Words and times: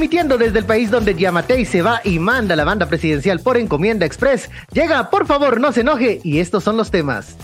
Transmitiendo 0.00 0.38
desde 0.38 0.60
el 0.60 0.64
país 0.64 0.90
donde 0.90 1.14
Yamatei 1.14 1.66
se 1.66 1.82
va 1.82 2.00
y 2.02 2.18
manda 2.18 2.56
la 2.56 2.64
banda 2.64 2.86
presidencial 2.86 3.40
por 3.40 3.58
encomienda 3.58 4.06
express, 4.06 4.48
llega 4.72 5.10
Por 5.10 5.26
favor 5.26 5.60
no 5.60 5.72
se 5.72 5.82
enoje 5.82 6.22
y 6.24 6.38
estos 6.38 6.64
son 6.64 6.78
los 6.78 6.90
temas. 6.90 7.36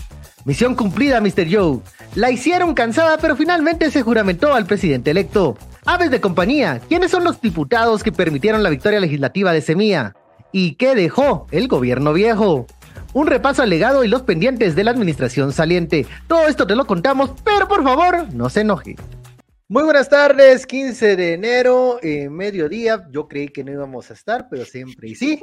Misión 0.43 0.73
cumplida, 0.73 1.21
Mr. 1.21 1.45
Joe. 1.51 1.81
La 2.15 2.31
hicieron 2.31 2.73
cansada, 2.73 3.19
pero 3.19 3.35
finalmente 3.35 3.91
se 3.91 4.01
juramentó 4.01 4.55
al 4.55 4.65
presidente 4.65 5.11
electo. 5.11 5.55
Aves 5.85 6.09
de 6.09 6.19
compañía, 6.19 6.81
¿quiénes 6.89 7.11
son 7.11 7.23
los 7.23 7.39
diputados 7.39 8.01
que 8.01 8.11
permitieron 8.11 8.63
la 8.63 8.71
victoria 8.71 8.99
legislativa 8.99 9.53
de 9.53 9.61
Semilla? 9.61 10.15
¿Y 10.51 10.77
qué 10.77 10.95
dejó 10.95 11.45
el 11.51 11.67
gobierno 11.67 12.11
viejo? 12.11 12.65
Un 13.13 13.27
repaso 13.27 13.61
al 13.61 13.69
legado 13.69 14.03
y 14.03 14.07
los 14.07 14.23
pendientes 14.23 14.75
de 14.75 14.83
la 14.83 14.89
administración 14.89 15.53
saliente. 15.53 16.07
Todo 16.25 16.47
esto 16.47 16.65
te 16.65 16.75
lo 16.75 16.87
contamos, 16.87 17.33
pero 17.43 17.67
por 17.67 17.83
favor, 17.83 18.33
no 18.33 18.49
se 18.49 18.61
enoje. 18.61 18.95
Muy 19.69 19.83
buenas 19.83 20.07
tardes, 20.07 20.65
15 20.65 21.17
de 21.17 21.33
enero, 21.33 21.99
eh, 22.01 22.29
mediodía. 22.29 23.05
Yo 23.11 23.27
creí 23.27 23.49
que 23.49 23.65
no 23.65 23.71
íbamos 23.73 24.09
a 24.09 24.13
estar, 24.13 24.47
pero 24.49 24.63
siempre 24.63 25.09
y 25.09 25.15
sí. 25.15 25.41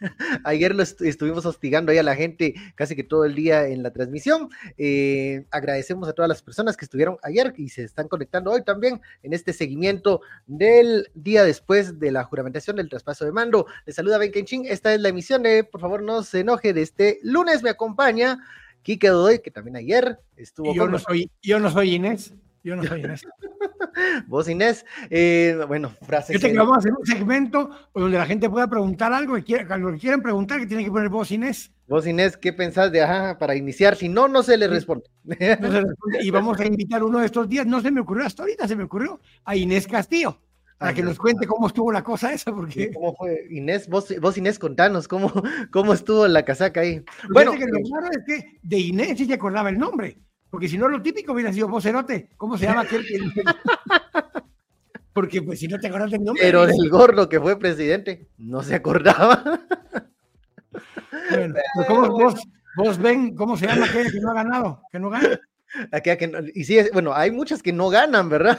Ayer 0.44 0.76
lo 0.76 0.84
estuvimos 0.84 1.44
hostigando 1.44 1.90
ahí 1.90 1.98
a 1.98 2.04
la 2.04 2.14
gente 2.14 2.54
casi 2.76 2.94
que 2.94 3.02
todo 3.02 3.24
el 3.24 3.34
día 3.34 3.66
en 3.66 3.82
la 3.82 3.92
transmisión. 3.92 4.48
Eh, 4.76 5.44
agradecemos 5.50 6.08
a 6.08 6.12
todas 6.12 6.28
las 6.28 6.40
personas 6.40 6.76
que 6.76 6.84
estuvieron 6.84 7.16
ayer 7.24 7.52
y 7.56 7.70
se 7.70 7.82
están 7.82 8.06
conectando 8.06 8.52
hoy 8.52 8.62
también 8.62 9.00
en 9.24 9.32
este 9.32 9.52
seguimiento 9.52 10.20
del 10.46 11.10
día 11.14 11.42
después 11.42 11.98
de 11.98 12.12
la 12.12 12.22
juramentación 12.22 12.76
del 12.76 12.88
traspaso 12.88 13.24
de 13.24 13.32
mando. 13.32 13.66
Les 13.86 13.96
saluda 13.96 14.18
Ben 14.18 14.30
Kenching. 14.30 14.66
Esta 14.66 14.94
es 14.94 15.00
la 15.00 15.08
emisión 15.08 15.42
de, 15.42 15.64
por 15.64 15.80
favor, 15.80 16.04
no 16.04 16.22
se 16.22 16.40
enoje, 16.40 16.72
de 16.72 16.82
este 16.82 17.18
lunes. 17.24 17.64
Me 17.64 17.70
acompaña 17.70 18.38
Kike 18.82 19.08
Dodoy, 19.08 19.40
que 19.40 19.50
también 19.50 19.74
ayer 19.74 20.20
estuvo. 20.36 20.72
yo, 20.72 20.86
no 20.86 21.00
soy, 21.00 21.28
yo 21.42 21.58
no 21.58 21.72
soy 21.72 21.96
Inés. 21.96 22.32
Yo 22.62 22.76
no 22.76 22.84
soy 22.84 23.00
Inés. 23.00 23.22
Vos, 24.26 24.48
Inés, 24.48 24.84
eh, 25.10 25.58
bueno, 25.66 25.90
frases. 26.02 26.40
Yo 26.40 26.48
que 26.48 26.56
vamos 26.56 26.76
a 26.76 26.78
hacer 26.78 26.92
un 26.92 27.06
segmento 27.06 27.70
donde 27.94 28.18
la 28.18 28.26
gente 28.26 28.48
pueda 28.48 28.68
preguntar 28.68 29.12
algo, 29.12 29.34
que 29.42 29.64
lo 29.64 29.92
que 29.92 29.98
quieran 29.98 30.22
preguntar, 30.22 30.60
que 30.60 30.66
tiene 30.66 30.84
que 30.84 30.90
poner 30.90 31.08
vos, 31.08 31.30
Inés. 31.30 31.72
Vos, 31.86 32.06
Inés, 32.06 32.36
¿qué 32.36 32.52
pensás 32.52 32.92
de 32.92 33.02
ajá 33.02 33.38
para 33.38 33.56
iniciar? 33.56 33.96
Si 33.96 34.08
no, 34.08 34.28
no 34.28 34.42
se 34.42 34.56
le 34.56 34.68
responde. 34.68 35.04
Y 36.20 36.30
vamos 36.30 36.60
a 36.60 36.66
invitar 36.66 37.02
uno 37.02 37.18
de 37.18 37.26
estos 37.26 37.48
días, 37.48 37.66
no 37.66 37.80
se 37.80 37.90
me 37.90 38.00
ocurrió 38.00 38.26
hasta 38.26 38.42
ahorita, 38.42 38.68
se 38.68 38.76
me 38.76 38.84
ocurrió 38.84 39.20
a 39.44 39.56
Inés 39.56 39.86
Castillo. 39.86 40.40
Para 40.78 40.94
que 40.94 41.02
nos 41.02 41.18
cuente 41.18 41.44
cómo 41.44 41.66
estuvo 41.66 41.90
la 41.90 42.04
cosa 42.04 42.32
esa, 42.32 42.54
porque... 42.54 42.92
¿Cómo 42.92 43.12
fue? 43.16 43.48
Inés, 43.50 43.88
vos, 43.88 44.14
vos 44.20 44.38
Inés, 44.38 44.60
contanos 44.60 45.08
cómo, 45.08 45.32
cómo 45.72 45.92
estuvo 45.92 46.28
la 46.28 46.44
casaca 46.44 46.82
ahí. 46.82 47.04
Bueno, 47.32 47.50
que 47.52 47.66
lo 47.66 47.80
claro 47.80 48.06
es 48.12 48.24
que 48.24 48.60
de 48.62 48.78
Inés 48.78 49.18
sí 49.18 49.26
se 49.26 49.34
acordaba 49.34 49.70
el 49.70 49.78
nombre. 49.78 50.18
Porque 50.50 50.68
si 50.68 50.78
no, 50.78 50.88
lo 50.88 51.02
típico 51.02 51.32
hubiera 51.32 51.52
sido 51.52 51.68
vocerote. 51.68 52.30
¿Cómo 52.36 52.56
se 52.56 52.66
llama 52.66 52.82
aquel 52.82 53.06
que 53.06 53.18
Porque 55.12 55.42
pues 55.42 55.58
si 55.58 55.68
no 55.68 55.78
te 55.78 55.88
acuerdas 55.88 56.10
del 56.12 56.24
nombre. 56.24 56.42
Pero 56.42 56.66
del 56.66 56.88
gordo 56.88 57.28
que 57.28 57.40
fue 57.40 57.58
presidente, 57.58 58.28
no 58.38 58.62
se 58.62 58.74
acordaba. 58.74 59.42
Bueno, 61.30 61.54
pues, 61.74 61.86
¿cómo 61.86 62.08
vos, 62.08 62.34
vos 62.76 62.98
ven 62.98 63.34
cómo 63.34 63.56
se 63.56 63.66
llama 63.66 63.86
aquel 63.86 64.12
que 64.12 64.20
no 64.20 64.30
ha 64.30 64.34
ganado? 64.34 64.82
Que 64.92 64.98
no 64.98 65.10
gana. 65.10 65.40
Que, 66.02 66.50
y 66.54 66.64
sí, 66.64 66.78
bueno, 66.92 67.14
hay 67.14 67.30
muchas 67.30 67.62
que 67.62 67.72
no 67.72 67.88
ganan, 67.88 68.28
¿verdad? 68.28 68.58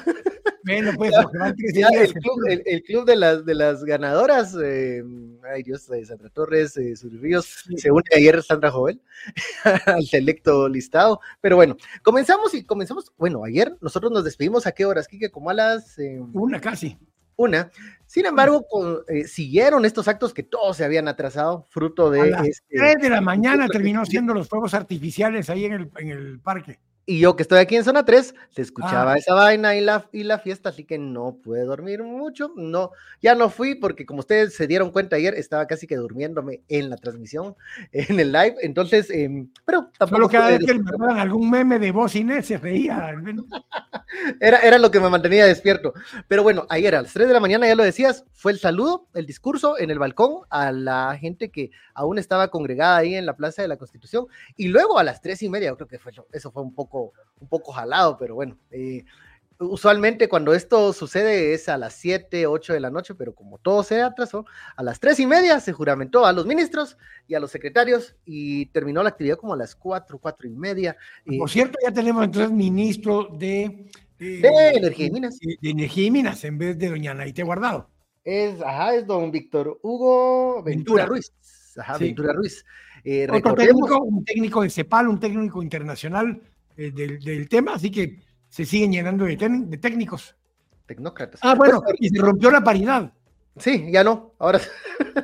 Bueno, 0.63 0.91
pues, 0.95 1.11
el, 1.57 2.13
club, 2.13 2.39
el, 2.47 2.83
club, 2.83 3.05
de 3.05 3.15
las, 3.15 3.45
de 3.45 3.55
las 3.55 3.83
ganadoras, 3.83 4.55
eh, 4.61 5.03
ay 5.51 5.63
Dios, 5.63 5.89
eh, 5.89 6.05
Sandra 6.05 6.29
Torres, 6.29 6.77
eh, 6.77 6.93
Ríos, 7.19 7.65
se 7.75 7.91
une 7.91 8.03
ayer 8.15 8.41
Sandra 8.43 8.71
Jovel 8.71 9.01
al 9.85 10.05
selecto 10.05 10.67
listado. 10.69 11.19
Pero 11.41 11.55
bueno, 11.55 11.77
comenzamos 12.03 12.53
y 12.53 12.63
comenzamos, 12.63 13.11
bueno, 13.17 13.43
ayer 13.43 13.75
nosotros 13.81 14.11
nos 14.11 14.23
despedimos 14.23 14.67
a 14.67 14.71
qué 14.71 14.85
horas, 14.85 15.07
Kike, 15.07 15.31
como 15.31 15.49
a 15.49 15.53
las... 15.53 15.97
Eh, 15.97 16.21
una 16.33 16.59
casi. 16.59 16.97
Una. 17.35 17.71
Sin 18.05 18.25
embargo, 18.25 18.65
siguieron 19.25 19.85
estos 19.85 20.09
actos 20.09 20.33
que 20.33 20.43
todos 20.43 20.75
se 20.75 20.83
habían 20.83 21.07
atrasado, 21.07 21.65
fruto 21.69 22.11
de... 22.11 22.21
A 22.21 22.25
las 22.25 22.41
3 22.41 22.61
este 22.69 22.97
de 23.03 23.09
la 23.09 23.21
mañana 23.21 23.67
terminó 23.71 24.05
siendo 24.05 24.33
los 24.33 24.49
fuegos 24.49 24.73
artificiales 24.73 25.49
ahí 25.49 25.63
en 25.63 25.73
el, 25.73 25.91
en 25.99 26.09
el 26.09 26.39
parque. 26.41 26.79
Y 27.09 27.17
yo 27.17 27.35
que 27.35 27.41
estoy 27.41 27.57
aquí 27.57 27.75
en 27.75 27.83
zona 27.83 28.05
3, 28.05 28.35
se 28.51 28.61
escuchaba 28.61 29.13
ah. 29.13 29.17
esa 29.17 29.33
vaina 29.33 29.75
y 29.75 29.81
la, 29.81 30.07
y 30.11 30.21
la 30.21 30.37
fiesta, 30.37 30.69
así 30.69 30.83
que 30.83 30.99
no 30.99 31.37
pude 31.43 31.63
dormir 31.63 32.03
mucho. 32.03 32.53
No, 32.55 32.91
ya 33.19 33.33
no 33.33 33.49
fui 33.49 33.73
porque 33.73 34.05
como 34.05 34.19
ustedes 34.19 34.53
se 34.53 34.67
dieron 34.67 34.91
cuenta 34.91 35.15
ayer, 35.15 35.33
estaba 35.33 35.65
casi 35.65 35.87
que 35.87 35.95
durmiéndome 35.95 36.61
en 36.69 36.91
la 36.91 36.97
transmisión, 36.97 37.55
en 37.93 38.19
el 38.19 38.31
live. 38.31 38.57
Entonces, 38.61 39.09
em, 39.09 39.49
pero 39.65 39.89
tampoco. 39.97 40.17
Solo 40.17 40.29
cada 40.29 40.49
vez 40.49 40.59
que 40.63 40.75
me 40.75 41.19
algún 41.19 41.49
meme 41.49 41.79
de 41.79 41.89
voz 41.89 42.15
Inés 42.15 42.45
se 42.45 42.59
reía. 42.59 43.11
era, 44.39 44.59
era 44.59 44.77
lo 44.77 44.91
que 44.91 44.99
me 44.99 45.09
mantenía 45.09 45.47
despierto. 45.47 45.95
Pero 46.27 46.43
bueno, 46.43 46.67
ayer 46.69 46.93
a 46.93 47.01
las 47.01 47.13
3 47.13 47.27
de 47.27 47.33
la 47.33 47.39
mañana, 47.39 47.65
ya 47.65 47.73
lo 47.73 47.83
decías, 47.83 48.23
fue 48.33 48.51
el 48.51 48.59
saludo, 48.59 49.07
el 49.15 49.25
discurso 49.25 49.79
en 49.79 49.89
el 49.89 49.97
balcón 49.97 50.43
a 50.51 50.71
la 50.71 51.17
gente 51.19 51.49
que 51.49 51.71
aún 51.95 52.19
estaba 52.19 52.49
congregada 52.49 52.97
ahí 52.97 53.15
en 53.15 53.25
la 53.25 53.35
Plaza 53.35 53.63
de 53.63 53.67
la 53.67 53.77
Constitución. 53.77 54.27
Y 54.55 54.67
luego 54.67 54.99
a 54.99 55.03
las 55.03 55.23
tres 55.23 55.41
y 55.41 55.49
media, 55.49 55.69
yo 55.69 55.75
creo 55.75 55.87
que 55.87 55.97
fue, 55.97 56.11
eso 56.31 56.51
fue 56.51 56.61
un 56.61 56.75
poco 56.75 56.98
un 57.39 57.47
poco 57.47 57.71
jalado, 57.71 58.17
pero 58.17 58.35
bueno. 58.35 58.57
Eh, 58.71 59.05
usualmente 59.59 60.29
cuando 60.29 60.53
esto 60.53 60.93
sucede 60.93 61.53
es 61.53 61.67
a 61.67 61.77
las 61.77 61.93
7, 61.95 62.47
8 62.47 62.73
de 62.73 62.79
la 62.79 62.89
noche, 62.89 63.13
pero 63.15 63.35
como 63.35 63.57
todo 63.57 63.83
se 63.83 64.01
atrasó, 64.01 64.45
a 64.75 64.83
las 64.83 64.99
3 64.99 65.19
y 65.19 65.25
media 65.25 65.59
se 65.59 65.73
juramentó 65.73 66.25
a 66.25 66.33
los 66.33 66.45
ministros 66.45 66.97
y 67.27 67.35
a 67.35 67.39
los 67.39 67.51
secretarios 67.51 68.15
y 68.25 68.67
terminó 68.67 69.03
la 69.03 69.09
actividad 69.09 69.37
como 69.37 69.53
a 69.53 69.57
las 69.57 69.75
4, 69.75 70.17
4 70.17 70.47
y 70.47 70.55
media. 70.55 70.97
Por 71.37 71.49
cierto, 71.49 71.77
ya 71.83 71.91
tenemos 71.91 72.23
entonces 72.23 72.51
ministro 72.51 73.27
de, 73.37 73.89
eh, 74.19 74.41
de 74.41 74.69
Energía 74.75 75.07
y 75.07 75.11
Minas. 75.11 75.39
De, 75.39 75.69
Energía 75.69 76.05
y 76.05 76.11
Minas 76.11 76.43
en 76.45 76.57
vez 76.57 76.77
de 76.77 76.89
doña 76.89 77.13
Naite 77.13 77.43
Guardado. 77.43 77.89
Es, 78.23 78.61
ajá, 78.61 78.95
es 78.95 79.05
don 79.05 79.31
Víctor 79.31 79.79
Hugo 79.81 80.63
Ventura, 80.63 81.05
Ruiz. 81.05 81.33
Ajá, 81.77 81.97
Ventura 81.97 82.33
Ruiz. 82.33 82.65
Eh, 83.03 83.27
técnico, 83.55 84.01
un 84.01 84.25
técnico 84.25 84.61
de 84.61 84.69
CEPAL, 84.69 85.07
un 85.07 85.19
técnico 85.19 85.63
internacional 85.63 86.41
eh, 86.79 86.91
del, 86.91 87.49
tema, 87.49 87.73
así 87.73 87.91
que 87.91 88.19
se 88.47 88.65
siguen 88.65 88.93
llenando 88.93 89.25
de, 89.25 89.35
técnicos. 89.35 90.35
Tecnócratas. 90.85 91.41
Ah, 91.43 91.53
bueno, 91.53 91.83
y 91.99 92.09
se 92.09 92.21
rompió 92.21 92.49
la 92.49 92.63
paridad. 92.63 93.13
Sí, 93.57 93.89
ya 93.91 94.01
no. 94.03 94.33
Ahora, 94.39 94.61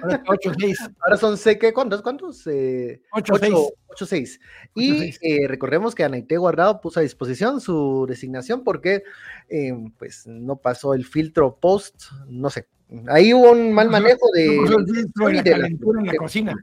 ahora, 0.04 0.22
8, 0.28 0.52
6. 0.60 0.78
ahora 1.00 1.18
son 1.18 1.38
sé 1.38 1.58
que 1.58 1.72
¿cuántos? 1.72 2.02
¿Cuántos? 2.02 2.46
Eh, 2.48 3.02
8, 3.14 3.34
6. 3.40 3.54
8, 3.88 4.06
6. 4.06 4.40
Y 4.76 5.16
eh, 5.22 5.48
recordemos 5.48 5.96
que 5.96 6.04
Anaite 6.04 6.38
Guardado 6.38 6.82
puso 6.82 7.00
a 7.00 7.04
disposición 7.04 7.62
su 7.62 8.06
designación 8.08 8.66
porque 8.66 9.04
eh, 9.48 9.74
pues 9.98 10.28
no 10.28 10.58
pasó 10.58 10.94
el 10.94 11.06
filtro 11.06 11.56
post, 11.56 12.04
no 12.28 12.50
sé. 12.50 12.68
Ahí 13.08 13.34
hubo 13.34 13.52
un 13.52 13.74
mal 13.74 13.90
manejo 13.90 14.30
de, 14.34 14.58
no 14.58 14.78
el 14.80 14.86
filtro 14.86 15.28
de, 15.28 15.34
la 15.36 15.44
calentura 15.44 16.02
en 16.02 16.08
la 16.08 16.16
cocina. 16.16 16.56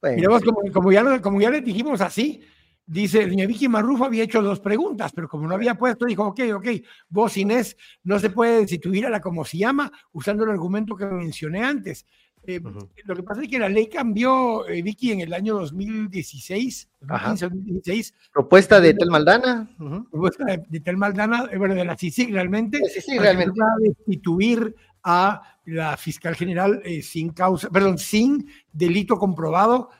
Bueno, 0.00 0.40
como, 0.40 0.72
como, 0.72 0.92
ya, 0.92 1.20
como 1.20 1.40
ya 1.40 1.50
les 1.50 1.64
dijimos 1.64 2.00
así, 2.00 2.42
Dice, 2.90 3.24
doña 3.24 3.46
Vicky 3.46 3.68
Marrufo 3.68 4.04
había 4.04 4.24
hecho 4.24 4.42
dos 4.42 4.58
preguntas, 4.58 5.12
pero 5.14 5.28
como 5.28 5.46
no 5.46 5.54
había 5.54 5.76
puesto, 5.76 6.06
dijo, 6.06 6.26
ok, 6.26 6.40
ok, 6.56 6.66
vos 7.08 7.36
Inés, 7.36 7.76
no 8.02 8.18
se 8.18 8.30
puede 8.30 8.62
destituir 8.62 9.06
a 9.06 9.10
la 9.10 9.20
como 9.20 9.44
se 9.44 9.58
llama, 9.58 9.92
usando 10.10 10.42
el 10.42 10.50
argumento 10.50 10.96
que 10.96 11.06
mencioné 11.06 11.62
antes. 11.62 12.04
Eh, 12.42 12.60
lo 13.04 13.14
que 13.14 13.22
pasa 13.22 13.42
es 13.42 13.48
que 13.48 13.60
la 13.60 13.68
ley 13.68 13.88
cambió, 13.88 14.66
eh, 14.66 14.82
Vicky, 14.82 15.12
en 15.12 15.20
el 15.20 15.32
año 15.32 15.54
2016, 15.54 16.88
2016. 17.02 18.12
Propuesta 18.32 18.80
de 18.80 18.94
Tel 18.94 19.08
Maldana. 19.08 19.70
Propuesta 20.10 20.44
de, 20.68 20.80
Tel 20.80 20.96
Maldana, 20.96 21.48
eh, 21.52 21.58
bueno, 21.58 21.76
de 21.76 21.84
la 21.84 21.96
CICIG 21.96 22.32
realmente. 22.32 22.80
Sí, 22.88 23.16
realmente. 23.16 23.56
Para 23.56 23.70
destituir 23.78 24.74
a 25.04 25.42
la 25.66 25.96
fiscal 25.96 26.34
general 26.34 26.82
sin 27.02 27.30
causa, 27.30 27.70
perdón, 27.70 27.98
sin 27.98 28.48
delito 28.72 29.16
comprobado. 29.16 29.90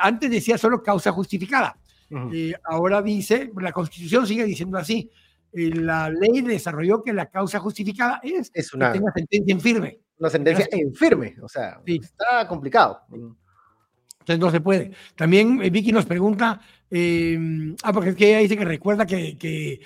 antes 0.00 0.30
decía 0.30 0.56
solo 0.56 0.80
causa 0.80 1.10
justificada 1.10 1.76
eh, 2.10 2.54
ahora 2.64 3.02
dice, 3.02 3.50
la 3.60 3.72
Constitución 3.72 4.26
sigue 4.26 4.44
diciendo 4.44 4.78
así, 4.78 5.10
eh, 5.52 5.70
la 5.74 6.10
ley 6.10 6.42
desarrolló 6.42 7.02
que 7.02 7.12
la 7.12 7.26
causa 7.26 7.58
justificada 7.58 8.20
es, 8.22 8.50
es 8.54 8.72
una, 8.74 8.92
que 8.92 8.98
tenga 8.98 9.12
sentencia 9.12 9.52
en 9.52 9.60
firme. 9.60 10.00
Una 10.18 10.30
sentencia 10.30 10.68
en 10.70 10.94
firme, 10.94 11.36
o 11.42 11.48
sea, 11.48 11.80
está 11.84 12.46
complicado. 12.48 13.00
Entonces 13.10 14.38
no 14.40 14.50
se 14.50 14.60
puede. 14.60 14.92
También 15.14 15.60
eh, 15.62 15.70
Vicky 15.70 15.92
nos 15.92 16.06
pregunta, 16.06 16.60
ah, 16.60 17.92
porque 17.92 18.10
es 18.10 18.16
que 18.16 18.28
ella 18.28 18.38
dice 18.38 18.56
que 18.56 18.64
recuerda 18.64 19.06
que, 19.06 19.36
que, 19.36 19.80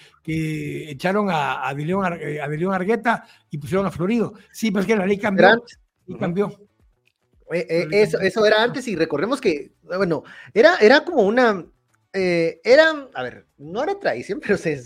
echaron 0.90 1.30
a, 1.30 1.68
a, 1.68 1.74
de 1.74 2.68
Argueta 2.72 3.24
y 3.50 3.58
pusieron 3.58 3.86
a 3.86 3.90
Florido. 3.90 4.34
Sí, 4.52 4.70
pero 4.70 4.82
es 4.82 4.86
que 4.86 4.96
la 4.96 5.06
ley 5.06 5.18
cambió. 5.18 5.62
Y 6.06 6.16
cambió. 6.16 6.50
eso, 7.50 8.20
eso 8.20 8.46
era 8.46 8.62
antes 8.62 8.86
y 8.86 8.94
recordemos 8.94 9.40
que, 9.40 9.72
bueno, 9.82 10.22
era, 10.54 10.76
era 10.76 11.04
como 11.04 11.22
una, 11.22 11.64
eh, 12.12 12.60
era, 12.64 13.08
a 13.14 13.22
ver, 13.22 13.46
no 13.58 13.82
era 13.82 13.98
tradición, 13.98 14.40
pero 14.44 14.56
se, 14.56 14.80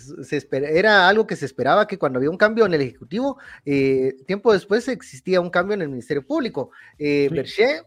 era 0.50 1.08
algo 1.08 1.26
que 1.26 1.36
se 1.36 1.46
esperaba 1.46 1.86
que 1.86 1.98
cuando 1.98 2.18
había 2.18 2.30
un 2.30 2.36
cambio 2.36 2.66
en 2.66 2.74
el 2.74 2.80
Ejecutivo, 2.80 3.38
eh, 3.64 4.16
tiempo 4.26 4.52
después 4.52 4.88
existía 4.88 5.40
un 5.40 5.50
cambio 5.50 5.74
en 5.74 5.82
el 5.82 5.88
Ministerio 5.88 6.26
Público. 6.26 6.70
Eh, 6.98 7.30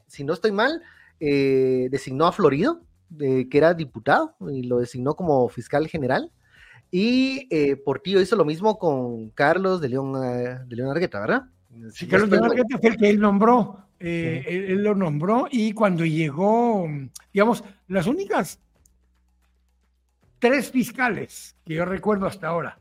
si 0.07 0.24
no 0.24 0.34
estoy 0.34 0.51
mal, 0.51 0.81
eh, 1.19 1.88
designó 1.92 2.25
a 2.25 2.31
Florido, 2.31 2.84
que 3.18 3.48
era 3.51 3.74
diputado, 3.74 4.36
y 4.51 4.63
lo 4.63 4.80
designó 4.80 5.16
como 5.16 5.48
fiscal 5.48 5.88
general. 5.88 6.31
Y 6.92 7.48
Portillo 7.86 8.22
hizo 8.22 8.36
lo 8.36 8.45
mismo 8.45 8.78
con 8.78 9.30
Carlos 9.30 9.81
de 9.81 9.90
León, 9.90 10.13
de 10.68 10.75
León 10.75 10.90
Argueta, 10.90 11.19
¿verdad? 11.19 11.44
Sí, 11.92 12.07
Carlos 12.07 12.30
Navarrete 12.30 12.78
fue 12.80 12.90
el 12.90 12.98
que 12.98 13.10
él 13.10 13.19
nombró, 13.19 13.88
eh, 14.00 14.44
él, 14.48 14.83
lo 14.83 14.94
nombró 14.94 15.48
y 15.50 15.74
cuando 15.74 16.06
llegó, 16.06 16.88
digamos, 17.33 17.63
las 17.88 18.06
únicas 18.06 18.60
tres 20.39 20.72
fiscales 20.72 21.56
que 21.66 21.75
yo 21.75 21.86
recuerdo 21.86 22.28
hasta 22.28 22.48
ahora. 22.48 22.80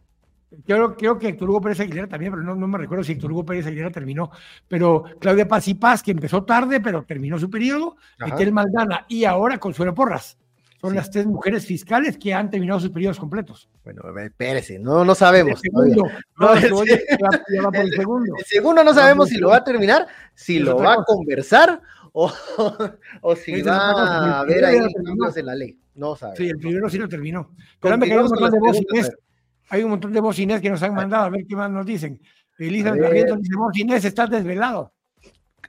Creo, 0.64 0.96
creo 0.96 1.18
que 1.18 1.28
Héctor 1.28 1.50
Hugo 1.50 1.60
Pérez 1.60 1.80
Aguilera 1.80 2.06
también, 2.06 2.32
pero 2.32 2.42
no, 2.42 2.54
no 2.54 2.68
me 2.68 2.78
recuerdo 2.78 3.02
si 3.02 3.12
Héctor 3.12 3.32
Hugo 3.32 3.44
Pérez 3.44 3.66
Aguilera 3.66 3.90
terminó. 3.90 4.30
Pero 4.68 5.04
Claudia 5.18 5.48
Paz 5.48 5.68
y 5.68 5.74
Paz, 5.74 6.02
que 6.02 6.12
empezó 6.12 6.44
tarde, 6.44 6.80
pero 6.80 7.04
terminó 7.04 7.38
su 7.38 7.50
periodo. 7.50 7.96
Etel 8.24 8.52
Maldana 8.52 9.06
y 9.08 9.24
ahora 9.24 9.58
Consuelo 9.58 9.94
Porras. 9.94 10.38
Son 10.80 10.94
las 10.94 11.10
tres 11.10 11.26
mujeres 11.26 11.66
fiscales 11.66 12.18
que 12.18 12.34
han 12.34 12.50
terminado 12.50 12.78
sus 12.78 12.90
periodos 12.90 13.18
completos. 13.18 13.68
Bueno, 13.82 14.02
espérese, 14.18 14.78
no, 14.78 15.04
no 15.04 15.14
sabemos. 15.14 15.60
El 15.64 15.72
segundo, 15.72 16.10
no, 16.38 16.52
el, 16.54 17.90
segundo 18.44 18.84
no 18.84 18.94
sabemos 18.94 19.28
si 19.30 19.38
lo 19.38 19.48
va 19.48 19.56
a 19.56 19.64
terminar, 19.64 20.06
si 20.34 20.58
lo 20.58 20.76
va 20.76 20.92
a 20.92 21.04
conversar 21.04 21.80
o, 22.18 22.32
o 23.20 23.36
si 23.36 23.60
va 23.60 23.76
a 23.76 24.40
haber 24.40 24.64
ahí 24.64 24.78
cambios 25.04 25.36
en 25.36 25.46
la 25.46 25.54
ley. 25.54 25.78
No 25.94 26.16
sabemos. 26.16 26.38
Sí, 26.38 26.48
el 26.48 26.56
primero 26.56 26.88
sí 26.88 26.96
lo 26.96 27.08
terminó. 27.08 27.50
Pero 27.78 27.94
hay 28.02 28.10
un 28.10 28.22
montón 28.22 28.50
de 28.50 28.58
voces, 28.58 29.12
hay 29.68 29.82
un 29.82 29.90
montón 29.90 30.12
de 30.12 30.60
que 30.62 30.70
nos 30.70 30.82
han 30.82 30.94
mandado, 30.94 31.24
a 31.24 31.28
ver 31.28 31.44
qué 31.46 31.54
más 31.54 31.70
nos 31.70 31.84
dicen. 31.84 32.18
Elisa 32.58 32.94
Barrientos 32.94 33.38
dice, 33.42 33.56
bocines, 33.56 34.04
estás 34.06 34.30
desvelado. 34.30 34.94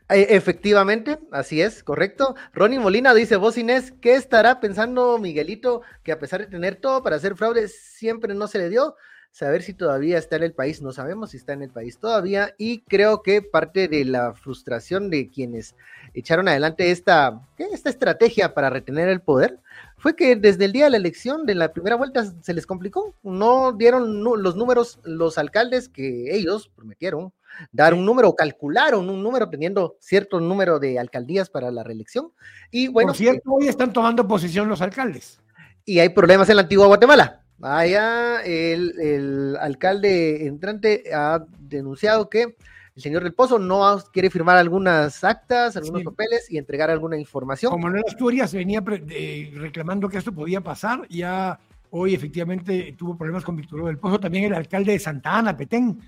Eh, 0.08 0.28
efectivamente, 0.30 1.20
así 1.34 1.62
es, 1.62 1.84
correcto. 1.84 2.34
Ronnie 2.54 2.80
Molina 2.80 3.14
dice, 3.14 3.36
vos 3.36 3.58
Inés, 3.58 3.94
¿qué 4.00 4.16
estará 4.16 4.62
pensando 4.62 5.18
Miguelito 5.18 5.82
que 6.02 6.14
a 6.14 6.20
pesar 6.20 6.40
de 6.40 6.48
tener 6.48 6.78
todo 6.78 7.04
para 7.04 7.18
hacer 7.18 7.36
fraude, 7.36 7.68
siempre 7.68 8.34
no 8.34 8.48
se 8.48 8.60
le 8.60 8.70
dio? 8.70 8.96
Saber 9.32 9.62
si 9.62 9.74
todavía 9.74 10.18
está 10.18 10.36
en 10.36 10.44
el 10.44 10.54
país, 10.54 10.82
no 10.82 10.92
sabemos 10.92 11.32
si 11.32 11.38
está 11.38 11.54
en 11.54 11.62
el 11.62 11.70
país 11.70 12.00
todavía 12.00 12.56
y 12.58 12.82
creo 12.82 13.22
que 13.22 13.42
parte 13.42 13.88
de 13.88 14.04
la 14.04 14.34
frustración 14.34 15.10
de 15.10 15.30
quienes 15.30 15.76
echaron 16.14 16.48
adelante 16.48 16.90
esta, 16.90 17.42
esta 17.58 17.90
estrategia 17.90 18.54
para 18.54 18.70
retener 18.70 19.10
el 19.10 19.22
poder 19.22 19.60
fue 19.98 20.16
que 20.16 20.36
desde 20.36 20.66
el 20.66 20.72
día 20.72 20.86
de 20.86 20.92
la 20.92 20.98
elección 20.98 21.46
de 21.46 21.56
la 21.56 21.72
primera 21.72 21.96
vuelta 21.96 22.26
se 22.42 22.54
les 22.54 22.66
complicó, 22.66 23.14
no 23.24 23.74
dieron 23.74 24.24
los 24.24 24.56
números 24.56 25.00
los 25.04 25.38
alcaldes 25.38 25.90
que 25.90 26.36
ellos 26.36 26.72
prometieron 26.76 27.32
dar 27.72 27.94
un 27.94 28.06
número, 28.06 28.36
calcularon 28.36 29.10
un 29.10 29.24
número 29.24 29.50
teniendo 29.50 29.98
cierto 30.00 30.40
número 30.40 30.80
de 30.80 31.00
alcaldías 31.00 31.50
para 31.50 31.72
la 31.72 31.84
reelección. 31.84 32.32
Y 32.72 32.88
bueno, 32.88 33.10
Por 33.10 33.18
cierto, 33.18 33.52
hoy 33.52 33.68
están 33.68 33.94
tomando 33.94 34.28
posición 34.28 34.70
los 34.70 34.82
alcaldes. 34.82 35.40
Y 35.86 36.00
hay 36.00 36.10
problemas 36.10 36.50
en 36.50 36.58
la 36.58 36.64
antigua 36.64 36.88
Guatemala. 36.88 37.44
Vaya, 37.60 38.42
el, 38.44 39.00
el 39.00 39.58
alcalde 39.60 40.46
entrante 40.46 41.04
ha 41.14 41.44
denunciado 41.60 42.30
que 42.30 42.56
el 42.96 43.04
señor 43.04 43.24
del 43.24 43.34
Pozo 43.34 43.60
no 43.60 44.00
quiere 44.12 44.32
firmar 44.32 44.58
algunas 44.58 45.24
actas, 45.24 45.78
algunos 45.78 46.04
papeles 46.04 46.52
y 46.52 46.58
entregar 46.58 46.90
alguna 46.90 47.16
información. 47.18 47.72
Como 47.72 47.84
Manuel 47.84 48.04
Asturias 48.08 48.54
venía 48.54 48.82
reclamando 48.82 50.10
que 50.10 50.18
esto 50.18 50.32
podía 50.32 50.62
pasar, 50.62 51.08
ya 51.08 51.60
hoy 51.92 52.16
efectivamente 52.16 52.96
tuvo 52.98 53.16
problemas 53.16 53.44
con 53.44 53.56
Víctor 53.56 53.86
del 53.86 54.00
Pozo, 54.00 54.20
también 54.20 54.46
el 54.46 54.56
alcalde 54.56 54.94
de 54.94 55.00
Santa 55.00 55.38
Ana, 55.38 55.56
Petén, 55.56 56.00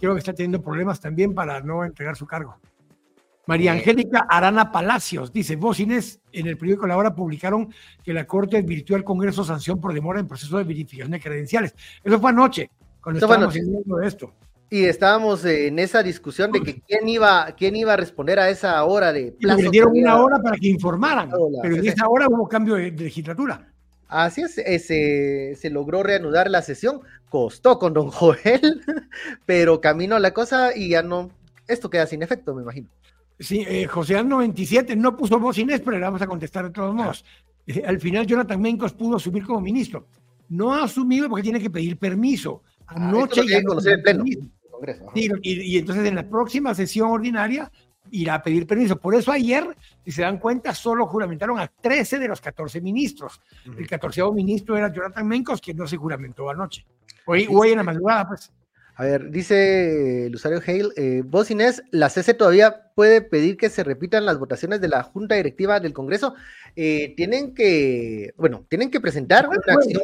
creo 0.00 0.14
que 0.14 0.18
está 0.18 0.32
teniendo 0.32 0.62
problemas 0.62 0.98
también 0.98 1.34
para 1.34 1.60
no 1.60 1.84
entregar 1.84 2.16
su 2.16 2.26
cargo. 2.26 2.56
María 3.50 3.72
Angélica 3.72 4.28
Arana 4.28 4.70
Palacios 4.70 5.32
dice, 5.32 5.56
vos 5.56 5.80
Inés, 5.80 6.20
en 6.30 6.46
el 6.46 6.56
periódico 6.56 6.86
La 6.86 6.96
Hora 6.96 7.16
publicaron 7.16 7.74
que 8.04 8.14
la 8.14 8.24
Corte 8.24 8.56
advirtió 8.56 8.94
al 8.94 9.02
Congreso 9.02 9.42
sanción 9.42 9.80
por 9.80 9.92
demora 9.92 10.20
en 10.20 10.28
proceso 10.28 10.56
de 10.56 10.62
verificación 10.62 11.10
de 11.10 11.18
credenciales. 11.18 11.74
Eso 12.04 12.20
fue 12.20 12.30
anoche, 12.30 12.70
cuando 13.02 13.18
estábamos 13.18 13.52
de 13.52 14.06
esto. 14.06 14.32
Y 14.70 14.84
estábamos 14.84 15.44
en 15.44 15.80
esa 15.80 16.00
discusión 16.00 16.52
de 16.52 16.62
que 16.62 16.80
quién 16.80 17.08
iba, 17.08 17.52
quién 17.58 17.74
iba 17.74 17.94
a 17.94 17.96
responder 17.96 18.38
a 18.38 18.48
esa 18.50 18.84
hora 18.84 19.12
de 19.12 19.32
plazo. 19.32 19.62
le 19.62 19.70
dieron 19.70 19.98
una 19.98 20.22
hora 20.22 20.38
para 20.40 20.56
que 20.56 20.68
informaran, 20.68 21.28
pero 21.60 21.74
en 21.74 21.88
esa 21.88 22.06
hora 22.08 22.28
hubo 22.28 22.46
cambio 22.46 22.76
de 22.76 22.92
legislatura. 22.92 23.66
Así 24.06 24.42
es, 24.42 24.58
eh, 24.58 25.56
se, 25.56 25.70
logró 25.70 26.04
reanudar 26.04 26.48
la 26.48 26.62
sesión, 26.62 27.00
costó 27.28 27.80
con 27.80 27.94
don 27.94 28.12
Joel, 28.12 28.80
pero 29.44 29.80
caminó 29.80 30.20
la 30.20 30.32
cosa 30.32 30.70
y 30.72 30.90
ya 30.90 31.02
no, 31.02 31.32
esto 31.66 31.90
queda 31.90 32.06
sin 32.06 32.22
efecto, 32.22 32.54
me 32.54 32.62
imagino. 32.62 32.88
Sí, 33.40 33.64
eh, 33.66 33.86
José 33.86 34.22
97 34.22 34.94
no 34.96 35.16
puso 35.16 35.40
voz 35.40 35.56
Inés, 35.56 35.80
pero 35.80 35.96
le 35.96 36.04
vamos 36.04 36.20
a 36.20 36.26
contestar 36.26 36.66
de 36.66 36.70
todos 36.70 36.94
modos. 36.94 37.24
Eh, 37.66 37.82
al 37.86 37.98
final 37.98 38.26
Jonathan 38.26 38.60
Mencos 38.60 38.92
pudo 38.92 39.16
asumir 39.16 39.44
como 39.44 39.62
ministro. 39.62 40.06
No 40.50 40.74
ha 40.74 40.84
asumido 40.84 41.26
porque 41.28 41.44
tiene 41.44 41.58
que 41.58 41.70
pedir 41.70 41.96
permiso. 41.96 42.62
Ah, 42.86 43.08
Anoche 43.08 43.42
pleno. 43.42 43.74
y, 45.14 45.78
entonces 45.78 46.06
en 46.06 46.16
la 46.16 46.28
próxima 46.28 46.74
sesión 46.74 47.10
ordinaria 47.10 47.72
irá 48.10 48.34
a 48.34 48.42
pedir 48.42 48.66
permiso. 48.66 48.96
Por 48.96 49.14
eso 49.14 49.32
ayer, 49.32 49.74
si 50.04 50.12
se 50.12 50.20
dan 50.20 50.38
cuenta, 50.38 50.74
solo 50.74 51.06
juramentaron 51.06 51.58
a 51.58 51.66
13 51.66 52.18
de 52.18 52.28
los 52.28 52.42
14 52.42 52.82
ministros. 52.82 53.40
El 53.64 53.88
14 53.88 54.22
ministro 54.32 54.76
era 54.76 54.92
Jonathan 54.92 55.26
Mencos, 55.26 55.62
que 55.62 55.72
no 55.72 55.86
se 55.86 55.96
juramentó 55.96 56.50
anoche. 56.50 56.84
Hoy, 57.24 57.46
hoy 57.48 57.70
en 57.70 57.78
la 57.78 57.84
madrugada, 57.84 58.28
pues. 58.28 58.52
A 59.00 59.04
ver, 59.04 59.30
dice 59.30 60.28
Lusario 60.30 60.60
Hale, 60.66 60.90
eh, 60.96 61.22
vos 61.24 61.50
Inés, 61.50 61.82
¿la 61.90 62.10
CC 62.10 62.34
todavía 62.34 62.90
puede 62.94 63.22
pedir 63.22 63.56
que 63.56 63.70
se 63.70 63.82
repitan 63.82 64.26
las 64.26 64.38
votaciones 64.38 64.82
de 64.82 64.88
la 64.88 65.02
Junta 65.02 65.36
Directiva 65.36 65.80
del 65.80 65.94
Congreso? 65.94 66.34
Eh, 66.76 67.14
tienen 67.16 67.54
que, 67.54 68.34
bueno, 68.36 68.66
tienen 68.68 68.90
que 68.90 69.00
presentar 69.00 69.48
una 69.48 69.56
acción. 69.56 70.02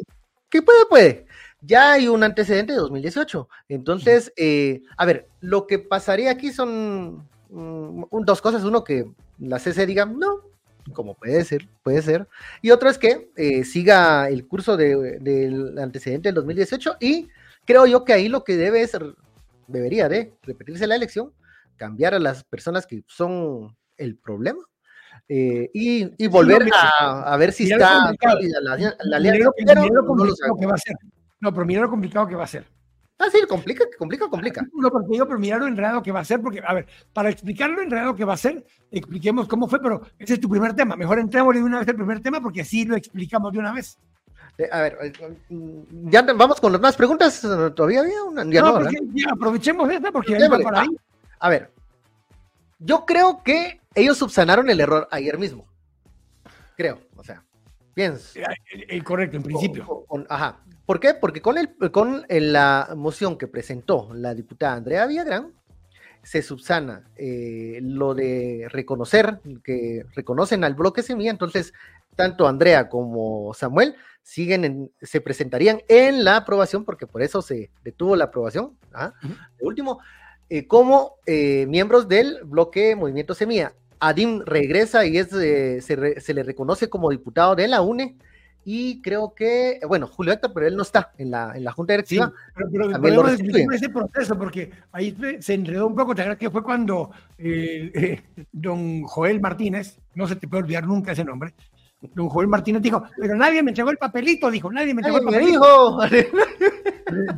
¿Qué 0.48 0.62
puede? 0.62 0.86
Puede. 0.88 1.26
Ya 1.60 1.92
hay 1.92 2.08
un 2.08 2.22
antecedente 2.22 2.72
de 2.72 2.78
2018. 2.78 3.48
Entonces, 3.68 4.32
eh, 4.36 4.82
a 4.96 5.04
ver, 5.04 5.28
lo 5.40 5.66
que 5.66 5.78
pasaría 5.78 6.30
aquí 6.30 6.50
son 6.50 7.26
Mm, 7.48 8.04
dos 8.24 8.40
cosas. 8.42 8.64
Uno, 8.64 8.84
que 8.84 9.06
la 9.38 9.58
CC 9.58 9.86
diga, 9.86 10.06
no, 10.06 10.40
como 10.92 11.14
puede 11.14 11.44
ser, 11.44 11.68
puede 11.82 12.02
ser. 12.02 12.28
Y 12.62 12.70
otro 12.70 12.88
es 12.88 12.98
que 12.98 13.30
eh, 13.36 13.64
siga 13.64 14.28
el 14.28 14.46
curso 14.46 14.76
del 14.76 15.78
antecedente 15.78 16.28
del 16.28 16.34
2018 16.36 16.96
y 17.00 17.28
creo 17.66 17.86
yo 17.86 18.04
que 18.04 18.14
ahí 18.14 18.28
lo 18.28 18.44
que 18.44 18.56
debe 18.56 18.82
es, 18.82 18.96
debería 19.66 20.08
de 20.08 20.34
repetirse 20.42 20.86
la 20.86 20.96
elección, 20.96 21.32
cambiar 21.76 22.14
a 22.14 22.18
las 22.18 22.44
personas 22.44 22.86
que 22.86 23.04
son 23.06 23.76
el 23.96 24.16
problema. 24.16 24.60
Eh, 25.28 25.70
y, 25.74 26.26
volver 26.28 26.68
a, 26.72 27.36
ver 27.36 27.52
si 27.52 27.64
está 27.64 28.12
la, 28.20 28.78
la, 29.18 29.18
No, 31.40 31.52
pero 31.52 31.66
mira 31.66 31.82
lo 31.82 31.90
complicado 31.90 32.28
que 32.28 32.36
va 32.36 32.44
a 32.44 32.48
ser. 32.48 32.66
Ah, 33.18 33.28
sí, 33.32 33.38
complica, 33.48 33.84
complica, 33.98 34.28
complica. 34.28 34.66
No, 34.74 34.90
porque 34.90 35.08
digo, 35.12 35.26
pero 35.26 35.38
mira 35.38 35.56
lo 35.56 35.66
enredado 35.66 36.02
que 36.02 36.12
va 36.12 36.20
a 36.20 36.24
ser, 36.24 36.40
porque, 36.40 36.60
a 36.64 36.74
ver, 36.74 36.86
para 37.14 37.30
explicar 37.30 37.70
lo 37.70 37.80
enredado 37.80 38.14
que 38.14 38.26
va 38.26 38.34
a 38.34 38.36
ser, 38.36 38.64
expliquemos 38.90 39.48
cómo 39.48 39.66
fue, 39.68 39.80
pero 39.80 40.02
ese 40.18 40.34
es 40.34 40.40
tu 40.40 40.50
primer 40.50 40.74
tema. 40.74 40.96
Mejor 40.96 41.18
entremos 41.18 41.54
de 41.54 41.62
una 41.62 41.78
vez 41.78 41.88
el 41.88 41.96
primer 41.96 42.20
tema, 42.20 42.42
porque 42.42 42.60
así 42.60 42.84
lo 42.84 42.94
explicamos 42.94 43.52
de 43.52 43.58
una 43.58 43.72
vez. 43.72 43.98
Eh, 44.58 44.68
a 44.72 44.80
ver, 44.80 44.98
eh, 45.02 45.12
ya 46.10 46.22
vamos 46.22 46.60
con 46.60 46.72
las 46.72 46.80
más 46.80 46.96
preguntas. 46.96 47.40
¿Todavía 47.74 48.00
había 48.00 48.22
una? 48.22 48.44
Ya 48.44 48.62
no, 48.62 48.80
no 48.80 48.90
ya 48.90 49.30
aprovechemos 49.32 49.90
esta, 49.90 50.10
porque 50.10 50.38
ya 50.38 50.48
por 50.48 50.74
ahí. 50.74 50.88
A 51.38 51.48
ver, 51.50 51.70
yo 52.78 53.04
creo 53.04 53.42
que 53.42 53.80
ellos 53.94 54.16
subsanaron 54.16 54.68
el 54.70 54.80
error 54.80 55.08
ayer 55.10 55.38
mismo. 55.38 55.66
Creo, 56.76 57.00
o 57.16 57.24
sea, 57.24 57.42
pienso. 57.94 58.38
Eh, 58.38 59.02
correcto, 59.02 59.36
en 59.36 59.42
principio. 59.42 60.06
ajá. 60.28 60.60
¿Por 60.86 61.00
qué? 61.00 61.14
Porque 61.14 61.42
con, 61.42 61.58
el, 61.58 61.74
con 61.90 62.24
la 62.28 62.92
moción 62.96 63.36
que 63.36 63.48
presentó 63.48 64.08
la 64.14 64.34
diputada 64.34 64.74
Andrea 64.74 65.06
Villagrán, 65.06 65.52
se 66.26 66.42
subsana 66.42 67.04
eh, 67.14 67.78
lo 67.82 68.12
de 68.12 68.66
reconocer, 68.68 69.38
que 69.62 70.04
reconocen 70.12 70.64
al 70.64 70.74
bloque 70.74 71.04
semilla, 71.04 71.30
entonces 71.30 71.72
tanto 72.16 72.48
Andrea 72.48 72.88
como 72.88 73.54
Samuel 73.54 73.94
siguen 74.24 74.90
se 75.00 75.20
presentarían 75.20 75.82
en 75.86 76.24
la 76.24 76.38
aprobación, 76.38 76.84
porque 76.84 77.06
por 77.06 77.22
eso 77.22 77.42
se 77.42 77.70
detuvo 77.84 78.16
la 78.16 78.24
aprobación, 78.24 78.76
¿ah? 78.92 79.12
último, 79.60 80.00
eh, 80.50 80.66
como 80.66 81.14
eh, 81.26 81.64
miembros 81.68 82.08
del 82.08 82.40
bloque 82.42 82.96
Movimiento 82.96 83.32
Semilla. 83.32 83.74
Adim 84.00 84.40
regresa 84.44 85.06
y 85.06 85.18
es, 85.18 85.28
se, 85.28 85.80
se, 85.80 86.34
le 86.34 86.42
reconoce 86.42 86.90
como 86.90 87.10
diputado 87.10 87.54
de 87.54 87.68
la 87.68 87.82
UNE, 87.82 88.16
y 88.68 89.00
creo 89.00 89.32
que, 89.32 89.78
bueno, 89.86 90.08
Julio 90.08 90.32
Héctor, 90.32 90.50
pero 90.52 90.66
él 90.66 90.74
no 90.74 90.82
está 90.82 91.12
en 91.18 91.30
la, 91.30 91.52
en 91.54 91.62
la 91.62 91.70
Junta 91.70 91.92
Directiva. 91.92 92.32
pero, 92.52 92.68
pero 92.68 93.00
podemos 93.00 93.30
explicar 93.34 93.72
ese 93.72 93.88
proceso, 93.88 94.36
porque 94.36 94.72
ahí 94.90 95.16
se 95.38 95.54
enredó 95.54 95.86
un 95.86 95.94
poco, 95.94 96.16
te 96.16 96.22
acuerdas 96.22 96.40
que 96.40 96.50
fue 96.50 96.64
cuando 96.64 97.12
eh, 97.38 97.92
eh, 97.94 98.22
don 98.50 99.04
Joel 99.04 99.40
Martínez, 99.40 100.00
no 100.16 100.26
se 100.26 100.34
te 100.34 100.48
puede 100.48 100.64
olvidar 100.64 100.84
nunca 100.84 101.12
ese 101.12 101.22
nombre, 101.22 101.54
don 102.12 102.28
Joel 102.28 102.48
Martínez 102.48 102.82
dijo, 102.82 103.04
pero 103.16 103.36
nadie 103.36 103.62
me 103.62 103.70
entregó 103.70 103.90
el 103.92 103.98
papelito, 103.98 104.50
dijo, 104.50 104.72
nadie 104.72 104.92
me 104.92 105.00
entregó 105.00 105.18
el 105.18 105.24
papelito. 105.24 106.02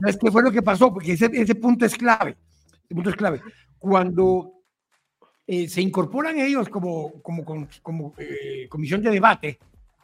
es 0.06 0.16
que 0.16 0.30
fue 0.32 0.42
lo 0.42 0.50
que 0.50 0.62
pasó, 0.62 0.90
porque 0.94 1.12
ese, 1.12 1.28
ese 1.30 1.54
punto 1.56 1.84
es 1.84 1.94
clave, 1.94 2.38
ese 2.84 2.94
punto 2.94 3.10
es 3.10 3.16
clave. 3.16 3.42
Cuando 3.78 4.62
eh, 5.46 5.68
se 5.68 5.82
incorporan 5.82 6.38
ellos 6.38 6.70
como, 6.70 7.20
como, 7.20 7.44
como, 7.44 7.68
como 7.82 8.14
comisión 8.70 9.02
de 9.02 9.10
debate, 9.10 9.58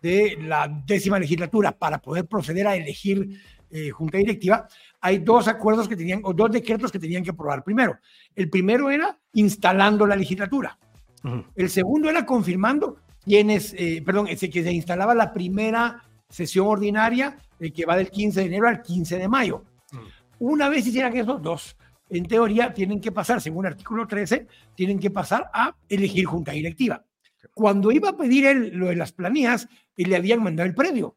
de 0.04 0.36
la 0.38 0.68
décima 0.84 1.18
legislatura 1.18 1.72
para 1.72 1.98
poder 1.98 2.26
proceder 2.26 2.66
a 2.66 2.76
elegir 2.76 3.40
eh, 3.70 3.88
junta 3.88 4.18
directiva, 4.18 4.68
hay 5.00 5.18
dos 5.18 5.48
acuerdos 5.48 5.88
que 5.88 5.96
tenían, 5.96 6.20
o 6.24 6.34
dos 6.34 6.50
decretos 6.50 6.92
que 6.92 6.98
tenían 6.98 7.24
que 7.24 7.30
aprobar 7.30 7.64
primero. 7.64 7.96
El 8.36 8.50
primero 8.50 8.90
era 8.90 9.18
instalando 9.32 10.06
la 10.06 10.14
legislatura. 10.14 10.78
El 11.56 11.70
segundo 11.70 12.10
era 12.10 12.26
confirmando 12.26 12.98
quienes, 13.24 13.72
eh, 13.78 14.02
perdón, 14.04 14.26
ese 14.28 14.50
que 14.50 14.62
se 14.62 14.70
instalaba 14.70 15.14
la 15.14 15.32
primera 15.32 16.02
sesión 16.28 16.66
ordinaria 16.66 17.38
eh, 17.58 17.72
que 17.72 17.86
va 17.86 17.96
del 17.96 18.10
15 18.10 18.40
de 18.40 18.46
enero 18.46 18.68
al 18.68 18.82
15 18.82 19.16
de 19.16 19.26
mayo. 19.26 19.64
Una 20.38 20.68
vez 20.68 20.86
hicieran 20.86 21.16
esos 21.16 21.40
dos, 21.40 21.78
en 22.10 22.26
teoría 22.26 22.74
tienen 22.74 23.00
que 23.00 23.10
pasar, 23.10 23.40
según 23.40 23.64
el 23.64 23.72
artículo 23.72 24.06
13, 24.06 24.46
tienen 24.74 24.98
que 24.98 25.10
pasar 25.10 25.50
a 25.54 25.74
elegir 25.88 26.26
junta 26.26 26.52
directiva. 26.52 27.02
Cuando 27.52 27.92
iba 27.92 28.10
a 28.10 28.16
pedir 28.16 28.46
él 28.46 28.70
lo 28.74 28.86
de 28.86 28.96
las 28.96 29.12
planillas, 29.12 29.68
le 29.96 30.16
habían 30.16 30.42
mandado 30.42 30.68
el 30.68 30.74
previo. 30.74 31.16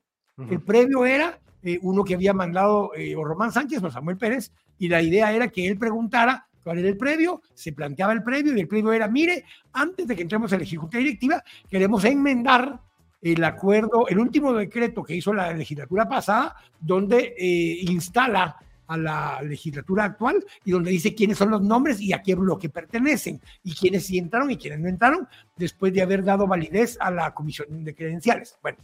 El 0.50 0.62
previo 0.62 1.06
era 1.06 1.40
eh, 1.64 1.80
uno 1.82 2.04
que 2.04 2.14
había 2.14 2.34
mandado 2.34 2.92
eh, 2.96 3.16
o 3.16 3.24
Román 3.24 3.52
Sánchez 3.52 3.84
o 3.84 3.90
Samuel 3.90 4.18
Pérez, 4.18 4.52
y 4.78 4.88
la 4.88 5.02
idea 5.02 5.34
era 5.34 5.48
que 5.48 5.68
él 5.68 5.78
preguntara 5.78 6.48
cuál 6.64 6.80
era 6.80 6.90
el 6.90 6.98
previo, 6.98 7.42
se 7.54 7.74
planteaba 7.74 8.14
el 8.14 8.22
previo, 8.22 8.56
y 8.56 8.60
el 8.60 8.68
previo 8.68 8.94
era, 8.94 9.08
mire, 9.08 9.46
antes 9.74 10.08
de 10.08 10.16
que 10.16 10.22
entremos 10.22 10.52
a 10.52 10.58
elegir 10.58 10.78
junta 10.78 11.00
directiva, 11.00 11.44
queremos 11.70 12.06
enmendar 12.06 12.80
el 13.22 13.44
acuerdo, 13.44 14.08
el 14.08 14.20
último 14.20 14.54
decreto 14.54 15.04
que 15.04 15.16
hizo 15.16 15.34
la 15.34 15.52
legislatura 15.54 16.08
pasada, 16.08 16.56
donde 16.80 17.34
eh, 17.38 17.80
instala 17.82 18.58
a 18.88 18.98
la 18.98 19.42
legislatura 19.42 20.06
actual 20.06 20.44
y 20.66 20.72
donde 20.72 20.92
dice 20.92 21.14
quiénes 21.14 21.38
son 21.38 21.52
los 21.52 21.62
nombres 21.62 22.00
y 22.02 22.14
a 22.14 22.22
qué 22.22 22.36
bloque 22.36 22.70
pertenecen 22.70 23.42
y 23.64 23.74
quiénes 23.74 24.06
sí 24.06 24.18
entraron 24.18 24.50
y 24.52 24.58
quiénes 24.58 24.80
no 24.80 24.88
entraron 24.88 25.28
después 25.56 25.94
de 25.94 26.02
haber 26.02 26.24
dado 26.24 26.48
validez 26.48 26.98
a 27.00 27.12
la 27.12 27.34
comisión 27.34 27.84
de 27.84 27.94
credenciales. 27.94 28.58
Bueno, 28.62 28.80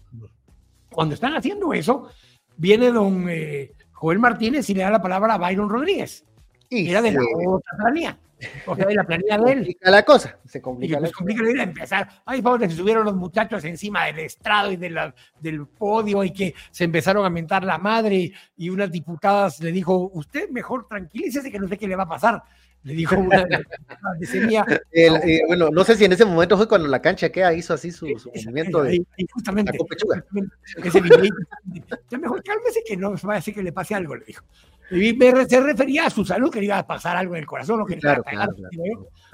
cuando 0.92 1.16
están 1.16 1.36
haciendo 1.36 1.74
eso, 1.74 2.10
viene 2.58 2.92
don 2.92 3.28
eh, 3.30 3.74
Joel 3.92 4.20
Martínez 4.20 4.70
y 4.70 4.74
le 4.74 4.84
da 4.84 4.92
la 4.92 5.02
palabra 5.02 5.36
a 5.36 5.38
Byron 5.38 5.70
Rodríguez. 5.70 6.26
Y 6.70 6.90
era 6.90 7.02
de 7.02 7.12
la 7.12 7.22
otra 7.48 7.78
planilla. 7.78 8.18
O 8.66 8.76
sea, 8.76 8.88
la 8.90 9.04
planilla 9.04 9.38
de 9.38 9.52
él. 9.52 9.60
Se 9.60 9.66
complica 9.66 9.92
la 9.92 10.04
cosa. 10.04 10.40
Se 10.46 10.62
complica, 10.62 11.00
y 11.00 11.12
complica 11.12 11.44
la 11.44 11.50
vida. 11.50 11.64
Empezar. 11.64 12.10
Ay, 12.26 12.42
favor, 12.42 12.60
se 12.62 12.70
subieron 12.72 13.06
los 13.06 13.16
muchachos 13.16 13.64
encima 13.66 14.06
del 14.06 14.20
estrado 14.20 14.72
y 14.72 14.76
de 14.76 14.90
la, 14.90 15.14
del 15.40 15.68
podio 15.68 16.24
y 16.24 16.32
que 16.32 16.54
se 16.72 16.84
empezaron 16.84 17.26
a 17.26 17.30
mentar 17.30 17.64
la 17.64 17.78
madre. 17.78 18.32
Y 18.58 18.70
unas 18.70 18.92
diputadas 18.92 19.60
le 19.60 19.72
dijo: 19.72 20.10
Usted 20.14 20.50
mejor 20.50 20.88
tranquilícese 20.88 21.52
que 21.52 21.60
no 21.60 21.68
sé 21.68 21.78
qué 21.78 21.88
le 21.88 21.96
va 21.96 22.04
a 22.04 22.10
pasar. 22.10 22.44
Le 22.84 22.94
dijo 22.96 23.18
una 23.18 23.46
eh, 24.92 25.42
bueno, 25.48 25.70
no 25.70 25.84
sé 25.86 25.96
si 25.96 26.04
en 26.04 26.12
ese 26.12 26.26
momento 26.26 26.58
fue 26.58 26.68
cuando 26.68 26.88
la 26.90 27.02
cancha 27.02 27.30
queda 27.30 27.54
hizo 27.54 27.74
así 27.74 27.92
su, 27.92 28.08
movimiento 28.08 28.84
de 28.84 29.06
justamente, 29.32 29.72
la 29.72 29.78
copechuga. 29.78 30.26
Ese 30.84 31.00
video, 31.00 31.24
ya 32.10 32.18
mejor 32.18 32.44
cálmese 32.44 32.84
que 32.86 32.98
no 32.98 33.16
va 33.16 33.34
a 33.34 33.36
decir 33.38 33.54
que 33.54 33.64
le 33.64 33.72
pase 33.72 33.96
algo, 33.96 34.16
le 34.16 34.26
dijo. 34.26 34.44
Y 34.92 35.18
se 35.48 35.62
refería 35.62 36.08
a 36.08 36.10
su 36.10 36.26
salud, 36.26 36.52
que 36.52 36.60
le 36.60 36.66
iba 36.66 36.78
a 36.78 36.86
pasar 36.86 37.16
algo 37.16 37.36
en 37.36 37.42
el 37.42 37.48
corazón, 37.48 37.80
lo 37.80 37.86
que 37.86 37.98
claro, 37.98 38.22
claro, 38.24 38.54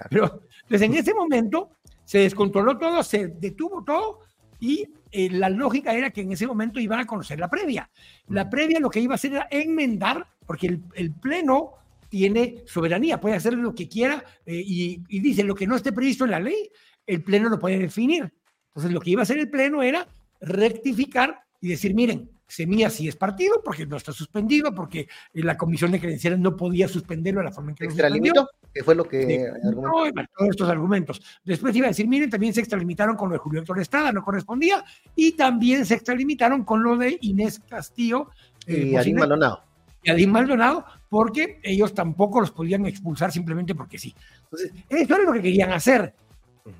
Pero 0.09 0.43
pues 0.67 0.81
en 0.83 0.93
ese 0.93 1.15
momento 1.15 1.71
se 2.05 2.19
descontroló 2.19 2.77
todo, 2.77 3.01
se 3.01 3.27
detuvo 3.27 3.83
todo 3.83 4.19
y 4.59 4.87
eh, 5.11 5.29
la 5.31 5.49
lógica 5.49 5.93
era 5.93 6.11
que 6.11 6.21
en 6.21 6.33
ese 6.33 6.45
momento 6.45 6.79
iban 6.79 6.99
a 6.99 7.07
conocer 7.07 7.39
la 7.39 7.49
previa. 7.49 7.89
La 8.27 8.47
previa 8.47 8.79
lo 8.79 8.91
que 8.91 8.99
iba 8.99 9.13
a 9.13 9.15
hacer 9.15 9.33
era 9.33 9.47
enmendar, 9.49 10.27
porque 10.45 10.67
el, 10.67 10.83
el 10.93 11.11
Pleno 11.11 11.79
tiene 12.09 12.63
soberanía, 12.65 13.21
puede 13.21 13.35
hacer 13.35 13.53
lo 13.53 13.73
que 13.73 13.87
quiera 13.87 14.23
eh, 14.45 14.61
y, 14.65 15.19
dice 15.19 15.43
lo 15.43 15.55
que 15.55 15.67
no 15.67 15.75
esté 15.75 15.93
previsto 15.93 16.25
en 16.25 16.31
la 16.31 16.39
ley, 16.39 16.69
el 17.05 17.23
Pleno 17.23 17.49
lo 17.49 17.59
puede 17.59 17.77
definir. 17.77 18.33
Entonces, 18.69 18.91
lo 18.91 18.99
que 18.99 19.11
iba 19.11 19.21
a 19.21 19.23
hacer 19.23 19.39
el 19.39 19.49
Pleno 19.49 19.81
era 19.81 20.07
rectificar 20.41 21.43
y 21.61 21.69
decir, 21.69 21.93
miren, 21.93 22.29
Semilla 22.49 22.89
sí 22.89 23.07
es 23.07 23.15
partido 23.15 23.61
porque 23.63 23.85
no 23.85 23.95
está 23.95 24.11
suspendido, 24.11 24.73
porque 24.73 25.07
la 25.33 25.55
comisión 25.55 25.91
de 25.91 25.99
credenciales 25.99 26.39
no 26.39 26.57
podía 26.57 26.87
suspenderlo 26.87 27.41
de 27.41 27.45
la 27.45 27.51
forma 27.51 27.71
en 27.71 27.75
que 27.75 27.83
lo 27.83 27.91
extralimito, 27.91 28.49
que 28.73 28.83
fue 28.83 28.95
lo 28.95 29.03
que 29.03 29.51
no, 29.63 30.03
todos 30.35 30.49
estos 30.49 30.67
argumentos. 30.67 31.21
Después 31.43 31.75
iba 31.75 31.85
a 31.85 31.89
decir, 31.89 32.07
miren, 32.07 32.29
también 32.29 32.53
se 32.53 32.61
extralimitaron 32.61 33.15
con 33.15 33.29
lo 33.29 33.33
de 33.33 33.39
Julio 33.39 33.59
Héctor 33.59 33.79
Estrada, 33.79 34.11
no 34.11 34.23
correspondía, 34.23 34.83
y 35.15 35.33
también 35.33 35.85
se 35.85 35.93
extralimitaron 35.93 36.63
con 36.63 36.81
lo 36.81 36.97
de 36.97 37.19
Inés 37.21 37.61
Castillo. 37.69 38.29
Eh, 38.65 38.89
y 38.93 38.95
Arín 38.95 39.17
Maldonado. 39.17 39.63
Y 40.01 40.09
Arín 40.09 40.31
Maldonado, 40.31 40.85
porque 41.09 41.59
ellos 41.63 41.93
tampoco 41.93 42.39
los 42.39 42.51
podían 42.51 42.85
expulsar 42.85 43.31
simplemente 43.31 43.75
porque 43.75 43.97
sí. 43.97 44.15
Entonces, 44.43 44.71
eso 44.89 45.15
era 45.15 45.23
lo 45.23 45.33
que 45.33 45.41
querían 45.41 45.71
hacer. 45.71 46.13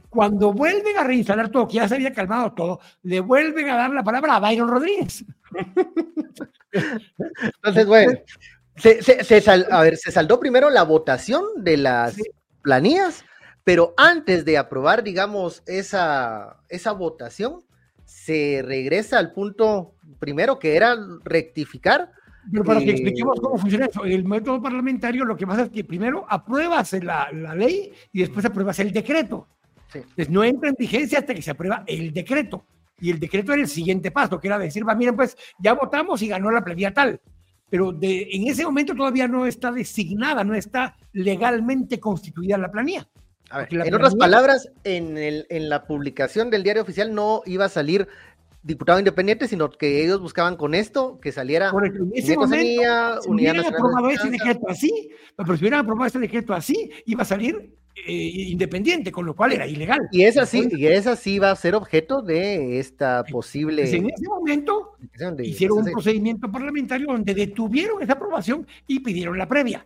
Cuando 0.09 0.53
vuelven 0.53 0.97
a 0.97 1.03
reinstalar 1.03 1.49
todo, 1.49 1.67
que 1.67 1.75
ya 1.75 1.87
se 1.87 1.95
había 1.95 2.13
calmado 2.13 2.53
todo, 2.53 2.79
le 3.03 3.19
vuelven 3.19 3.69
a 3.69 3.75
dar 3.75 3.89
la 3.89 4.03
palabra 4.03 4.35
a 4.35 4.39
Byron 4.39 4.69
Rodríguez. 4.69 5.25
Entonces, 7.41 7.85
bueno, 7.87 8.13
se, 8.75 9.65
a 9.71 9.81
ver, 9.81 9.97
se 9.97 10.11
saldó 10.11 10.39
primero 10.39 10.69
la 10.69 10.83
votación 10.83 11.43
de 11.57 11.77
las 11.77 12.17
planillas, 12.61 13.25
pero 13.63 13.95
antes 13.97 14.45
de 14.45 14.57
aprobar, 14.57 15.03
digamos, 15.03 15.63
esa, 15.65 16.57
esa 16.69 16.91
votación, 16.91 17.63
se 18.05 18.61
regresa 18.63 19.17
al 19.17 19.33
punto 19.33 19.95
primero 20.19 20.59
que 20.59 20.75
era 20.75 20.97
rectificar 21.23 22.11
pero 22.51 22.63
para 22.63 22.79
que 22.79 22.91
expliquemos 22.91 23.39
cómo 23.39 23.57
funciona 23.57 23.85
eso, 23.85 24.05
el 24.05 24.23
método 24.25 24.61
parlamentario 24.61 25.25
lo 25.25 25.35
que 25.35 25.45
pasa 25.45 25.63
es 25.63 25.69
que 25.69 25.83
primero 25.83 26.25
apruebas 26.27 26.93
la, 26.93 27.29
la 27.31 27.53
ley 27.53 27.91
y 28.11 28.19
después 28.19 28.45
apruebas 28.45 28.79
el 28.79 28.91
decreto. 28.91 29.47
Entonces 29.93 30.29
no 30.29 30.43
entra 30.43 30.69
en 30.69 30.75
vigencia 30.77 31.19
hasta 31.19 31.33
que 31.33 31.41
se 31.41 31.51
aprueba 31.51 31.83
el 31.87 32.13
decreto. 32.13 32.65
Y 32.99 33.11
el 33.11 33.19
decreto 33.19 33.53
era 33.53 33.61
el 33.61 33.67
siguiente 33.67 34.11
paso, 34.11 34.39
que 34.39 34.47
era 34.47 34.59
decir, 34.59 34.87
va, 34.87 34.93
miren, 34.95 35.15
pues 35.15 35.37
ya 35.57 35.73
votamos 35.73 36.21
y 36.21 36.27
ganó 36.27 36.51
la 36.51 36.63
planilla 36.63 36.93
tal. 36.93 37.19
Pero 37.69 37.91
de, 37.91 38.27
en 38.31 38.47
ese 38.47 38.65
momento 38.65 38.95
todavía 38.95 39.27
no 39.27 39.45
está 39.45 39.71
designada, 39.71 40.43
no 40.43 40.55
está 40.55 40.95
legalmente 41.13 41.99
constituida 41.99 42.57
la 42.57 42.71
planilla. 42.71 43.07
en 43.69 43.93
otras 43.93 44.15
palabras, 44.15 44.69
en, 44.83 45.17
el, 45.17 45.45
en 45.49 45.69
la 45.69 45.85
publicación 45.85 46.49
del 46.49 46.63
diario 46.63 46.81
oficial 46.81 47.13
no 47.13 47.41
iba 47.45 47.65
a 47.65 47.69
salir 47.69 48.07
diputado 48.61 48.99
independiente, 48.99 49.47
sino 49.47 49.69
que 49.69 50.03
ellos 50.03 50.19
buscaban 50.21 50.57
con 50.57 50.75
esto 50.75 51.19
que 51.21 51.31
saliera 51.31 51.71
en 51.71 52.11
ese 52.13 52.35
momento, 52.35 53.21
si 53.21 53.29
hubieran 53.29 53.65
aprobado 53.65 54.09
ese 54.09 54.29
decreto 54.29 54.69
así, 54.69 55.09
pero 55.35 55.55
si 55.55 55.63
hubieran 55.63 55.81
aprobado 55.81 56.07
ese 56.07 56.19
decreto 56.19 56.53
así, 56.53 56.91
iba 57.05 57.21
a 57.21 57.25
salir 57.25 57.73
eh, 58.05 58.11
independiente, 58.13 59.11
con 59.11 59.25
lo 59.25 59.35
cual 59.35 59.53
era 59.53 59.67
ilegal. 59.67 59.99
Y 60.11 60.23
esa 60.23 60.45
sí, 60.45 60.67
y 60.71 60.87
esa 60.87 61.15
sí 61.15 61.39
va 61.39 61.51
a 61.51 61.55
ser 61.55 61.75
objeto 61.75 62.21
de 62.21 62.79
esta 62.79 63.23
posible. 63.23 63.83
Pues 63.83 63.93
en 63.93 64.09
ese 64.09 64.27
momento 64.27 64.95
hicieron 65.39 65.79
un 65.79 65.91
procedimiento 65.91 66.51
parlamentario 66.51 67.07
donde 67.07 67.33
detuvieron 67.33 68.01
esa 68.01 68.13
aprobación 68.13 68.67
y 68.87 68.99
pidieron 68.99 69.37
la 69.37 69.47
previa. 69.47 69.85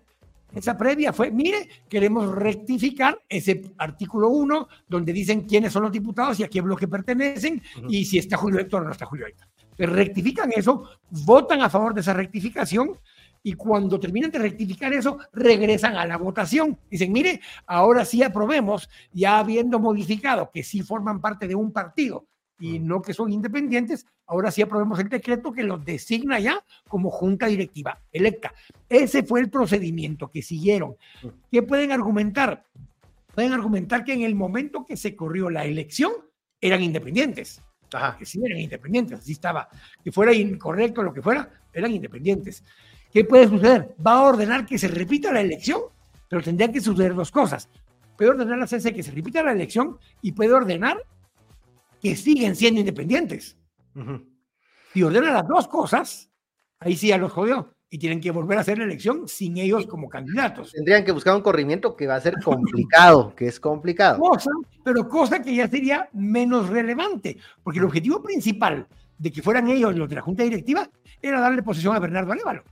Esa 0.53 0.77
previa 0.77 1.11
fue, 1.11 1.31
mire, 1.31 1.67
queremos 1.89 2.33
rectificar 2.33 3.19
ese 3.27 3.61
artículo 3.77 4.29
1 4.29 4.67
donde 4.87 5.11
dicen 5.11 5.41
quiénes 5.41 5.73
son 5.73 5.83
los 5.83 5.91
diputados 5.91 6.39
y 6.39 6.43
a 6.43 6.47
qué 6.47 6.61
bloque 6.61 6.87
pertenecen 6.87 7.61
y 7.89 8.05
si 8.05 8.19
está 8.19 8.37
Julio 8.37 8.59
Héctor 8.59 8.83
o 8.83 8.85
no 8.85 8.91
está 8.91 9.05
Julio 9.05 9.25
Héctor. 9.25 9.47
rectifican 9.77 10.51
eso, 10.55 10.89
votan 11.09 11.61
a 11.61 11.69
favor 11.69 11.93
de 11.93 12.01
esa 12.01 12.13
rectificación 12.13 12.99
y 13.41 13.53
cuando 13.53 13.99
terminan 13.99 14.31
de 14.31 14.39
rectificar 14.39 14.93
eso, 14.93 15.17
regresan 15.33 15.97
a 15.97 16.05
la 16.05 16.17
votación. 16.17 16.79
Dicen, 16.89 17.11
mire, 17.11 17.41
ahora 17.65 18.05
sí 18.05 18.23
aprobemos, 18.23 18.89
ya 19.11 19.39
habiendo 19.39 19.79
modificado 19.79 20.49
que 20.51 20.63
sí 20.63 20.81
forman 20.81 21.19
parte 21.19 21.47
de 21.47 21.55
un 21.55 21.71
partido 21.73 22.27
y 22.63 22.79
no 22.79 23.01
que 23.01 23.13
son 23.13 23.33
independientes, 23.33 24.05
ahora 24.25 24.49
sí 24.49 24.61
aprobemos 24.61 24.97
el 24.97 25.09
decreto 25.09 25.51
que 25.51 25.63
los 25.63 25.83
designa 25.83 26.39
ya 26.39 26.63
como 26.87 27.11
junta 27.11 27.47
directiva 27.47 27.99
electa. 28.09 28.53
Ese 28.87 29.23
fue 29.23 29.41
el 29.41 29.49
procedimiento 29.49 30.31
que 30.31 30.41
siguieron. 30.41 30.95
¿Qué 31.51 31.61
pueden 31.61 31.91
argumentar? 31.91 32.63
Pueden 33.35 33.51
argumentar 33.51 34.05
que 34.05 34.13
en 34.13 34.21
el 34.21 34.33
momento 34.33 34.85
que 34.85 34.95
se 34.95 35.13
corrió 35.13 35.49
la 35.49 35.65
elección 35.65 36.13
eran 36.61 36.81
independientes. 36.81 37.61
Ajá. 37.91 38.15
Que 38.17 38.25
sí 38.25 38.39
eran 38.41 38.61
independientes, 38.61 39.19
así 39.19 39.33
estaba. 39.33 39.67
Que 40.01 40.13
fuera 40.13 40.31
incorrecto 40.31 41.03
lo 41.03 41.13
que 41.13 41.21
fuera, 41.21 41.49
eran 41.73 41.91
independientes. 41.91 42.63
¿Qué 43.11 43.25
puede 43.25 43.49
suceder? 43.49 43.93
Va 44.07 44.13
a 44.13 44.23
ordenar 44.23 44.65
que 44.65 44.77
se 44.77 44.87
repita 44.87 45.33
la 45.33 45.41
elección, 45.41 45.81
pero 46.29 46.41
tendría 46.41 46.71
que 46.71 46.79
suceder 46.79 47.13
dos 47.13 47.29
cosas. 47.29 47.67
Puede 48.17 48.31
ordenar 48.31 48.57
la 48.57 48.67
CC 48.67 48.93
que 48.93 49.03
se 49.03 49.11
repita 49.11 49.43
la 49.43 49.51
elección 49.51 49.97
y 50.21 50.31
puede 50.31 50.53
ordenar 50.53 51.03
que 52.03 52.17
siguen 52.17 52.53
siendo 52.53 52.81
independientes. 52.81 53.57
Si 54.93 55.01
ordenan 55.01 55.33
las 55.33 55.47
dos 55.47 55.69
cosas, 55.69 56.29
ahí 56.79 56.97
sí 56.97 57.07
ya 57.07 57.17
los 57.17 57.31
jodió. 57.31 57.73
Y 57.89 57.97
tienen 57.97 58.19
que 58.19 58.31
volver 58.31 58.57
a 58.57 58.61
hacer 58.61 58.77
la 58.77 58.83
elección 58.83 59.27
sin 59.27 59.55
ellos 59.57 59.87
como 59.87 60.09
candidatos. 60.09 60.73
Tendrían 60.73 61.05
que 61.05 61.13
buscar 61.13 61.33
un 61.33 61.41
corrimiento 61.41 61.95
que 61.95 62.07
va 62.07 62.15
a 62.15 62.21
ser 62.21 62.35
complicado, 62.43 63.33
que 63.37 63.47
es 63.47 63.57
complicado. 63.57 64.21
pero 64.83 65.07
cosa 65.07 65.41
que 65.41 65.55
ya 65.55 65.67
sería 65.69 66.09
menos 66.11 66.69
relevante, 66.69 67.37
porque 67.63 67.79
el 67.79 67.85
objetivo 67.85 68.21
principal 68.21 68.85
de 69.17 69.31
que 69.31 69.41
fueran 69.41 69.69
ellos 69.69 69.95
los 69.95 70.09
de 70.09 70.15
la 70.15 70.21
Junta 70.21 70.43
Directiva 70.43 70.89
era 71.21 71.39
darle 71.39 71.63
posesión 71.63 71.95
a 71.95 71.99
Bernardo 71.99 72.33
Alévalo. 72.33 72.63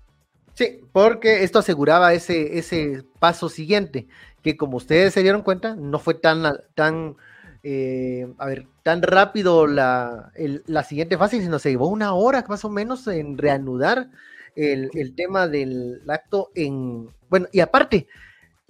Sí, 0.56 0.82
porque 0.92 1.44
esto 1.44 1.60
aseguraba 1.60 2.14
ese, 2.14 2.58
ese 2.58 3.06
paso 3.20 3.48
siguiente, 3.48 4.08
que 4.42 4.58
como 4.58 4.76
ustedes 4.76 5.14
se 5.14 5.24
dieron 5.24 5.44
cuenta, 5.44 5.76
no 5.76 6.00
fue 6.00 6.16
tan, 6.16 6.44
tan 6.76 7.16
eh, 7.64 8.34
a 8.38 8.46
ver, 8.48 8.68
tan 8.84 9.02
rápido 9.02 9.68
la, 9.68 10.32
la, 10.66 10.84
siguiente 10.84 11.18
fase, 11.18 11.42
sino 11.42 11.60
se 11.60 11.70
llevó 11.70 11.88
una 11.88 12.14
hora 12.14 12.44
más 12.48 12.66
o 12.66 12.70
menos 12.70 13.08
en 13.08 13.38
reanudar 13.38 14.10
el, 14.56 15.14
tema 15.16 15.48
del 15.48 16.02
acto 16.08 16.50
en, 16.56 17.10
bueno, 17.30 17.48
y 17.52 17.60
aparte, 17.60 18.08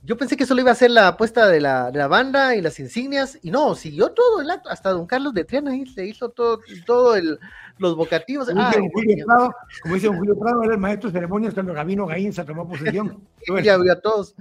yo 0.03 0.17
pensé 0.17 0.35
que 0.35 0.45
solo 0.45 0.61
iba 0.61 0.71
a 0.71 0.75
ser 0.75 0.91
la 0.91 1.07
apuesta 1.07 1.47
de 1.47 1.61
la, 1.61 1.91
de 1.91 1.99
la, 1.99 2.07
banda 2.07 2.55
y 2.55 2.61
las 2.61 2.79
insignias, 2.79 3.39
y 3.41 3.51
no, 3.51 3.75
siguió 3.75 4.11
todo 4.11 4.41
el 4.41 4.51
acto, 4.51 4.69
hasta 4.69 4.89
don 4.91 5.05
Carlos 5.05 5.33
de 5.33 5.45
Triana 5.45 5.71
ahí 5.71 5.85
se 5.85 6.05
hizo 6.05 6.29
todo, 6.29 6.59
todo 6.85 7.15
el, 7.15 7.39
los 7.77 7.95
vocativos. 7.95 8.49
Como, 8.49 8.59
dice, 8.67 8.89
Julio 8.91 9.25
Prado, 9.25 9.55
como 9.83 9.95
dice 9.95 10.07
Julio 10.07 10.37
Prado, 10.37 10.63
era 10.63 10.73
el 10.73 10.79
maestro 10.79 11.09
de 11.09 11.13
ceremonias 11.13 11.53
cuando 11.53 11.73
Gabino 11.73 12.05
Gaínza 12.07 12.45
tomó 12.45 12.67
posesión. 12.67 13.23
ya 13.63 13.77
vio 13.77 13.93
a 13.93 14.01
todos. 14.01 14.35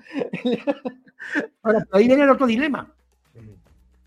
Ahora, 1.62 1.87
ahí 1.92 2.09
viene 2.09 2.25
el 2.25 2.30
otro 2.30 2.47
dilema. 2.47 2.92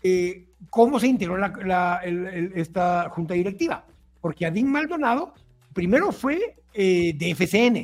Eh, 0.06 0.48
¿Cómo 0.68 1.00
se 1.00 1.06
integró 1.06 1.38
la, 1.38 2.00
esta 2.54 3.08
junta 3.08 3.32
directiva? 3.34 3.86
Porque 4.20 4.44
Adín 4.44 4.70
Maldonado 4.70 5.32
primero 5.72 6.12
fue 6.12 6.56
eh, 6.74 7.14
de 7.16 7.34
FCN, 7.34 7.76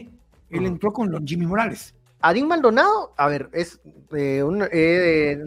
él 0.50 0.66
entró 0.66 0.92
con 0.92 1.10
los 1.10 1.22
Jimmy 1.24 1.46
Morales. 1.46 1.94
Adín 2.22 2.48
Maldonado, 2.48 3.14
a 3.16 3.28
ver, 3.28 3.48
es 3.52 3.80
eh, 4.12 4.42
un, 4.42 4.68
eh, 4.70 5.42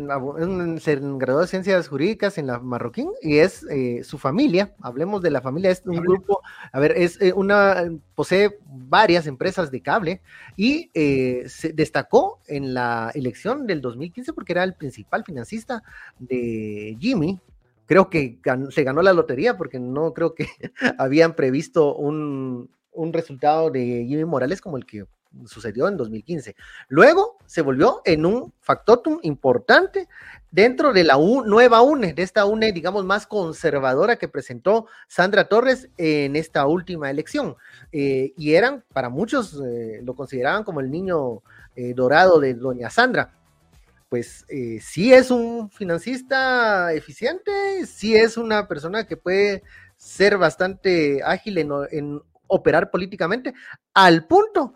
se 0.80 0.96
graduó 0.96 1.42
de 1.42 1.48
Ciencias 1.48 1.88
Jurídicas 1.88 2.40
en 2.40 2.48
la 2.48 2.60
Marroquín 2.60 3.12
y 3.22 3.38
es 3.38 3.64
eh, 3.70 4.04
su 4.04 4.18
familia, 4.18 4.74
hablemos 4.82 5.22
de 5.22 5.30
la 5.30 5.42
familia, 5.42 5.70
es 5.70 5.84
un 5.86 5.98
grupo, 5.98 6.42
a 6.72 6.80
ver, 6.80 6.94
es 6.98 7.22
eh, 7.22 7.32
una, 7.32 7.84
posee 8.16 8.58
varias 8.66 9.28
empresas 9.28 9.70
de 9.70 9.82
cable 9.82 10.22
y 10.58 10.90
se 11.48 11.74
destacó 11.74 12.40
en 12.48 12.74
la 12.74 13.12
elección 13.14 13.68
del 13.68 13.80
2015 13.80 14.34
porque 14.34 14.54
era 14.54 14.64
el 14.64 14.74
principal 14.74 15.24
financista 15.24 15.84
de 16.18 16.98
Jimmy, 17.00 17.40
creo 17.86 18.10
que 18.10 18.40
se 18.72 18.84
ganó 18.84 19.04
la 19.04 19.14
lotería 19.14 19.58
porque 19.58 19.80
no 19.80 20.12
creo 20.14 20.34
que 20.34 20.48
habían 20.98 21.36
previsto 21.36 21.96
un, 21.96 22.72
un 22.92 23.14
resultado 23.14 23.70
de 23.70 24.06
Jimmy 24.08 24.26
Morales 24.26 24.60
como 24.60 24.78
el 24.78 24.88
que 24.88 25.06
sucedió 25.46 25.88
en 25.88 25.98
2015. 25.98 26.56
Luego 26.88 27.38
se 27.46 27.62
volvió 27.62 28.02
en 28.06 28.26
un 28.26 28.54
factotum 28.62 29.20
importante 29.24 30.08
dentro 30.52 30.94
de 30.94 31.04
la 31.04 31.18
nueva 31.18 31.82
UNE, 31.82 32.14
de 32.14 32.22
esta 32.22 32.46
UNE, 32.46 32.72
digamos, 32.72 33.04
más 33.06 33.26
conservadora 33.26 34.18
que 34.18 34.28
presentó 34.28 34.88
Sandra 35.08 35.48
Torres 35.48 35.90
en 35.98 36.36
esta 36.36 36.68
última 36.68 37.10
elección. 37.10 37.56
Eh, 37.92 38.34
y 38.38 38.54
eran, 38.54 38.84
para 38.94 39.10
muchos, 39.10 39.60
eh, 39.66 40.02
lo 40.04 40.16
consideraban 40.16 40.64
como 40.64 40.80
el 40.80 40.92
niño 40.92 41.42
eh, 41.76 41.94
dorado 41.96 42.40
de 42.40 42.54
doña 42.54 42.90
Sandra. 42.90 43.34
Pues 44.10 44.46
sí 44.80 45.12
es 45.12 45.32
un 45.32 45.72
financista 45.72 46.94
eficiente, 46.94 47.88
sí 47.88 48.16
es 48.16 48.38
una 48.38 48.68
persona 48.68 49.08
que 49.08 49.18
puede 49.18 49.64
ser 49.98 50.38
bastante 50.38 51.24
ágil 51.24 51.58
en, 51.58 51.72
en 51.90 52.22
operar 52.46 52.92
políticamente, 52.92 53.56
al 53.92 54.28
punto 54.28 54.76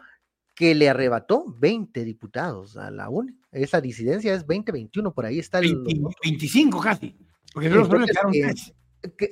que 0.57 0.73
le 0.73 0.89
arrebató 0.89 1.45
20 1.59 2.03
diputados 2.03 2.77
a 2.77 2.89
la 2.89 3.09
UNE. 3.09 3.35
Esa 3.51 3.79
disidencia 3.79 4.33
es 4.33 4.39
2021, 4.41 5.13
por 5.13 5.27
ahí 5.27 5.37
está 5.37 5.59
el. 5.59 5.83
25 6.23 6.81
casi. 6.81 7.15
Porque 7.53 7.69
no 7.69 7.87
quedaron 7.87 8.33
eh, 8.33 8.55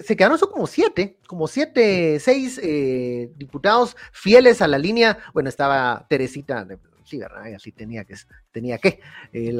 se 0.01 0.15
quedaron 0.15 0.37
como 0.37 0.67
siete, 0.67 1.17
como 1.27 1.47
siete, 1.47 2.19
seis 2.19 2.59
eh, 2.61 3.31
diputados 3.37 3.97
fieles 4.11 4.61
a 4.61 4.67
la 4.67 4.77
línea. 4.77 5.17
Bueno, 5.33 5.49
estaba 5.49 6.05
Teresita, 6.07 6.67
sí, 7.03 7.17
¿verdad? 7.17 7.55
Así 7.55 7.71
tenía 7.71 8.05
que, 8.05 8.13
tenía 8.51 8.77
que. 8.77 8.99
Eh, 9.33 9.57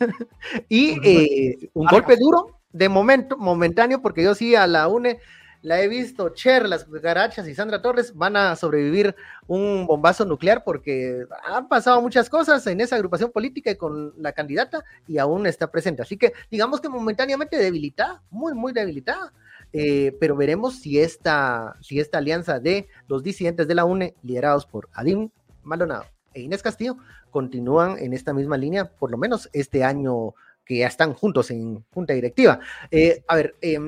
y 0.70 1.68
un 1.74 1.86
golpe 1.88 2.16
duro, 2.16 2.62
de 2.72 2.88
momento, 2.88 3.36
momentáneo, 3.36 4.00
porque 4.00 4.22
yo 4.22 4.34
sí 4.34 4.54
a 4.54 4.66
la 4.66 4.88
UNE 4.88 5.20
la 5.62 5.80
he 5.80 5.88
visto, 5.88 6.30
Cher, 6.30 6.68
las 6.68 6.90
Garachas 6.90 7.46
y 7.46 7.54
Sandra 7.54 7.80
Torres 7.80 8.14
van 8.16 8.36
a 8.36 8.56
sobrevivir 8.56 9.14
un 9.46 9.86
bombazo 9.86 10.24
nuclear 10.24 10.64
porque 10.64 11.24
han 11.44 11.68
pasado 11.68 12.02
muchas 12.02 12.28
cosas 12.28 12.66
en 12.66 12.80
esa 12.80 12.96
agrupación 12.96 13.30
política 13.30 13.70
y 13.70 13.76
con 13.76 14.12
la 14.18 14.32
candidata 14.32 14.84
y 15.06 15.18
aún 15.18 15.46
está 15.46 15.70
presente. 15.70 16.02
Así 16.02 16.16
que 16.16 16.32
digamos 16.50 16.80
que 16.80 16.88
momentáneamente 16.88 17.56
debilitada, 17.56 18.22
muy, 18.30 18.54
muy 18.54 18.72
debilitada. 18.72 19.32
Eh, 19.72 20.14
pero 20.20 20.36
veremos 20.36 20.80
si 20.80 21.00
esta, 21.00 21.76
si 21.80 21.98
esta 21.98 22.18
alianza 22.18 22.60
de 22.60 22.88
los 23.08 23.22
disidentes 23.22 23.66
de 23.66 23.74
la 23.74 23.86
UNE, 23.86 24.14
liderados 24.22 24.66
por 24.66 24.90
Adim 24.92 25.30
Maldonado 25.62 26.04
e 26.34 26.42
Inés 26.42 26.62
Castillo, 26.62 26.98
continúan 27.30 27.98
en 27.98 28.12
esta 28.12 28.34
misma 28.34 28.58
línea, 28.58 28.90
por 28.90 29.10
lo 29.10 29.16
menos 29.16 29.48
este 29.52 29.82
año 29.82 30.34
que 30.64 30.78
ya 30.78 30.88
están 30.88 31.14
juntos 31.14 31.50
en 31.50 31.84
junta 31.94 32.12
directiva. 32.12 32.60
Eh, 32.90 33.22
a 33.26 33.36
ver, 33.36 33.54
eh, 33.62 33.78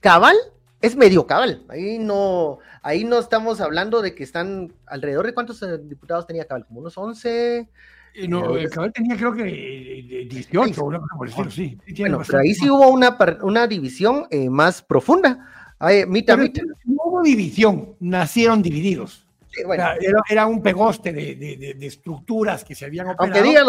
cabal 0.00 0.36
es 0.82 0.96
medio 0.96 1.26
cabal. 1.26 1.62
Ahí 1.68 1.98
no, 1.98 2.58
ahí 2.82 3.04
no 3.04 3.18
estamos 3.18 3.60
hablando 3.60 4.02
de 4.02 4.14
que 4.14 4.24
están 4.24 4.72
alrededor 4.86 5.26
de 5.26 5.32
cuántos 5.32 5.62
eh, 5.62 5.78
diputados 5.78 6.26
tenía 6.26 6.44
cabal, 6.44 6.66
como 6.66 6.80
unos 6.80 6.98
11. 6.98 7.68
Eh, 8.14 8.28
no, 8.28 8.56
el 8.56 8.68
cabal 8.68 8.92
tenía 8.92 9.16
creo 9.16 9.32
que 9.32 10.26
18, 10.28 10.84
una 10.84 11.00
por 11.16 11.50
sí. 11.50 11.78
bueno, 11.98 12.20
pero 12.26 12.38
ahí 12.40 12.52
sí 12.54 12.68
hubo 12.68 12.88
una, 12.90 13.16
una 13.42 13.66
división 13.66 14.26
eh, 14.30 14.50
más 14.50 14.82
profunda. 14.82 15.48
Ay, 15.78 16.04
mita, 16.06 16.36
mita. 16.36 16.62
No 16.84 17.02
hubo 17.04 17.22
división, 17.22 17.94
nacieron 18.00 18.60
divididos 18.60 19.26
era, 20.28 20.46
un 20.46 20.62
pegoste 20.62 21.12
de, 21.12 21.76
estructuras 21.80 22.64
que 22.64 22.74
se 22.74 22.86
habían 22.86 23.08
operado. 23.08 23.24
Aunque 23.24 23.42
diga 23.42 23.62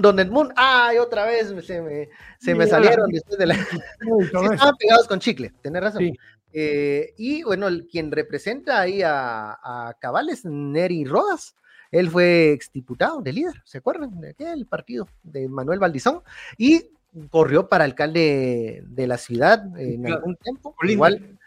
don, 0.00 0.18
Edmund, 0.18 0.52
ay, 0.56 0.98
otra 0.98 1.24
vez 1.24 1.48
se 1.66 1.80
me, 1.80 2.08
se 2.38 2.54
me 2.54 2.66
salieron 2.66 3.10
después 3.10 3.38
de 3.38 3.46
la... 3.46 3.54
estaban 4.52 4.76
pegados 4.78 5.08
con 5.08 5.18
chicle, 5.18 5.52
tenés 5.60 5.82
razón. 5.82 6.12
Eh, 6.54 7.12
y 7.18 7.42
bueno, 7.42 7.68
el, 7.68 7.86
quien 7.86 8.10
representa 8.10 8.80
ahí 8.80 9.02
a, 9.02 9.58
a 9.62 9.96
Cabal 10.00 10.30
es 10.30 10.44
Neri 10.44 11.04
Rodas. 11.04 11.56
Él 11.90 12.08
fue 12.08 12.52
exdiputado 12.52 13.20
de 13.20 13.32
líder, 13.32 13.62
¿se 13.64 13.78
acuerdan? 13.78 14.20
De 14.20 14.30
aquel 14.30 14.66
partido 14.66 15.06
de 15.22 15.48
Manuel 15.48 15.78
Valdizón. 15.78 16.22
Y 16.56 16.90
corrió 17.30 17.68
para 17.68 17.84
alcalde 17.84 18.82
de 18.86 19.06
la 19.06 19.18
ciudad 19.18 19.64
en 19.78 20.06
algún 20.06 20.36
tiempo. 20.36 20.74
Igual 20.82 21.38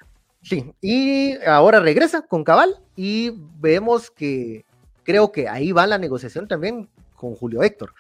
Sí, 0.48 0.74
y 0.80 1.36
ahora 1.46 1.82
regresa 1.82 2.22
con 2.22 2.46
Cabal 2.46 2.80
y 2.96 3.34
vemos 3.60 4.10
que 4.10 4.64
creo 5.04 5.34
que 5.34 5.50
ahí 5.50 5.74
va 5.74 5.86
la 5.88 5.98
negociación 5.98 6.48
también 6.48 6.88
con 7.16 7.36
Julio 7.36 7.64
Héctor. 7.64 7.94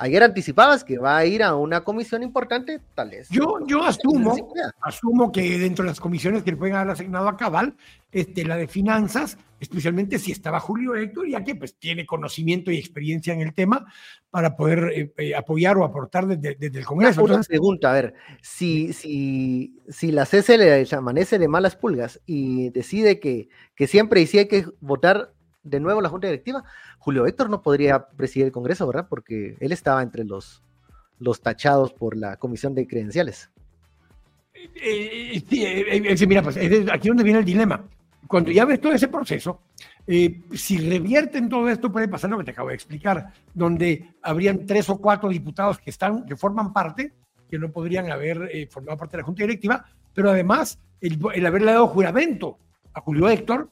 Ayer 0.00 0.22
anticipabas 0.22 0.84
que 0.84 0.96
va 0.96 1.16
a 1.16 1.26
ir 1.26 1.42
a 1.42 1.56
una 1.56 1.82
comisión 1.82 2.22
importante, 2.22 2.80
tal 2.94 3.10
vez. 3.10 3.28
Yo, 3.30 3.58
yo 3.66 3.82
asumo, 3.82 4.36
asumo 4.80 5.32
que 5.32 5.58
dentro 5.58 5.84
de 5.84 5.90
las 5.90 5.98
comisiones 5.98 6.44
que 6.44 6.52
le 6.52 6.56
pueden 6.56 6.76
haber 6.76 6.92
asignado 6.92 7.28
a 7.28 7.36
Cabal, 7.36 7.74
este, 8.12 8.44
la 8.44 8.56
de 8.56 8.68
finanzas, 8.68 9.36
especialmente 9.58 10.20
si 10.20 10.30
estaba 10.30 10.60
Julio 10.60 10.94
Héctor, 10.94 11.28
ya 11.28 11.42
que 11.42 11.56
pues 11.56 11.74
tiene 11.74 12.06
conocimiento 12.06 12.70
y 12.70 12.78
experiencia 12.78 13.34
en 13.34 13.40
el 13.40 13.52
tema 13.52 13.92
para 14.30 14.56
poder 14.56 14.92
eh, 14.94 15.12
eh, 15.18 15.34
apoyar 15.34 15.76
o 15.78 15.84
aportar 15.84 16.28
desde, 16.28 16.78
el 16.78 16.86
Congreso. 16.86 17.24
Una 17.24 17.42
pregunta, 17.42 17.90
a 17.90 17.94
ver, 17.94 18.14
si, 18.40 18.92
si, 18.92 19.82
si 19.88 20.12
la 20.12 20.26
CC 20.26 20.58
le 20.58 20.86
amanece 20.92 21.40
de 21.40 21.48
malas 21.48 21.74
pulgas 21.74 22.20
y 22.24 22.70
decide 22.70 23.18
que, 23.18 23.48
que 23.74 23.88
siempre 23.88 24.20
y 24.20 24.28
sí 24.28 24.38
hay 24.38 24.46
que 24.46 24.64
votar 24.80 25.32
de 25.68 25.80
nuevo 25.80 26.00
la 26.00 26.08
Junta 26.08 26.26
Directiva, 26.26 26.64
Julio 26.98 27.26
Héctor 27.26 27.50
no 27.50 27.62
podría 27.62 28.08
presidir 28.08 28.46
el 28.46 28.52
Congreso, 28.52 28.86
¿verdad? 28.86 29.06
Porque 29.08 29.56
él 29.60 29.72
estaba 29.72 30.02
entre 30.02 30.24
los, 30.24 30.62
los 31.18 31.40
tachados 31.40 31.92
por 31.92 32.16
la 32.16 32.36
Comisión 32.36 32.74
de 32.74 32.86
Credenciales. 32.86 33.50
Eh, 34.74 35.42
eh, 35.50 36.14
eh, 36.20 36.26
mira, 36.26 36.42
pues 36.42 36.56
es 36.56 36.90
aquí 36.90 37.08
donde 37.08 37.24
viene 37.24 37.40
el 37.40 37.44
dilema. 37.44 37.84
Cuando 38.26 38.50
ya 38.50 38.64
ves 38.64 38.80
todo 38.80 38.92
ese 38.92 39.08
proceso, 39.08 39.62
si 40.06 40.78
revierten 40.78 41.48
todo 41.48 41.68
esto, 41.68 41.90
puede 41.90 42.08
pasar 42.08 42.30
lo 42.30 42.38
que 42.38 42.44
te 42.44 42.50
acabo 42.50 42.68
de 42.68 42.74
explicar, 42.74 43.32
donde 43.54 44.14
habrían 44.22 44.66
tres 44.66 44.88
o 44.90 44.98
cuatro 44.98 45.28
diputados 45.28 45.78
que, 45.78 45.90
están, 45.90 46.26
que 46.26 46.36
forman 46.36 46.72
parte, 46.72 47.14
que 47.48 47.58
no 47.58 47.70
podrían 47.70 48.10
haber 48.10 48.68
formado 48.70 48.98
parte 48.98 49.16
de 49.16 49.22
la 49.22 49.26
Junta 49.26 49.44
Directiva, 49.44 49.84
pero 50.12 50.30
además 50.30 50.78
el, 51.00 51.46
haberle 51.46 51.72
dado 51.72 51.86
juramento 51.86 52.58
a 52.92 53.00
Julio 53.00 53.28
Héctor 53.30 53.70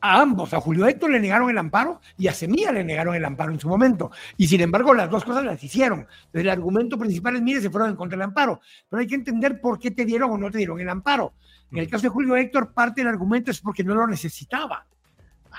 a 0.00 0.20
ambos, 0.20 0.54
a 0.54 0.60
Julio 0.60 0.86
Héctor 0.86 1.10
le 1.10 1.20
negaron 1.20 1.50
el 1.50 1.58
amparo 1.58 2.00
y 2.16 2.28
a 2.28 2.32
Semilla 2.32 2.72
le 2.72 2.84
negaron 2.84 3.14
el 3.14 3.24
amparo 3.24 3.52
en 3.52 3.60
su 3.60 3.68
momento. 3.68 4.10
Y 4.36 4.46
sin 4.46 4.60
embargo, 4.60 4.94
las 4.94 5.10
dos 5.10 5.24
cosas 5.24 5.44
las 5.44 5.62
hicieron. 5.62 6.00
Entonces, 6.00 6.40
el 6.40 6.48
argumento 6.48 6.98
principal 6.98 7.36
es, 7.36 7.42
mire, 7.42 7.60
se 7.60 7.70
fueron 7.70 7.90
en 7.90 7.96
contra 7.96 8.16
del 8.16 8.24
amparo. 8.24 8.60
Pero 8.88 9.00
hay 9.00 9.06
que 9.06 9.14
entender 9.14 9.60
por 9.60 9.78
qué 9.78 9.90
te 9.90 10.04
dieron 10.04 10.30
o 10.30 10.38
no 10.38 10.50
te 10.50 10.58
dieron 10.58 10.80
el 10.80 10.88
amparo. 10.88 11.34
En 11.70 11.78
el 11.78 11.88
caso 11.88 12.02
de 12.02 12.08
Julio 12.08 12.36
Héctor, 12.36 12.72
parte 12.72 13.00
del 13.00 13.08
argumento 13.08 13.50
es 13.50 13.60
porque 13.60 13.84
no 13.84 13.94
lo 13.94 14.06
necesitaba. 14.06 14.86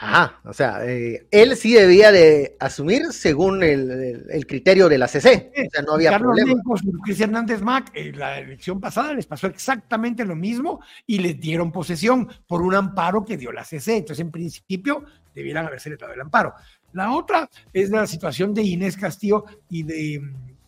Ajá, 0.03 0.39
o 0.45 0.51
sea, 0.51 0.83
eh, 0.83 1.27
él 1.29 1.55
sí 1.55 1.75
debía 1.75 2.11
de 2.11 2.57
asumir 2.59 3.13
según 3.13 3.61
el, 3.61 4.47
criterio 4.47 4.89
de 4.89 4.97
la 4.97 5.07
CC. 5.07 5.51
o 5.55 5.69
sea, 5.69 5.83
no 5.83 5.93
había 5.93 6.09
Carlos 6.09 6.35
problema. 6.35 6.63
Luis 7.05 7.21
Hernández 7.21 7.61
Mac, 7.61 7.91
en 7.93 8.17
la 8.17 8.39
elección 8.39 8.81
pasada 8.81 9.13
les 9.13 9.27
pasó 9.27 9.45
exactamente 9.45 10.25
lo 10.25 10.35
mismo 10.35 10.81
y 11.05 11.19
les 11.19 11.39
dieron 11.39 11.71
posesión 11.71 12.27
por 12.47 12.63
un 12.63 12.73
amparo 12.73 13.23
que 13.23 13.37
dio 13.37 13.51
la 13.51 13.63
CC. 13.63 13.97
Entonces, 13.97 14.25
en 14.25 14.31
principio, 14.31 15.05
debieran 15.35 15.67
haberse 15.67 15.95
dado 15.95 16.13
el 16.13 16.21
amparo. 16.21 16.55
La 16.93 17.13
otra 17.13 17.47
es 17.71 17.91
la 17.91 18.07
situación 18.07 18.55
de 18.55 18.63
Inés 18.63 18.97
Castillo 18.97 19.45
y 19.69 19.83
de, 19.83 20.19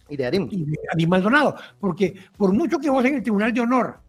y 0.10 0.16
de 0.16 0.26
Adim. 0.28 0.48
Y 0.52 0.64
de 0.64 0.78
Adim 0.94 1.10
Maldonado, 1.10 1.56
porque 1.80 2.14
por 2.38 2.54
mucho 2.54 2.78
que 2.78 2.92
vos 2.92 3.04
en 3.04 3.16
el 3.16 3.24
Tribunal 3.24 3.52
de 3.52 3.62
Honor 3.62 4.00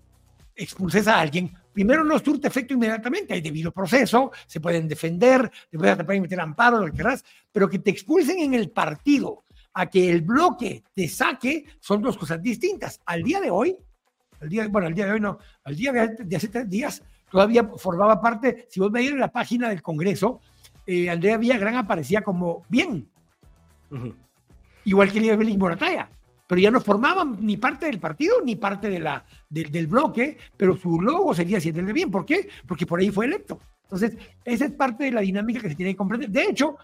expulses 0.54 1.08
a 1.08 1.18
alguien, 1.18 1.50
primero 1.74 2.04
no 2.04 2.18
surte 2.18 2.48
efecto 2.48 2.72
inmediatamente, 2.72 3.34
hay 3.34 3.40
debido 3.40 3.72
proceso, 3.72 4.30
se 4.46 4.60
pueden 4.60 4.88
defender, 4.88 5.50
te 5.70 5.76
pueden 5.78 6.22
meter 6.22 6.40
amparo, 6.40 6.78
lo 6.78 6.86
que 6.86 6.92
quieras, 6.92 7.24
pero 7.52 7.68
que 7.68 7.80
te 7.80 7.90
expulsen 7.90 8.38
en 8.38 8.54
el 8.54 8.70
partido, 8.70 9.44
a 9.74 9.90
que 9.90 10.08
el 10.08 10.22
bloque 10.22 10.84
te 10.94 11.08
saque, 11.08 11.64
son 11.80 12.00
dos 12.00 12.16
cosas 12.16 12.40
distintas. 12.40 13.00
Al 13.04 13.24
día 13.24 13.40
de 13.40 13.50
hoy, 13.50 13.76
al 14.40 14.48
día, 14.48 14.68
bueno, 14.68 14.86
al 14.86 14.94
día 14.94 15.06
de 15.06 15.12
hoy 15.12 15.20
no, 15.20 15.36
al 15.64 15.76
día 15.76 15.92
de, 15.92 16.36
hace 16.36 16.48
tres 16.48 16.70
días, 16.70 17.02
todavía 17.28 17.68
formaba 17.76 18.20
parte, 18.20 18.66
si 18.70 18.78
vos 18.78 18.92
veis 18.92 19.10
en 19.10 19.18
la 19.18 19.32
página 19.32 19.68
del 19.68 19.82
Congreso, 19.82 20.40
eh, 20.86 21.10
Andrea 21.10 21.38
Villagrán 21.38 21.74
aparecía 21.74 22.22
como 22.22 22.64
bien, 22.68 23.08
igual 24.84 25.10
que 25.10 25.18
Evelyn 25.18 25.58
Morataya 25.58 26.08
pero 26.46 26.60
ya 26.60 26.70
no 26.70 26.80
formaban 26.80 27.38
ni 27.40 27.56
parte 27.56 27.86
del 27.86 27.98
partido 27.98 28.36
ni 28.44 28.56
parte 28.56 28.90
de 28.90 29.00
la, 29.00 29.24
del 29.48 29.86
bloque, 29.86 30.36
pero 30.56 30.76
su 30.76 31.00
logo 31.00 31.34
seguía 31.34 31.60
siendo 31.60 31.80
el 31.80 31.86
de 31.86 31.92
bien. 31.92 32.10
¿Por 32.10 32.26
qué? 32.26 32.48
Porque 32.66 32.86
por 32.86 33.00
ahí 33.00 33.10
fue 33.10 33.26
electo. 33.26 33.60
Entonces, 33.84 34.16
esa 34.44 34.66
es 34.66 34.72
parte 34.72 35.04
de 35.04 35.12
la 35.12 35.20
dinámica 35.20 35.60
que 35.60 35.70
se 35.70 35.74
tiene 35.74 35.92
que 35.92 35.96
comprender. 35.96 36.30
De 36.30 36.42
hecho, 36.42 36.76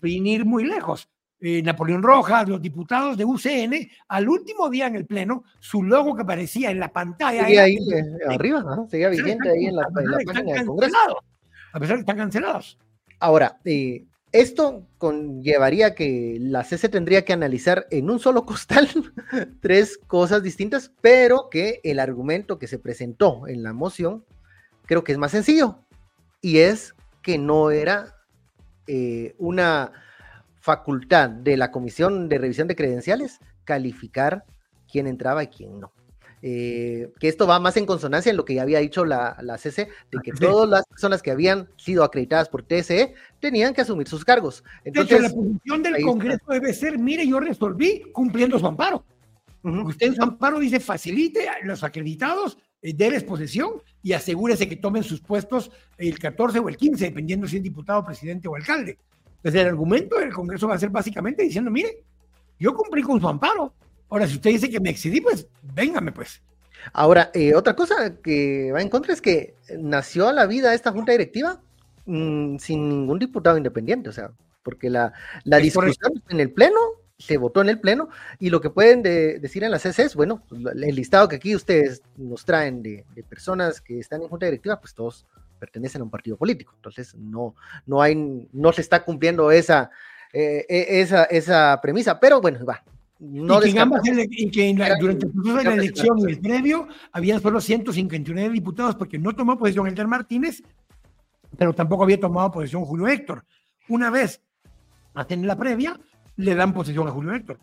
sin 0.00 0.26
ir 0.26 0.44
muy 0.44 0.64
lejos, 0.64 1.08
eh, 1.40 1.62
Napoleón 1.62 2.02
Rojas, 2.02 2.48
los 2.48 2.62
diputados 2.62 3.16
de 3.16 3.24
UCN, 3.24 3.90
al 4.08 4.28
último 4.28 4.70
día 4.70 4.86
en 4.86 4.94
el 4.94 5.06
Pleno, 5.06 5.44
su 5.58 5.82
logo 5.82 6.14
que 6.14 6.22
aparecía 6.22 6.70
en 6.70 6.78
la 6.78 6.92
pantalla. 6.92 7.42
Seguía 7.42 7.64
ahí 7.64 7.74
eh, 7.74 8.04
arriba, 8.28 8.64
seguía 8.88 9.08
vigente 9.08 9.50
ahí 9.50 9.66
en 9.66 9.76
la, 9.76 9.88
página 9.92 10.54
del 10.54 10.66
Congreso. 10.66 10.96
A 11.72 11.80
pesar 11.80 11.96
de 11.96 12.04
que 12.04 12.10
están 12.10 12.16
cancelados. 12.16 12.78
Ahora, 13.18 13.58
eh, 13.64 14.04
esto 14.32 14.88
conllevaría 14.98 15.94
que 15.94 16.38
la 16.40 16.64
CC 16.64 16.88
tendría 16.88 17.24
que 17.24 17.32
analizar 17.32 17.86
en 17.90 18.10
un 18.10 18.18
solo 18.18 18.46
costal 18.46 18.88
tres 19.60 19.98
cosas 19.98 20.42
distintas, 20.42 20.90
pero 21.00 21.48
que 21.50 21.80
el 21.84 21.98
argumento 21.98 22.58
que 22.58 22.66
se 22.66 22.78
presentó 22.78 23.46
en 23.46 23.62
la 23.62 23.72
moción 23.72 24.24
creo 24.86 25.04
que 25.04 25.12
es 25.12 25.18
más 25.18 25.32
sencillo 25.32 25.84
y 26.40 26.58
es 26.58 26.94
que 27.22 27.38
no 27.38 27.70
era 27.70 28.16
eh, 28.86 29.34
una 29.38 29.92
facultad 30.60 31.28
de 31.28 31.56
la 31.56 31.70
Comisión 31.70 32.28
de 32.28 32.38
Revisión 32.38 32.68
de 32.68 32.76
Credenciales 32.76 33.38
calificar 33.64 34.44
quién 34.90 35.06
entraba 35.06 35.44
y 35.44 35.48
quién 35.48 35.78
no. 35.78 35.92
Eh, 36.44 37.12
que 37.20 37.28
esto 37.28 37.46
va 37.46 37.60
más 37.60 37.76
en 37.76 37.86
consonancia 37.86 38.30
en 38.30 38.36
lo 38.36 38.44
que 38.44 38.54
ya 38.54 38.62
había 38.62 38.80
dicho 38.80 39.04
la, 39.04 39.36
la 39.42 39.58
CC, 39.58 39.88
de 40.10 40.18
que 40.24 40.32
todas 40.32 40.68
las 40.68 40.84
personas 40.86 41.22
que 41.22 41.30
habían 41.30 41.68
sido 41.76 42.02
acreditadas 42.02 42.48
por 42.48 42.64
TSE 42.64 43.14
tenían 43.38 43.72
que 43.72 43.82
asumir 43.82 44.08
sus 44.08 44.24
cargos. 44.24 44.64
Entonces, 44.84 45.22
la 45.22 45.30
posición 45.30 45.82
del 45.84 46.02
Congreso 46.02 46.44
debe 46.48 46.74
ser, 46.74 46.98
mire, 46.98 47.24
yo 47.26 47.38
resolví 47.38 48.02
cumpliendo 48.12 48.58
su 48.58 48.66
amparo. 48.66 49.04
Usted 49.62 50.08
en 50.08 50.16
su 50.16 50.22
amparo 50.22 50.58
dice, 50.58 50.80
facilite 50.80 51.48
a 51.48 51.64
los 51.64 51.84
acreditados, 51.84 52.58
eh, 52.80 52.92
déles 52.92 53.22
posesión 53.22 53.74
y 54.02 54.12
asegúrese 54.12 54.68
que 54.68 54.74
tomen 54.74 55.04
sus 55.04 55.20
puestos 55.20 55.70
el 55.96 56.18
14 56.18 56.58
o 56.58 56.68
el 56.68 56.76
15, 56.76 57.04
dependiendo 57.04 57.46
si 57.46 57.58
es 57.58 57.62
diputado, 57.62 58.04
presidente 58.04 58.48
o 58.48 58.56
alcalde. 58.56 58.98
Entonces, 59.36 59.60
el 59.60 59.68
argumento 59.68 60.18
del 60.18 60.32
Congreso 60.32 60.66
va 60.66 60.74
a 60.74 60.78
ser 60.78 60.90
básicamente 60.90 61.44
diciendo, 61.44 61.70
mire, 61.70 62.02
yo 62.58 62.74
cumplí 62.74 63.02
con 63.02 63.20
su 63.20 63.28
amparo, 63.28 63.72
Ahora, 64.12 64.26
si 64.26 64.34
usted 64.34 64.50
dice 64.50 64.68
que 64.68 64.78
me 64.78 64.90
excedí, 64.90 65.22
pues 65.22 65.48
véngame, 65.62 66.12
pues. 66.12 66.42
Ahora, 66.92 67.30
eh, 67.32 67.54
otra 67.54 67.74
cosa 67.74 68.18
que 68.22 68.70
va 68.70 68.82
en 68.82 68.90
contra 68.90 69.14
es 69.14 69.22
que 69.22 69.54
nació 69.78 70.28
a 70.28 70.34
la 70.34 70.44
vida 70.44 70.74
esta 70.74 70.92
junta 70.92 71.12
directiva 71.12 71.62
mm, 72.04 72.58
sin 72.58 72.90
ningún 72.90 73.18
diputado 73.18 73.56
independiente, 73.56 74.10
o 74.10 74.12
sea, 74.12 74.30
porque 74.62 74.90
la, 74.90 75.14
la 75.44 75.56
discusión 75.56 76.22
en 76.28 76.40
el 76.40 76.52
Pleno 76.52 76.78
se 77.16 77.38
votó 77.38 77.62
en 77.62 77.70
el 77.70 77.80
Pleno 77.80 78.10
y 78.38 78.50
lo 78.50 78.60
que 78.60 78.68
pueden 78.68 79.02
decir 79.02 79.64
en 79.64 79.70
la 79.70 79.78
CC 79.78 80.02
es, 80.02 80.14
bueno, 80.14 80.44
pues, 80.46 80.60
el 80.60 80.94
listado 80.94 81.26
que 81.26 81.36
aquí 81.36 81.56
ustedes 81.56 82.02
nos 82.18 82.44
traen 82.44 82.82
de, 82.82 83.06
personas 83.30 83.80
que 83.80 83.98
están 83.98 84.20
en 84.20 84.28
junta 84.28 84.44
directiva, 84.44 84.78
pues 84.78 84.92
todos 84.92 85.24
pertenecen 85.58 86.02
a 86.02 86.04
un 86.04 86.10
partido 86.10 86.36
político, 86.36 86.74
entonces 86.76 87.14
no, 87.14 87.54
no 87.86 88.02
hay, 88.02 88.14
no 88.52 88.72
se 88.74 88.82
está 88.82 89.04
cumpliendo 89.04 89.50
esa, 89.50 89.90
eh, 90.34 90.66
e, 90.68 91.00
esa, 91.00 91.24
esa 91.24 91.80
premisa, 91.80 92.20
pero 92.20 92.42
bueno, 92.42 92.62
va, 92.66 92.84
no 93.22 93.64
y 93.64 93.72
que, 93.72 93.78
ambas, 93.78 94.02
y 94.04 94.50
que 94.50 94.74
durante 94.98 95.26
el 95.26 95.32
proceso 95.32 95.56
de 95.56 95.64
la 95.64 95.74
elección 95.74 96.18
y 96.18 96.24
el 96.24 96.40
previo 96.40 96.88
habían 97.12 97.40
solo 97.40 97.60
159 97.60 98.52
diputados 98.52 98.96
porque 98.96 99.16
no 99.16 99.32
tomó 99.32 99.56
posesión 99.56 99.86
Elder 99.86 100.08
Martínez, 100.08 100.60
pero 101.56 101.72
tampoco 101.72 102.02
había 102.02 102.18
tomado 102.18 102.50
posesión 102.50 102.84
Julio 102.84 103.06
Héctor. 103.06 103.44
Una 103.88 104.10
vez 104.10 104.42
hacen 105.14 105.46
la 105.46 105.56
previa, 105.56 106.00
le 106.36 106.54
dan 106.56 106.72
posesión 106.72 107.06
a 107.06 107.12
Julio 107.12 107.32
Héctor. 107.32 107.60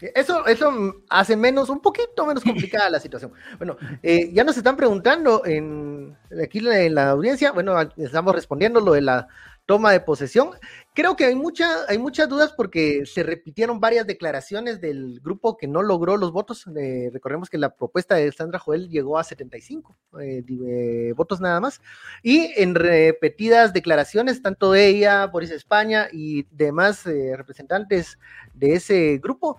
Eso, 0.00 0.46
eso 0.46 0.96
hace 1.10 1.36
menos, 1.36 1.68
un 1.68 1.80
poquito 1.80 2.24
menos 2.24 2.42
complicada 2.44 2.88
la 2.88 3.00
situación. 3.00 3.32
Bueno, 3.58 3.76
eh, 4.02 4.30
ya 4.32 4.44
nos 4.44 4.56
están 4.56 4.76
preguntando 4.76 5.44
en, 5.44 6.16
aquí 6.42 6.58
en 6.66 6.94
la 6.94 7.10
audiencia, 7.10 7.52
bueno, 7.52 7.78
estamos 7.98 8.34
respondiendo 8.34 8.80
lo 8.80 8.92
de 8.92 9.02
la 9.02 9.28
toma 9.66 9.92
de 9.92 10.00
posesión. 10.00 10.50
Creo 10.94 11.16
que 11.16 11.24
hay, 11.24 11.34
mucha, 11.34 11.84
hay 11.88 11.98
muchas 11.98 12.28
dudas 12.28 12.52
porque 12.52 13.04
se 13.06 13.22
repitieron 13.22 13.80
varias 13.80 14.06
declaraciones 14.06 14.80
del 14.80 15.20
grupo 15.20 15.56
que 15.56 15.66
no 15.66 15.82
logró 15.82 16.16
los 16.16 16.32
votos. 16.32 16.66
Eh, 16.76 17.10
recordemos 17.12 17.48
que 17.48 17.58
la 17.58 17.74
propuesta 17.74 18.14
de 18.14 18.30
Sandra 18.32 18.58
Joel 18.58 18.88
llegó 18.88 19.18
a 19.18 19.24
75 19.24 19.96
eh, 20.20 20.44
eh, 20.48 21.12
votos 21.16 21.40
nada 21.40 21.60
más. 21.60 21.80
Y 22.22 22.52
en 22.56 22.74
repetidas 22.74 23.72
declaraciones, 23.72 24.42
tanto 24.42 24.74
ella, 24.74 25.26
Boris 25.26 25.50
España 25.50 26.08
y 26.12 26.44
demás 26.50 27.04
representantes 27.04 28.18
de 28.52 28.74
ese 28.74 29.18
grupo, 29.22 29.56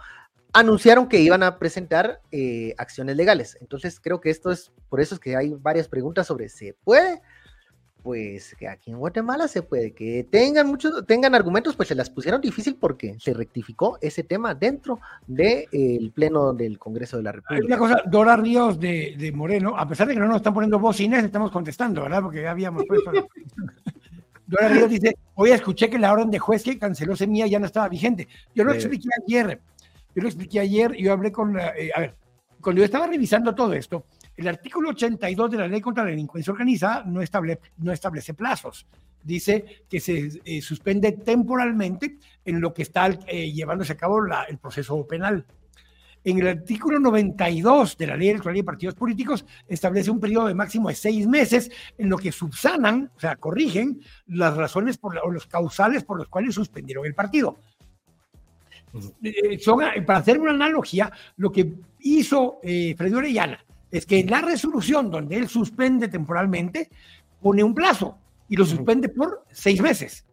anunciaron 0.53 1.09
que 1.09 1.19
iban 1.19 1.43
a 1.43 1.59
presentar 1.59 2.21
acciones 2.77 3.17
legales. 3.17 3.57
Entonces 3.59 3.99
creo 3.99 4.21
que 4.21 4.29
esto 4.29 4.51
es, 4.51 4.71
por 4.87 5.01
eso 5.01 5.15
es 5.15 5.19
que 5.19 5.35
hay 5.35 5.53
varias 5.53 5.89
preguntas 5.89 6.27
sobre 6.27 6.47
¿se 6.47 6.75
puede? 6.83 7.21
Pues 8.05 8.55
que 8.59 8.67
aquí 8.67 8.91
en 8.91 8.99
Guatemala 8.99 9.47
se 9.47 9.63
puede 9.63 9.91
que 9.91 10.27
tengan 10.29 10.67
muchos, 10.67 11.07
tengan 11.07 11.33
argumentos, 11.33 11.75
pues 11.75 11.87
se 11.87 11.95
las 11.95 12.07
pusieron 12.07 12.39
difícil 12.39 12.75
porque 12.79 13.17
se 13.19 13.33
rectificó 13.33 13.97
ese 13.99 14.21
tema 14.21 14.53
dentro 14.53 14.99
del 15.25 15.67
de, 15.71 16.11
pleno 16.13 16.53
del 16.53 16.77
Congreso 16.77 17.17
de 17.17 17.23
la 17.23 17.31
República. 17.31 17.65
Una 17.65 17.77
cosa, 17.79 18.03
Dora 18.05 18.35
Ríos 18.37 18.79
de, 18.79 19.31
Moreno, 19.33 19.75
a 19.75 19.87
pesar 19.87 20.07
de 20.07 20.13
que 20.13 20.19
no 20.19 20.27
nos 20.27 20.35
están 20.35 20.53
poniendo 20.53 20.77
voz 20.77 20.99
Inés, 20.99 21.23
estamos 21.23 21.49
contestando, 21.49 22.03
¿verdad? 22.03 22.21
Porque 22.21 22.43
ya 22.43 22.51
habíamos 22.51 22.83
puesto. 22.87 23.11
Dora 24.45 24.67
Ríos 24.67 24.91
dice: 24.91 25.17
Hoy 25.33 25.49
escuché 25.49 25.89
que 25.89 25.97
la 25.97 26.13
orden 26.13 26.29
de 26.29 26.37
juez 26.37 26.61
que 26.61 26.77
canceló 26.77 27.15
Semilla 27.15 27.47
ya 27.47 27.57
no 27.57 27.65
estaba 27.65 27.89
vigente. 27.89 28.27
Yo 28.53 28.63
lo 28.65 28.71
expliqué 28.71 29.09
ayer. 29.25 29.59
Yo 30.13 30.21
lo 30.21 30.27
expliqué 30.27 30.59
ayer 30.59 30.93
y 30.95 31.05
yo 31.05 31.11
hablé 31.11 31.31
con. 31.31 31.57
Eh, 31.57 31.89
a 31.95 32.01
ver, 32.01 32.15
cuando 32.61 32.81
yo 32.81 32.85
estaba 32.85 33.07
revisando 33.07 33.55
todo 33.55 33.73
esto, 33.73 34.05
el 34.37 34.47
artículo 34.47 34.89
82 34.89 35.51
de 35.51 35.57
la 35.57 35.67
Ley 35.67 35.81
contra 35.81 36.03
la 36.03 36.09
Delincuencia 36.09 36.51
Organizada 36.51 37.03
no, 37.05 37.21
no 37.77 37.91
establece 37.91 38.33
plazos. 38.33 38.85
Dice 39.23 39.83
que 39.89 39.99
se 39.99 40.29
eh, 40.43 40.61
suspende 40.61 41.13
temporalmente 41.13 42.17
en 42.43 42.59
lo 42.61 42.73
que 42.73 42.83
está 42.83 43.07
eh, 43.27 43.51
llevándose 43.51 43.93
a 43.93 43.97
cabo 43.97 44.19
el 44.47 44.57
proceso 44.57 45.05
penal. 45.07 45.45
En 46.23 46.39
el 46.39 46.47
artículo 46.47 46.99
92 46.99 47.97
de 47.97 48.07
la 48.07 48.17
Ley 48.17 48.29
Electoral 48.29 48.55
de 48.55 48.63
Partidos 48.63 48.95
Políticos 48.95 49.45
establece 49.67 50.11
un 50.11 50.19
periodo 50.19 50.47
de 50.47 50.55
máximo 50.55 50.89
de 50.89 50.95
seis 50.95 51.27
meses 51.27 51.71
en 51.97 52.09
lo 52.09 52.17
que 52.17 52.31
subsanan, 52.31 53.11
o 53.15 53.19
sea, 53.19 53.35
corrigen 53.35 54.01
las 54.27 54.57
razones 54.57 54.97
por, 54.97 55.17
o 55.19 55.31
los 55.31 55.45
causales 55.45 56.03
por 56.03 56.17
los 56.17 56.27
cuales 56.27 56.55
suspendieron 56.55 57.05
el 57.05 57.13
partido. 57.13 57.59
Eh, 59.21 59.59
para 60.05 60.19
hacer 60.19 60.39
una 60.39 60.51
analogía, 60.51 61.11
lo 61.37 61.51
que 61.51 61.73
hizo 61.99 62.59
Freddy 62.61 63.13
Orellana 63.13 63.65
es 63.91 64.05
que 64.05 64.23
la 64.23 64.41
resolución 64.41 65.09
donde 65.09 65.37
él 65.37 65.47
suspende 65.47 66.07
temporalmente 66.07 66.89
pone 67.41 67.63
un 67.63 67.73
plazo 67.73 68.17
y 68.47 68.55
lo 68.55 68.65
suspende 68.65 69.09
por 69.09 69.43
seis 69.51 69.81
meses. 69.81 70.25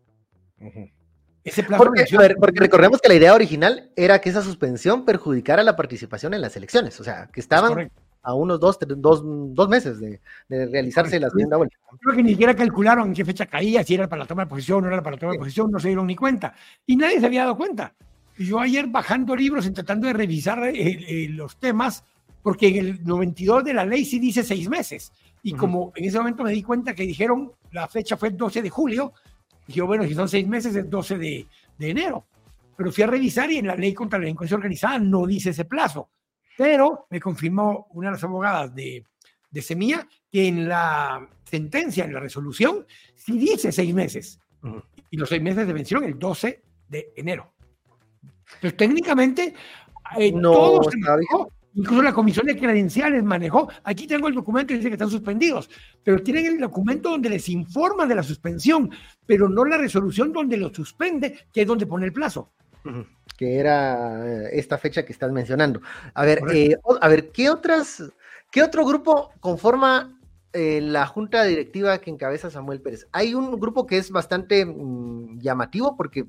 Ese 1.44 1.62
plazo 1.64 1.84
porque, 1.84 2.04
porque, 2.38 2.60
recordemos 2.60 3.00
que 3.00 3.08
la 3.08 3.14
idea 3.14 3.34
original 3.34 3.90
era 3.96 4.20
que 4.20 4.30
esa 4.30 4.42
suspensión 4.42 5.04
perjudicara 5.04 5.62
la 5.62 5.76
participación 5.76 6.34
en 6.34 6.40
las 6.40 6.56
elecciones, 6.56 6.98
o 7.00 7.04
sea, 7.04 7.28
que 7.32 7.40
estaban 7.40 7.90
a 8.22 8.34
unos 8.34 8.60
dos, 8.60 8.78
dos, 8.80 9.68
meses 9.68 9.98
de, 9.98 10.20
realizarse 10.48 11.18
la 11.18 11.28
segunda 11.28 11.56
vuelta. 11.56 11.76
Creo 12.00 12.16
que 12.16 12.22
ni 12.22 12.30
siquiera 12.30 12.54
calcularon 12.54 13.08
en 13.08 13.14
qué 13.14 13.24
fecha 13.24 13.46
caía, 13.46 13.82
si 13.82 13.94
era 13.94 14.08
para 14.08 14.20
la 14.20 14.26
toma 14.26 14.44
de 14.44 14.50
posición 14.50 14.84
o 14.84 14.86
no 14.86 14.92
era 14.92 15.02
para 15.02 15.16
la 15.16 15.20
toma 15.20 15.32
de 15.32 15.38
posición, 15.38 15.70
no 15.70 15.80
se 15.80 15.88
dieron 15.88 16.06
ni 16.06 16.14
cuenta. 16.14 16.54
Y 16.86 16.96
nadie 16.96 17.18
se 17.18 17.26
había 17.26 17.42
dado 17.42 17.56
cuenta. 17.56 17.94
Y 18.38 18.46
yo 18.46 18.60
ayer 18.60 18.86
bajando 18.86 19.34
libros 19.34 19.66
y 19.66 19.72
tratando 19.72 20.06
de 20.06 20.12
revisar 20.12 20.62
eh, 20.64 20.74
eh, 20.74 21.28
los 21.30 21.56
temas, 21.56 22.04
porque 22.42 22.68
en 22.68 22.76
el 22.76 23.04
92 23.04 23.64
de 23.64 23.74
la 23.74 23.84
ley 23.84 24.04
sí 24.04 24.18
dice 24.18 24.42
seis 24.42 24.68
meses. 24.68 25.12
Y 25.42 25.54
como 25.54 25.92
en 25.96 26.04
ese 26.04 26.18
momento 26.18 26.44
me 26.44 26.52
di 26.52 26.62
cuenta 26.62 26.94
que 26.94 27.04
dijeron, 27.04 27.52
la 27.72 27.88
fecha 27.88 28.16
fue 28.16 28.28
el 28.28 28.36
12 28.36 28.62
de 28.62 28.70
julio, 28.70 29.12
dije, 29.66 29.82
bueno, 29.82 30.04
si 30.04 30.14
son 30.14 30.28
seis 30.28 30.46
meses, 30.46 30.74
es 30.76 30.88
12 30.88 31.18
de, 31.18 31.46
de 31.78 31.90
enero. 31.90 32.26
Pero 32.76 32.92
fui 32.92 33.04
a 33.04 33.08
revisar 33.08 33.50
y 33.50 33.58
en 33.58 33.66
la 33.66 33.76
ley 33.76 33.92
contra 33.92 34.18
la 34.18 34.24
delincuencia 34.24 34.56
organizada 34.56 34.98
no 34.98 35.26
dice 35.26 35.50
ese 35.50 35.64
plazo. 35.64 36.10
Pero 36.56 37.06
me 37.10 37.20
confirmó 37.20 37.88
una 37.90 38.08
de 38.08 38.12
las 38.12 38.24
abogadas 38.24 38.74
de, 38.74 39.04
de 39.50 39.62
Semilla 39.62 40.06
que 40.30 40.48
en 40.48 40.68
la 40.68 41.28
sentencia, 41.44 42.04
en 42.04 42.14
la 42.14 42.20
resolución, 42.20 42.86
sí 43.14 43.38
dice 43.38 43.72
seis 43.72 43.94
meses. 43.94 44.40
Y 45.10 45.16
los 45.16 45.28
seis 45.28 45.42
meses 45.42 45.66
de 45.66 45.72
vencieron 45.72 46.04
el 46.04 46.18
12 46.18 46.62
de 46.88 47.12
enero. 47.16 47.52
Entonces, 48.54 48.76
técnicamente, 48.76 49.54
eh, 50.18 50.32
no, 50.32 50.52
todo 50.52 50.90
se 50.90 50.98
Incluso 51.74 52.02
la 52.02 52.12
comisión 52.12 52.46
de 52.46 52.56
credenciales 52.56 53.22
manejó. 53.22 53.68
Aquí 53.84 54.06
tengo 54.06 54.28
el 54.28 54.34
documento 54.34 54.72
y 54.72 54.76
dice 54.76 54.88
que 54.88 54.94
están 54.94 55.10
suspendidos, 55.10 55.70
pero 56.04 56.22
tienen 56.22 56.46
el 56.46 56.58
documento 56.58 57.10
donde 57.10 57.30
les 57.30 57.48
informa 57.48 58.06
de 58.06 58.14
la 58.14 58.22
suspensión, 58.22 58.90
pero 59.26 59.48
no 59.48 59.64
la 59.64 59.78
resolución 59.78 60.32
donde 60.32 60.56
lo 60.56 60.72
suspende, 60.72 61.46
que 61.52 61.62
es 61.62 61.66
donde 61.66 61.86
pone 61.86 62.06
el 62.06 62.12
plazo. 62.12 62.50
Que 63.36 63.56
era 63.56 64.26
eh, 64.26 64.50
esta 64.52 64.76
fecha 64.76 65.04
que 65.04 65.12
estás 65.12 65.32
mencionando. 65.32 65.80
A 66.14 66.24
ver, 66.24 66.42
eh, 66.52 66.76
a 67.00 67.08
ver, 67.08 67.30
¿qué 67.30 67.48
otras, 67.48 68.02
qué 68.50 68.62
otro 68.62 68.84
grupo 68.84 69.30
conforma 69.40 70.18
eh, 70.52 70.80
la 70.82 71.06
junta 71.06 71.44
directiva 71.44 71.98
que 71.98 72.10
encabeza 72.10 72.50
Samuel 72.50 72.82
Pérez? 72.82 73.06
Hay 73.12 73.34
un 73.34 73.58
grupo 73.58 73.86
que 73.86 73.96
es 73.96 74.10
bastante 74.10 74.66
mm, 74.66 75.38
llamativo 75.38 75.96
porque 75.96 76.26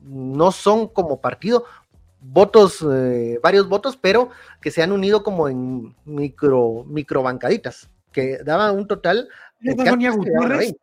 no 0.00 0.52
son 0.52 0.88
como 0.88 1.20
partido, 1.20 1.64
votos, 2.32 2.84
eh, 2.92 3.38
varios 3.42 3.68
votos, 3.68 3.96
pero 3.96 4.30
que 4.60 4.70
se 4.70 4.82
han 4.82 4.92
unido 4.92 5.22
como 5.22 5.48
en 5.48 5.94
micro, 6.04 6.84
micro 6.86 7.22
bancaditas, 7.22 7.88
que 8.12 8.38
daba 8.44 8.72
un 8.72 8.86
total. 8.86 9.28
Gutiérrez. 10.16 10.74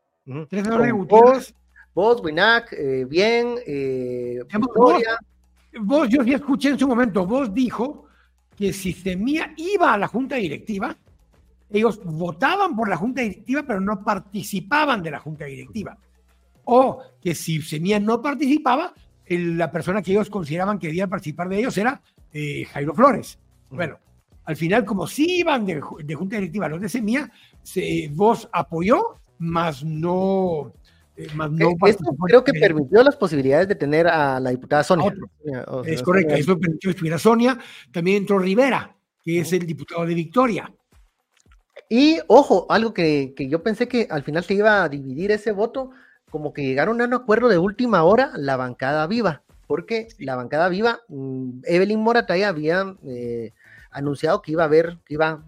Vos, 1.08 1.54
vos, 1.94 2.22
Winac, 2.24 2.74
eh, 2.74 3.06
bien, 3.06 3.56
eh, 3.66 4.42
vos, 5.82 6.10
yo 6.10 6.24
sí 6.24 6.34
escuché 6.34 6.70
en 6.70 6.80
su 6.80 6.88
momento, 6.88 7.26
vos 7.26 7.54
dijo 7.54 8.06
que 8.56 8.72
si 8.72 8.94
Semía 8.94 9.54
iba 9.58 9.94
a 9.94 9.98
la 9.98 10.08
junta 10.08 10.36
directiva, 10.36 10.96
ellos 11.70 12.00
votaban 12.04 12.76
por 12.76 12.88
la 12.88 12.98
junta 12.98 13.22
directiva, 13.22 13.64
pero 13.64 13.82
no 13.82 14.04
participaban 14.04 15.02
de 15.02 15.12
la 15.12 15.20
junta 15.20 15.46
directiva. 15.46 15.98
O 16.66 17.02
que 17.22 17.36
si 17.36 17.62
Semía 17.62 18.00
no 18.00 18.22
participaba, 18.22 18.94
la 19.28 19.72
persona 19.72 20.02
que 20.02 20.12
ellos 20.12 20.30
consideraban 20.30 20.80
que 20.80 20.88
debía 20.88 21.08
participar 21.08 21.50
de 21.50 21.60
ellos 21.60 21.78
era 21.78 22.02
eh, 22.34 22.66
Jairo 22.66 22.94
Flores. 22.94 23.40
Bueno, 23.70 24.00
al 24.46 24.56
final, 24.56 24.84
como 24.86 25.08
sí 25.08 25.40
iban 25.40 25.66
de, 25.66 25.80
junta 25.82 26.36
directiva 26.36 26.68
los 26.68 26.82
de 26.82 26.90
Semilla, 26.90 27.32
se, 27.62 28.10
vos 28.14 28.50
apoyó, 28.52 29.20
más 29.40 29.84
no... 29.84 30.74
Eh, 31.16 31.28
más 31.36 31.52
no 31.52 31.70
eh, 31.70 31.96
creo 32.28 32.44
que 32.44 32.54
permitió 32.54 33.04
las 33.04 33.16
posibilidades 33.16 33.68
de 33.68 33.76
tener 33.76 34.08
a 34.08 34.40
la 34.40 34.50
diputada 34.50 34.84
Sonia. 34.84 35.14
es 35.86 36.02
correcto, 36.02 36.34
eso 36.34 36.60
permitió 36.60 36.88
que 36.90 36.92
estuviera 36.92 37.20
Sonia. 37.20 37.58
También 37.92 38.18
entró 38.18 38.40
Rivera, 38.40 38.96
que 39.24 39.40
es 39.40 39.54
el 39.54 39.66
diputado 39.68 40.06
de 40.06 40.16
Victoria. 40.16 40.74
Y 41.88 42.18
ojo, 42.28 42.66
algo 42.70 42.94
que, 42.94 43.34
que, 43.36 43.48
yo 43.48 43.62
pensé 43.62 43.88
que 43.88 44.08
al 44.10 44.24
final 44.24 44.44
se 44.44 44.56
iba 44.56 44.84
a 44.84 44.90
dividir 44.90 45.32
ese 45.32 45.52
voto, 45.52 45.92
como 46.34 46.52
que 46.52 46.64
llegaron 46.64 47.00
a 47.00 47.06
un 47.06 47.14
acuerdo 47.14 47.48
de 47.48 47.60
última 47.60 48.02
hora 48.02 48.32
la 48.36 48.58
bancada 48.58 49.06
viva, 49.06 49.44
porque 49.68 50.08
la 50.18 50.36
bancada 50.36 50.68
viva, 50.68 51.02
mm, 51.08 51.60
Evelyn 51.66 52.00
Morataya 52.00 52.48
había 52.48 52.96
eh, 53.06 53.54
anunciado 53.92 54.42
que 54.42 54.54
iba 54.54 54.64
a 54.64 54.68
ver, 54.68 54.98
que 55.06 55.14
iba 55.14 55.30
a 55.30 55.44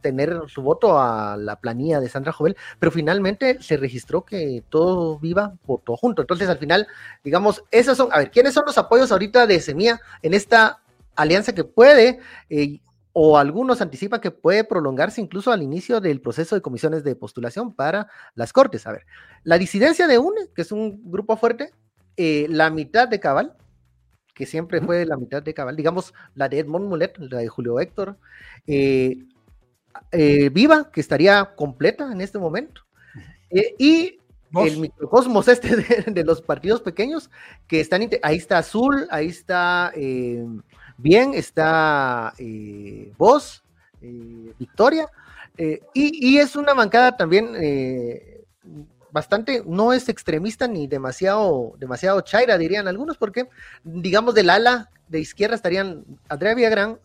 tener 0.00 0.40
su 0.46 0.62
voto 0.62 0.98
a 0.98 1.36
la 1.36 1.60
planilla 1.60 2.00
de 2.00 2.08
Sandra 2.08 2.32
Jovel, 2.32 2.56
pero 2.78 2.90
finalmente 2.90 3.58
se 3.60 3.76
registró 3.76 4.24
que 4.24 4.64
todo 4.70 5.18
viva 5.18 5.52
votó 5.66 5.98
junto. 5.98 6.22
Entonces, 6.22 6.48
al 6.48 6.56
final, 6.56 6.86
digamos, 7.22 7.62
esos 7.70 7.98
son, 7.98 8.08
a 8.10 8.16
ver, 8.16 8.30
¿quiénes 8.30 8.54
son 8.54 8.64
los 8.64 8.78
apoyos 8.78 9.12
ahorita 9.12 9.46
de 9.46 9.60
Semilla 9.60 10.00
en 10.22 10.32
esta 10.32 10.80
alianza 11.14 11.54
que 11.54 11.64
puede 11.64 12.20
eh, 12.48 12.80
o 13.18 13.38
algunos 13.38 13.80
anticipan 13.80 14.20
que 14.20 14.30
puede 14.30 14.62
prolongarse 14.62 15.22
incluso 15.22 15.50
al 15.50 15.62
inicio 15.62 16.02
del 16.02 16.20
proceso 16.20 16.54
de 16.54 16.60
comisiones 16.60 17.02
de 17.02 17.16
postulación 17.16 17.72
para 17.72 18.08
las 18.34 18.52
Cortes. 18.52 18.86
A 18.86 18.92
ver, 18.92 19.06
la 19.42 19.56
disidencia 19.56 20.06
de 20.06 20.18
UNE, 20.18 20.50
que 20.54 20.60
es 20.60 20.70
un 20.70 21.00
grupo 21.10 21.34
fuerte, 21.38 21.70
eh, 22.18 22.46
la 22.50 22.68
mitad 22.68 23.08
de 23.08 23.18
Cabal, 23.18 23.56
que 24.34 24.44
siempre 24.44 24.82
fue 24.82 25.06
la 25.06 25.16
mitad 25.16 25.42
de 25.42 25.54
Cabal, 25.54 25.76
digamos 25.76 26.12
la 26.34 26.50
de 26.50 26.58
Edmond 26.58 26.88
Mulet, 26.88 27.16
la 27.16 27.38
de 27.38 27.48
Julio 27.48 27.80
Héctor, 27.80 28.18
eh, 28.66 29.16
eh, 30.12 30.50
Viva, 30.50 30.90
que 30.92 31.00
estaría 31.00 31.54
completa 31.56 32.12
en 32.12 32.20
este 32.20 32.38
momento, 32.38 32.82
y 33.78 34.18
el 34.62 34.78
microcosmos 34.78 35.48
este 35.48 35.74
de, 36.02 36.22
los 36.22 36.42
partidos 36.42 36.82
pequeños, 36.82 37.30
que 37.66 37.80
están, 37.80 38.10
ahí 38.22 38.36
está 38.36 38.58
Azul, 38.58 39.08
ahí 39.10 39.28
está 39.28 39.90
bien, 40.98 41.34
está 41.34 42.32
eh, 42.38 43.12
Voz, 43.18 43.62
eh, 44.00 44.52
Victoria, 44.58 45.08
eh, 45.58 45.80
y, 45.94 46.36
es 46.38 46.54
una 46.54 46.74
bancada 46.74 47.16
también 47.16 47.54
bastante, 49.10 49.62
no 49.64 49.94
es 49.94 50.08
extremista 50.10 50.68
ni 50.68 50.86
demasiado, 50.86 51.74
demasiado 51.78 52.20
chaira, 52.20 52.58
dirían 52.58 52.88
algunos, 52.88 53.16
porque 53.16 53.48
digamos 53.82 54.34
del 54.34 54.50
ala 54.50 54.90
de 55.08 55.20
izquierda 55.20 55.54
estarían 55.54 56.04
Andrea 56.28 56.54
Villagrán, 56.54 56.98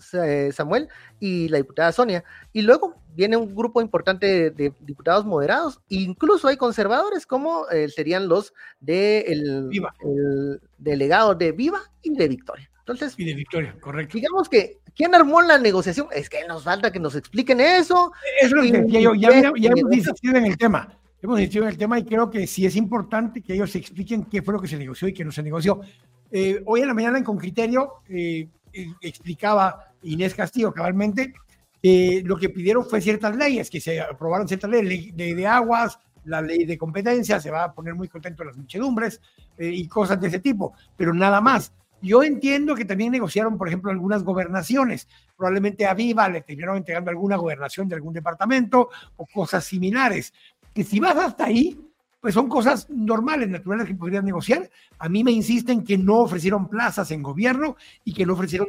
Samuel 0.52 0.90
y 1.22 1.48
la 1.48 1.60
diputada 1.60 1.94
Sonia, 1.94 2.26
y 2.52 2.64
luego 2.64 2.96
viene 3.16 3.38
un 3.38 3.56
grupo 3.56 3.80
importante 3.80 4.52
de, 4.52 4.74
diputados 4.82 5.24
moderados, 5.24 5.80
incluso 5.88 6.50
hay 6.50 6.58
conservadores 6.58 7.26
como 7.26 7.66
serían 7.96 8.28
los 8.28 8.54
de 8.82 9.20
el 9.28 10.60
delegado 10.78 11.36
de 11.36 11.54
Viva 11.54 11.80
y 12.02 12.14
de 12.14 12.28
Victoria. 12.28 12.71
Entonces, 12.82 13.14
y 13.18 13.26
de 13.26 13.36
Victoria, 13.36 13.76
correcto. 13.80 14.18
Digamos 14.18 14.50
que, 14.50 14.80
¿quién 14.96 15.14
armó 15.14 15.42
la 15.42 15.58
negociación? 15.58 16.08
Es 16.12 16.30
que 16.30 16.46
nos 16.48 16.64
falta 16.64 16.92
que 16.92 17.00
nos 17.00 17.16
expliquen 17.16 17.62
eso. 17.62 18.12
Es 18.42 18.52
lo 18.52 18.62
que 18.62 19.02
yo, 19.02 19.14
ya, 19.14 19.30
hemos 19.30 19.94
insistido 19.94 20.38
en 20.38 20.46
el 20.46 20.58
tema. 20.58 20.98
Hemos 21.22 21.40
insistido 21.40 21.66
en 21.66 21.70
el 21.70 21.78
tema 21.78 22.00
y 22.00 22.04
creo 22.04 22.30
que 22.30 22.48
sí 22.48 22.66
es 22.66 22.76
importante 22.76 23.42
que 23.44 23.54
ellos 23.54 23.76
expliquen 23.76 24.26
qué 24.26 24.42
fue 24.42 24.56
lo 24.56 24.60
que 24.60 24.68
se 24.68 24.78
negoció 24.78 25.08
y 25.08 25.14
qué 25.14 25.24
no 25.24 25.32
se 25.32 25.44
negoció. 25.44 25.82
Eh, 26.32 26.64
hoy 26.66 26.82
en 26.82 26.88
la 26.88 26.94
mañana, 26.96 27.20
en 27.20 27.24
con 27.24 27.38
criterio, 27.38 28.02
eh, 28.10 28.48
eh, 28.74 28.88
explicaba 29.02 29.94
Inés 30.02 30.34
Castillo 30.34 30.74
cabalmente 30.74 31.34
lo 31.84 32.38
que 32.38 32.50
pidieron 32.50 32.86
fue 32.86 33.02
ciertas 33.02 33.36
leyes, 33.36 33.70
que 33.70 33.82
se 33.82 34.00
aprobaron 34.00 34.48
ciertas 34.48 34.70
leyes, 34.70 35.14
ley 35.16 35.34
de, 35.34 35.48
aguas, 35.48 35.98
la 36.26 36.40
ley 36.40 36.66
de 36.66 36.78
competencia, 36.78 37.40
se 37.40 37.50
va 37.50 37.64
a 37.64 37.74
poner 37.74 37.96
muy 37.96 38.08
contento 38.08 38.44
las 38.44 38.56
muchedumbres 38.56 39.20
y 39.58 39.88
cosas 39.88 40.22
de 40.22 40.28
ese 40.28 40.40
tipo, 40.40 40.74
pero 40.96 41.12
nada 41.12 41.42
más. 41.42 41.74
Yo 42.02 42.24
entiendo 42.24 42.76
que 42.76 42.86
también 42.86 43.12
negociaron, 43.12 43.58
por 43.58 43.68
ejemplo, 43.68 43.92
algunas 43.92 44.24
gobernaciones. 44.24 45.08
Probablemente 45.38 45.86
a 45.86 45.94
Viva 45.94 46.28
le 46.30 46.42
terminaron 46.42 46.78
entregando 46.78 47.12
alguna 47.12 47.36
gobernación 47.38 47.88
de 47.88 47.96
algún 47.96 48.14
departamento 48.14 48.90
o 49.18 49.26
cosas 49.26 49.64
similares. 49.64 50.34
Que 50.74 50.84
si 50.84 51.00
vas 51.00 51.16
hasta 51.18 51.46
ahí, 51.46 51.80
pues 52.22 52.34
son 52.34 52.48
cosas 52.48 52.90
normales, 52.90 53.50
naturales 53.50 53.88
que 53.88 53.96
podrían 53.96 54.26
negociar. 54.26 54.70
A 55.00 55.10
mí 55.10 55.24
me 55.24 55.32
insisten 55.32 55.84
que 55.84 55.98
no 55.98 56.20
ofrecieron 56.20 56.68
plazas 56.68 57.12
en 57.12 57.24
gobierno 57.24 57.76
y 58.04 58.14
que 58.14 58.26
no 58.26 58.34
ofrecieron, 58.34 58.68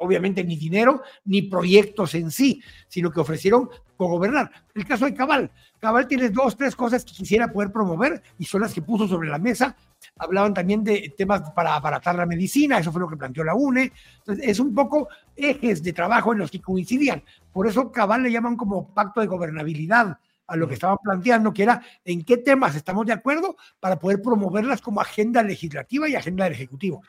obviamente, 0.00 0.42
ni 0.42 0.56
dinero 0.56 1.02
ni 1.24 1.42
proyectos 1.42 2.14
en 2.14 2.30
sí, 2.30 2.62
sino 2.88 3.10
que 3.10 3.20
ofrecieron 3.20 3.70
gobernar. 3.96 4.50
El 4.74 4.86
caso 4.86 5.04
de 5.04 5.14
Cabal. 5.14 5.50
Cabal 5.78 6.08
tiene 6.08 6.30
dos, 6.30 6.56
tres 6.56 6.74
cosas 6.74 7.04
que 7.04 7.12
quisiera 7.12 7.52
poder 7.52 7.70
promover 7.70 8.22
y 8.38 8.44
son 8.44 8.62
las 8.62 8.74
que 8.74 8.82
puso 8.82 9.06
sobre 9.06 9.28
la 9.28 9.38
mesa 9.38 9.76
hablaban 10.18 10.54
también 10.54 10.84
de 10.84 11.14
temas 11.16 11.50
para 11.50 11.74
abaratar 11.74 12.14
la 12.14 12.26
medicina, 12.26 12.78
eso 12.78 12.92
fue 12.92 13.00
lo 13.00 13.08
que 13.08 13.16
planteó 13.16 13.44
la 13.44 13.54
UNE. 13.54 13.92
Entonces, 14.18 14.46
es 14.46 14.60
un 14.60 14.74
poco 14.74 15.08
ejes 15.36 15.82
de 15.82 15.92
trabajo 15.92 16.32
en 16.32 16.38
los 16.38 16.50
que 16.50 16.60
coincidían. 16.60 17.22
Por 17.52 17.66
eso 17.66 17.90
Cabal 17.90 18.22
le 18.22 18.32
llaman 18.32 18.56
como 18.56 18.92
pacto 18.94 19.20
de 19.20 19.26
gobernabilidad 19.26 20.18
a 20.46 20.56
lo 20.56 20.66
que 20.66 20.74
estaban 20.74 20.98
planteando, 21.02 21.52
que 21.52 21.62
era 21.62 21.80
en 22.04 22.24
qué 22.24 22.36
temas 22.36 22.74
estamos 22.74 23.06
de 23.06 23.12
acuerdo 23.12 23.56
para 23.78 23.98
poder 23.98 24.20
promoverlas 24.20 24.80
como 24.80 25.00
agenda 25.00 25.42
legislativa 25.42 26.08
y 26.08 26.16
agenda 26.16 26.44
del 26.44 26.54
Ejecutivo. 26.54 27.02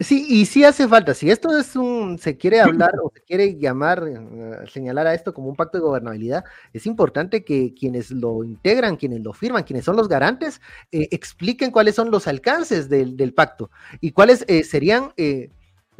Sí, 0.00 0.24
y 0.26 0.46
sí 0.46 0.64
hace 0.64 0.88
falta. 0.88 1.12
Si 1.12 1.30
esto 1.30 1.56
es 1.58 1.76
un, 1.76 2.18
se 2.18 2.38
quiere 2.38 2.58
hablar 2.60 2.92
o 3.02 3.12
se 3.14 3.20
quiere 3.20 3.58
llamar, 3.58 4.02
eh, 4.08 4.66
señalar 4.72 5.06
a 5.06 5.12
esto 5.12 5.34
como 5.34 5.50
un 5.50 5.56
pacto 5.56 5.76
de 5.76 5.82
gobernabilidad, 5.84 6.42
es 6.72 6.86
importante 6.86 7.44
que 7.44 7.74
quienes 7.74 8.10
lo 8.10 8.42
integran, 8.42 8.96
quienes 8.96 9.20
lo 9.20 9.34
firman, 9.34 9.62
quienes 9.62 9.84
son 9.84 9.96
los 9.96 10.08
garantes, 10.08 10.62
eh, 10.90 11.08
expliquen 11.10 11.70
cuáles 11.70 11.96
son 11.96 12.10
los 12.10 12.26
alcances 12.26 12.88
del, 12.88 13.34
pacto 13.34 13.70
y 14.00 14.12
cuáles 14.12 14.44
eh, 14.48 14.64
serían 14.64 15.12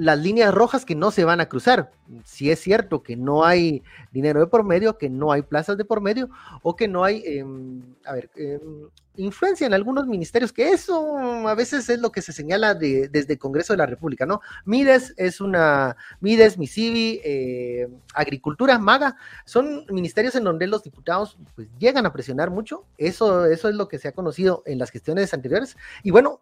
las 0.01 0.19
líneas 0.19 0.55
rojas 0.55 0.87
que 0.87 0.95
no 0.95 1.11
se 1.11 1.25
van 1.25 1.41
a 1.41 1.47
cruzar. 1.47 1.93
Si 2.25 2.51
es 2.51 2.59
cierto 2.59 3.03
que 3.03 3.17
no 3.17 3.45
hay 3.45 3.83
dinero 4.13 4.41
de 4.41 4.47
por 4.47 4.65
medio, 4.65 4.97
que 4.97 5.11
no 5.11 5.31
hay 5.31 5.43
plazas 5.43 5.77
de 5.77 5.85
por 5.85 6.01
medio, 6.01 6.31
o 6.63 6.75
que 6.75 6.89
no 6.89 7.05
hay, 7.05 7.23
em, 7.27 7.83
a 8.07 8.15
ver, 8.15 8.31
em, 8.35 8.89
influencia 9.17 9.67
en 9.67 9.75
algunos 9.75 10.07
ministerios, 10.07 10.55
que 10.55 10.71
eso 10.71 11.47
a 11.47 11.55
veces 11.55 11.87
es 11.91 12.01
lo 12.01 12.11
que 12.13 12.23
se 12.23 12.33
señala 12.33 12.75
desde 12.75 13.35
el 13.35 13.39
Congreso 13.39 13.75
de 13.75 13.77
la 13.77 13.85
República, 13.85 14.25
¿no? 14.25 14.41
Mides 14.65 15.13
es 15.19 15.43
una, 15.43 15.97
Mides, 16.21 16.57
Misivi, 16.57 17.21
eh, 17.23 17.87
Agricultura, 18.15 18.79
Maga, 18.79 19.17
son 19.45 19.85
ministerios 19.91 20.35
en 20.35 20.45
donde 20.45 20.67
los 20.67 20.83
diputados 20.83 21.37
pues, 21.55 21.69
llegan 21.79 22.07
a 22.07 22.13
presionar 22.15 22.51
mucho, 22.51 22.87
eso, 22.97 23.45
eso 23.45 23.69
es 23.69 23.75
lo 23.75 23.87
que 23.87 23.99
se 23.99 24.09
ha 24.09 24.13
conocido 24.13 24.63
en 24.65 24.79
las 24.79 24.91
gestiones 24.91 25.35
anteriores, 25.35 25.77
y 26.03 26.11
bueno, 26.11 26.41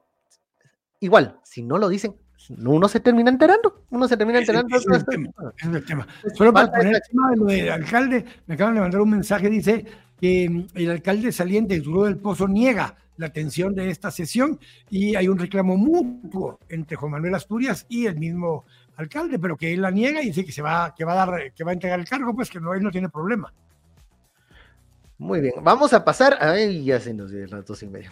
igual, 1.01 1.41
si 1.43 1.63
no 1.63 1.79
lo 1.79 1.89
dicen, 1.89 2.15
uno 2.57 2.89
se 2.89 3.01
termina 3.01 3.31
enterando, 3.31 3.85
uno 3.91 4.09
se 4.09 4.17
termina 4.17 4.39
enterando. 4.39 4.77
Es, 4.77 4.87
es, 4.87 5.05
el, 5.63 5.85
tema, 5.85 6.07
Solo 6.35 6.53
para 6.53 6.71
poner 6.71 6.95
el 6.95 7.03
tema 7.11 7.31
de 7.31 7.37
lo 7.37 7.45
del 7.47 7.71
alcalde, 7.71 8.25
me 8.47 8.55
acaban 8.55 8.75
de 8.75 8.81
mandar 8.81 9.01
un 9.01 9.11
mensaje, 9.11 9.49
dice 9.51 9.85
que 10.21 10.49
mm, 10.49 10.67
el 10.75 10.91
alcalde 10.91 11.33
saliente 11.33 11.79
Duro 11.81 12.05
del 12.05 12.17
Pozo 12.17 12.49
niega 12.49 12.97
la 13.17 13.27
atención 13.27 13.75
de 13.75 13.91
esta 13.91 14.11
sesión 14.11 14.59
y 14.91 15.17
hay 15.17 15.29
un 15.29 15.39
reclamo 15.39 15.77
mutuo 15.77 16.61
entre 16.69 16.97
Juan 16.97 17.13
Manuel 17.13 17.35
Asturias 17.35 17.85
y 17.89 18.07
el 18.07 18.17
mismo 18.17 18.65
alcalde, 18.97 19.39
pero 19.39 19.57
que 19.57 19.73
él 19.73 19.83
la 19.83 19.91
niega 19.91 20.23
y 20.23 20.27
dice 20.27 20.45
que 20.45 20.53
se 20.53 20.63
va, 20.63 20.95
que 20.95 21.05
va 21.05 21.13
a 21.13 21.27
dar, 21.27 21.53
que 21.53 21.65
va 21.65 21.73
a 21.73 21.75
entregar 21.75 21.99
el 21.99 22.09
cargo, 22.09 22.35
pues 22.35 22.49
que 22.51 22.61
no, 22.61 22.75
él 22.75 22.83
no 22.83 22.91
tiene 22.91 23.09
problema. 23.09 23.53
Muy 25.19 25.41
bien, 25.41 25.55
vamos 25.63 25.93
a 25.93 26.05
pasar. 26.05 26.39
Ay, 26.41 26.85
ya 26.85 27.01
se 27.01 27.13
nos 27.13 27.31
dio 27.31 27.45
las 27.49 27.67
dos 27.67 27.83
y 27.83 27.89
media. 27.89 28.09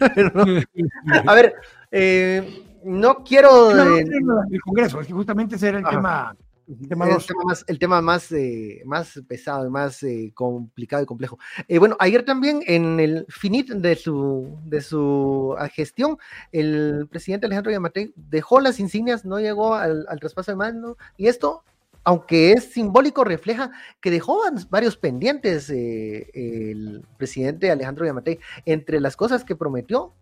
a 1.26 1.34
ver, 1.34 1.54
eh, 1.90 2.65
no 2.86 3.24
quiero. 3.24 3.70
el 3.70 4.60
Congreso, 4.62 5.00
es 5.00 5.06
que 5.06 5.12
justamente 5.12 5.56
ese 5.56 5.68
era 5.68 5.78
el 5.78 5.84
tema 5.84 6.36
el 6.68 6.88
tema, 6.88 7.06
más, 7.44 7.64
el 7.68 7.78
tema 7.78 8.00
más, 8.00 8.32
eh, 8.32 8.82
más 8.84 9.20
pesado 9.28 9.66
y 9.66 9.70
más 9.70 10.02
eh, 10.02 10.32
complicado 10.34 11.02
y 11.02 11.06
complejo. 11.06 11.38
Eh, 11.68 11.78
bueno, 11.78 11.96
ayer 12.00 12.24
también 12.24 12.62
en 12.66 12.98
el 12.98 13.26
finit 13.28 13.70
de 13.70 13.94
su, 13.94 14.58
de 14.64 14.80
su 14.80 15.56
gestión, 15.72 16.18
el 16.52 17.06
presidente 17.08 17.46
Alejandro 17.46 17.72
Yamatei 17.72 18.12
dejó 18.16 18.60
las 18.60 18.80
insignias, 18.80 19.24
no 19.24 19.38
llegó 19.38 19.74
al, 19.74 20.06
traspaso 20.18 20.52
de 20.52 20.56
mando, 20.56 20.96
y 21.16 21.28
esto, 21.28 21.62
aunque 22.02 22.52
es 22.52 22.72
simbólico, 22.72 23.22
refleja 23.22 23.70
que 24.00 24.10
dejó 24.10 24.42
varios 24.68 24.96
pendientes 24.96 25.70
el 25.70 27.04
presidente 27.16 27.70
Alejandro 27.70 28.06
Yamatei. 28.06 28.40
Entre 28.64 29.00
las 29.00 29.16
cosas 29.16 29.44
que 29.44 29.56
prometió, 29.56 30.14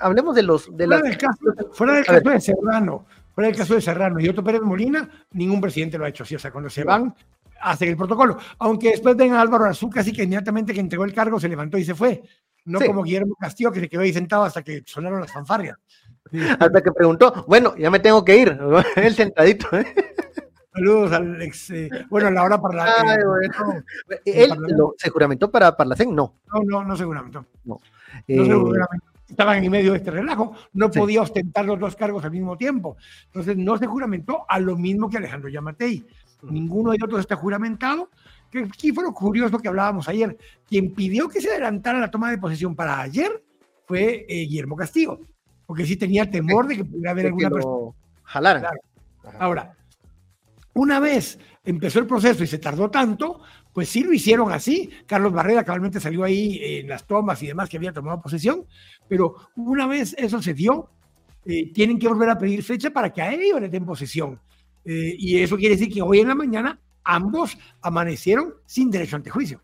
hablemos 0.00 0.34
de 0.34 0.42
los... 0.42 0.76
De 0.76 0.86
fuera, 0.86 1.02
del 1.02 1.18
caso, 1.18 1.38
fuera 1.72 1.92
del 1.94 2.04
caso 2.04 2.30
de 2.30 2.40
Serrano, 2.40 3.06
fuera 3.34 3.48
del 3.48 3.56
caso 3.56 3.74
de 3.74 3.80
Serrano 3.80 4.20
y 4.20 4.28
Otto 4.28 4.42
Pérez 4.42 4.62
Molina, 4.62 5.08
ningún 5.32 5.60
presidente 5.60 5.98
lo 5.98 6.04
ha 6.04 6.08
hecho 6.08 6.24
así. 6.24 6.34
O 6.34 6.38
sea, 6.38 6.50
cuando 6.50 6.70
se 6.70 6.84
van, 6.84 7.14
hacen 7.60 7.88
el 7.88 7.96
protocolo. 7.96 8.38
Aunque 8.58 8.90
después 8.90 9.16
venga 9.16 9.40
Álvaro 9.40 9.64
Arzú, 9.64 9.90
casi 9.90 10.12
que 10.12 10.24
inmediatamente 10.24 10.74
que 10.74 10.80
entregó 10.80 11.04
el 11.04 11.14
cargo 11.14 11.38
se 11.40 11.48
levantó 11.48 11.78
y 11.78 11.84
se 11.84 11.94
fue. 11.94 12.22
No 12.64 12.80
como 12.80 13.02
Guillermo 13.02 13.34
Castillo, 13.40 13.72
que 13.72 13.80
se 13.80 13.88
quedó 13.88 14.02
ahí 14.02 14.12
sentado 14.12 14.44
hasta 14.44 14.62
que 14.62 14.82
sonaron 14.84 15.20
las 15.20 15.32
fanfarrias. 15.32 15.78
Hasta 16.60 16.82
que 16.82 16.92
preguntó, 16.92 17.46
bueno, 17.48 17.74
ya 17.76 17.90
me 17.90 18.00
tengo 18.00 18.22
que 18.22 18.36
ir, 18.36 18.58
el 18.96 19.14
sentadito. 19.14 19.74
¿eh? 19.74 19.86
Saludos 20.74 21.12
al 21.12 21.40
ex, 21.40 21.70
eh, 21.70 21.88
bueno, 22.10 22.28
a 22.28 22.30
la 22.30 22.42
hora 22.42 22.60
para 22.60 22.76
la... 22.76 23.18
¿Él 24.26 24.52
se 24.98 25.08
juramentó 25.08 25.50
para 25.50 25.74
Parlacén? 25.74 26.14
No. 26.14 26.34
No, 26.52 26.62
no, 26.64 26.84
no 26.84 26.96
se 26.96 27.04
juramentó. 27.04 27.46
No. 27.64 27.80
no 28.28 28.44
se 28.44 28.52
juramentó 28.54 29.07
estaban 29.28 29.62
en 29.62 29.70
medio 29.70 29.92
de 29.92 29.98
este 29.98 30.10
relajo, 30.10 30.54
no 30.72 30.90
podía 30.90 31.22
ostentar 31.22 31.64
los 31.64 31.78
dos 31.78 31.96
cargos 31.96 32.24
al 32.24 32.30
mismo 32.30 32.56
tiempo. 32.56 32.96
Entonces 33.26 33.56
no 33.56 33.76
se 33.76 33.86
juramentó 33.86 34.44
a 34.48 34.58
lo 34.58 34.76
mismo 34.76 35.08
que 35.08 35.18
Alejandro 35.18 35.48
Yamatei. 35.48 36.04
Ninguno 36.42 36.92
de 36.92 36.98
otros 37.02 37.20
está 37.20 37.36
juramentado. 37.36 38.10
Que 38.50 38.60
aquí 38.60 38.92
fue 38.92 39.04
lo 39.04 39.12
curioso 39.12 39.58
que 39.58 39.68
hablábamos 39.68 40.08
ayer. 40.08 40.36
Quien 40.66 40.94
pidió 40.94 41.28
que 41.28 41.40
se 41.40 41.50
adelantara 41.50 41.98
la 41.98 42.10
toma 42.10 42.30
de 42.30 42.38
posesión 42.38 42.74
para 42.74 43.00
ayer 43.00 43.44
fue 43.86 44.24
eh, 44.28 44.46
Guillermo 44.46 44.76
Castillo, 44.76 45.20
porque 45.66 45.84
sí 45.84 45.96
tenía 45.96 46.30
temor 46.30 46.66
de 46.66 46.76
que 46.76 46.84
pudiera 46.84 47.10
haber 47.10 47.26
alguna 47.26 47.50
persona. 47.50 47.92
Jalar. 48.22 48.70
Ahora, 49.38 49.76
una 50.74 51.00
vez 51.00 51.38
empezó 51.64 51.98
el 51.98 52.06
proceso 52.06 52.44
y 52.44 52.46
se 52.46 52.58
tardó 52.58 52.90
tanto, 52.90 53.40
pues 53.78 53.90
sí 53.90 54.02
lo 54.02 54.12
hicieron 54.12 54.50
así. 54.50 54.90
Carlos 55.06 55.32
Barrera 55.32 55.62
cabalmente 55.62 56.00
salió 56.00 56.24
ahí 56.24 56.58
en 56.60 56.88
las 56.88 57.06
tomas 57.06 57.40
y 57.44 57.46
demás 57.46 57.68
que 57.68 57.76
había 57.76 57.92
tomado 57.92 58.20
posesión, 58.20 58.66
pero 59.06 59.36
una 59.54 59.86
vez 59.86 60.16
eso 60.18 60.42
se 60.42 60.52
dio, 60.52 60.90
eh, 61.44 61.72
tienen 61.72 61.96
que 61.96 62.08
volver 62.08 62.28
a 62.28 62.36
pedir 62.36 62.64
fecha 62.64 62.90
para 62.90 63.12
que 63.12 63.22
a 63.22 63.32
ellos 63.32 63.60
les 63.60 63.70
den 63.70 63.86
posesión. 63.86 64.40
Eh, 64.84 65.14
y 65.16 65.38
eso 65.38 65.56
quiere 65.56 65.76
decir 65.76 65.94
que 65.94 66.02
hoy 66.02 66.18
en 66.18 66.26
la 66.26 66.34
mañana 66.34 66.80
ambos 67.04 67.56
amanecieron 67.80 68.52
sin 68.66 68.90
derecho 68.90 69.14
ante 69.14 69.30
juicio. 69.30 69.62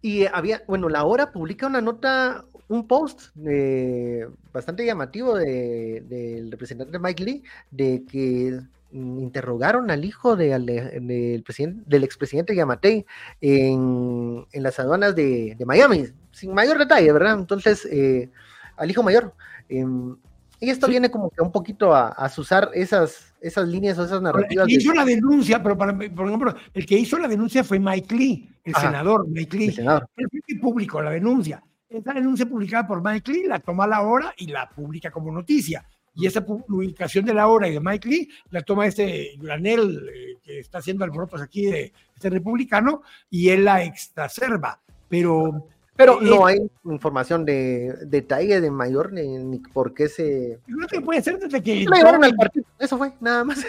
Y 0.00 0.24
había, 0.24 0.62
bueno, 0.66 0.88
la 0.88 1.04
hora 1.04 1.30
publica 1.30 1.66
una 1.66 1.82
nota, 1.82 2.46
un 2.68 2.86
post 2.86 3.36
eh, 3.46 4.26
bastante 4.54 4.86
llamativo 4.86 5.34
del 5.34 6.50
representante 6.50 6.98
Mike 6.98 7.24
Lee, 7.24 7.42
de 7.70 8.04
que 8.10 8.58
interrogaron 8.92 9.90
al 9.90 10.04
hijo 10.04 10.36
del, 10.36 11.42
presidente, 11.44 11.82
del 11.86 12.04
expresidente 12.04 12.54
Yamatei 12.54 13.04
en, 13.40 14.46
en 14.50 14.62
las 14.62 14.78
aduanas 14.78 15.14
de, 15.14 15.56
Miami, 15.66 16.06
sin 16.32 16.54
mayor 16.54 16.78
detalle, 16.78 17.12
¿verdad? 17.12 17.38
Entonces, 17.38 17.86
eh, 17.90 18.30
al 18.76 18.90
hijo 18.90 19.02
mayor. 19.02 19.34
Em, 19.68 20.16
y 20.60 20.70
esto 20.70 20.88
viene 20.88 21.10
como 21.10 21.30
que 21.30 21.40
un 21.40 21.52
poquito 21.52 21.94
a, 21.94 22.08
a 22.08 22.26
usar 22.36 22.70
esas, 22.74 23.34
esas 23.40 23.68
líneas 23.68 23.98
o 23.98 24.04
esas 24.04 24.20
narrativas. 24.20 24.66
El 24.66 24.76
que 24.76 24.82
hizo 24.82 24.92
la 24.92 25.04
denuncia, 25.04 25.62
pero 25.62 25.76
por 25.76 25.90
ejemplo, 26.26 26.54
el 26.74 26.86
que 26.86 26.98
hizo 26.98 27.18
la 27.18 27.28
denuncia 27.28 27.62
fue 27.62 27.78
Mike 27.78 28.14
Lee, 28.14 28.50
el 28.64 28.74
senador 28.74 29.28
Mike 29.28 29.56
Lee. 29.56 29.68
El 29.68 29.74
senador. 29.74 30.08
Él 30.16 30.28
fue 30.90 31.04
la 31.04 31.10
denuncia. 31.10 31.62
Esa 31.88 32.12
denuncia 32.12 32.46
publicada 32.46 32.86
por 32.86 33.02
Mike 33.02 33.32
Lee 33.32 33.44
la 33.46 33.60
toma 33.60 33.84
a 33.84 33.88
la 33.88 34.02
hora 34.02 34.34
y 34.36 34.48
la 34.48 34.68
publica 34.68 35.10
como 35.10 35.32
noticia 35.32 35.86
y 36.18 36.26
esa 36.26 36.44
publicación 36.44 37.24
de 37.24 37.32
la 37.32 37.46
hora 37.46 37.68
y 37.68 37.74
de 37.74 37.80
Mike 37.80 38.08
Lee 38.08 38.28
la 38.50 38.62
toma 38.62 38.86
este 38.86 39.36
Granel, 39.38 40.10
eh, 40.12 40.36
que 40.42 40.58
está 40.58 40.78
haciendo 40.78 41.04
alborotos 41.04 41.40
aquí 41.40 41.66
de 41.66 41.92
este 42.12 42.28
republicano, 42.28 43.02
y 43.30 43.50
él 43.50 43.64
la 43.64 43.84
exacerba. 43.84 44.80
Pero 45.08 45.64
pero 45.98 46.20
no 46.20 46.46
hay 46.46 46.58
información 46.84 47.44
de 47.44 47.92
detalle 48.06 48.60
de 48.60 48.70
mayor 48.70 49.12
ni, 49.12 49.58
por 49.58 49.94
qué 49.94 50.08
se. 50.08 50.60
No 50.68 50.86
que 50.86 51.00
puede 51.00 51.20
ser 51.20 51.40
desde 51.40 51.60
que. 51.60 51.84
Lo 51.86 51.96
llevaron 51.96 52.22
al 52.22 52.36
cuartito, 52.36 52.68
eso 52.78 52.96
fue, 52.96 53.14
nada 53.20 53.42
más. 53.42 53.66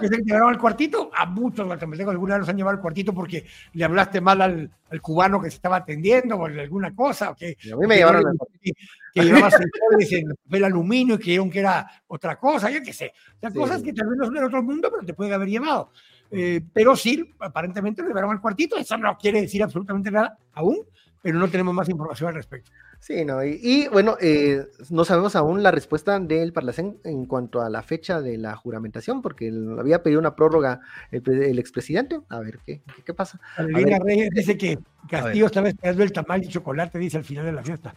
Desde 0.00 0.16
que 0.18 0.24
llevaron 0.24 0.48
al 0.48 0.58
cuartito, 0.58 1.12
a 1.16 1.24
muchos 1.24 1.64
guatemaltecos 1.64 2.10
alguna 2.10 2.34
vez 2.34 2.40
los 2.40 2.48
han 2.48 2.56
llevado 2.56 2.76
al 2.76 2.82
cuartito 2.82 3.14
porque 3.14 3.46
le 3.74 3.84
hablaste 3.84 4.20
mal 4.20 4.42
al, 4.42 4.70
al, 4.90 5.00
cubano 5.00 5.40
que 5.40 5.50
se 5.50 5.56
estaba 5.56 5.76
atendiendo 5.76 6.34
o 6.34 6.46
alguna 6.46 6.96
cosa. 6.96 7.30
O 7.30 7.36
que, 7.36 7.56
a 7.72 7.76
mí 7.76 7.86
me 7.86 7.94
llevaron 7.94 8.26
al 8.26 8.36
cuartito. 8.36 8.80
Que, 9.12 9.22
llevaba 9.24 9.50
en 9.90 10.36
el 10.50 10.64
aluminio 10.64 11.16
y 11.16 11.18
creyeron 11.18 11.50
que 11.50 11.60
era 11.60 11.90
otra 12.06 12.38
cosa, 12.38 12.70
yo 12.70 12.82
qué 12.82 12.92
sé. 12.92 13.12
O 13.36 13.40
sea, 13.40 13.50
cosas 13.50 13.82
que 13.82 13.92
tal 13.92 14.08
vez 14.08 14.18
no 14.18 14.24
son 14.26 14.34
del 14.34 14.44
otro 14.44 14.62
mundo, 14.62 14.88
pero 14.90 15.04
te 15.04 15.14
puede 15.14 15.34
haber 15.34 15.48
llevado. 15.48 15.90
Eh, 16.30 16.62
pero 16.72 16.96
sí, 16.96 17.30
aparentemente 17.40 18.02
lo 18.02 18.08
llevaron 18.08 18.30
al 18.30 18.40
cuartito. 18.40 18.76
Eso 18.76 18.96
no 18.96 19.16
quiere 19.18 19.42
decir 19.42 19.62
absolutamente 19.62 20.10
nada 20.10 20.38
aún 20.52 20.86
pero 21.22 21.38
no 21.38 21.48
tenemos 21.48 21.72
más 21.72 21.88
información 21.88 22.28
al 22.28 22.34
respecto. 22.34 22.70
Sí, 22.98 23.24
no, 23.24 23.42
y, 23.44 23.88
bueno, 23.88 24.16
eh, 24.20 24.66
no 24.90 25.04
sabemos 25.04 25.34
aún 25.34 25.62
la 25.62 25.70
respuesta 25.70 26.18
del 26.18 26.52
Parlacén 26.52 26.98
en 27.04 27.26
cuanto 27.26 27.60
a 27.60 27.70
la 27.70 27.82
fecha 27.82 28.20
de 28.20 28.38
la 28.38 28.54
juramentación, 28.54 29.22
porque 29.22 29.52
había 29.78 30.02
pedido 30.02 30.20
una 30.20 30.36
prórroga 30.36 30.80
el, 31.10 31.58
expresidente. 31.58 32.20
A 32.28 32.40
ver 32.40 32.58
qué, 32.64 32.82
qué, 33.04 33.14
pasa. 33.14 33.40
Alina 33.56 33.98
Reyes 33.98 34.30
dice 34.30 34.56
que 34.56 34.78
Castillo 35.08 35.46
estaba 35.46 35.68
esperando 35.68 36.02
el 36.02 36.12
tamal 36.12 36.44
y 36.44 36.48
chocolate, 36.48 36.98
dice 36.98 37.16
al 37.18 37.24
final 37.24 37.46
de 37.46 37.52
la 37.52 37.62
fiesta. 37.62 37.94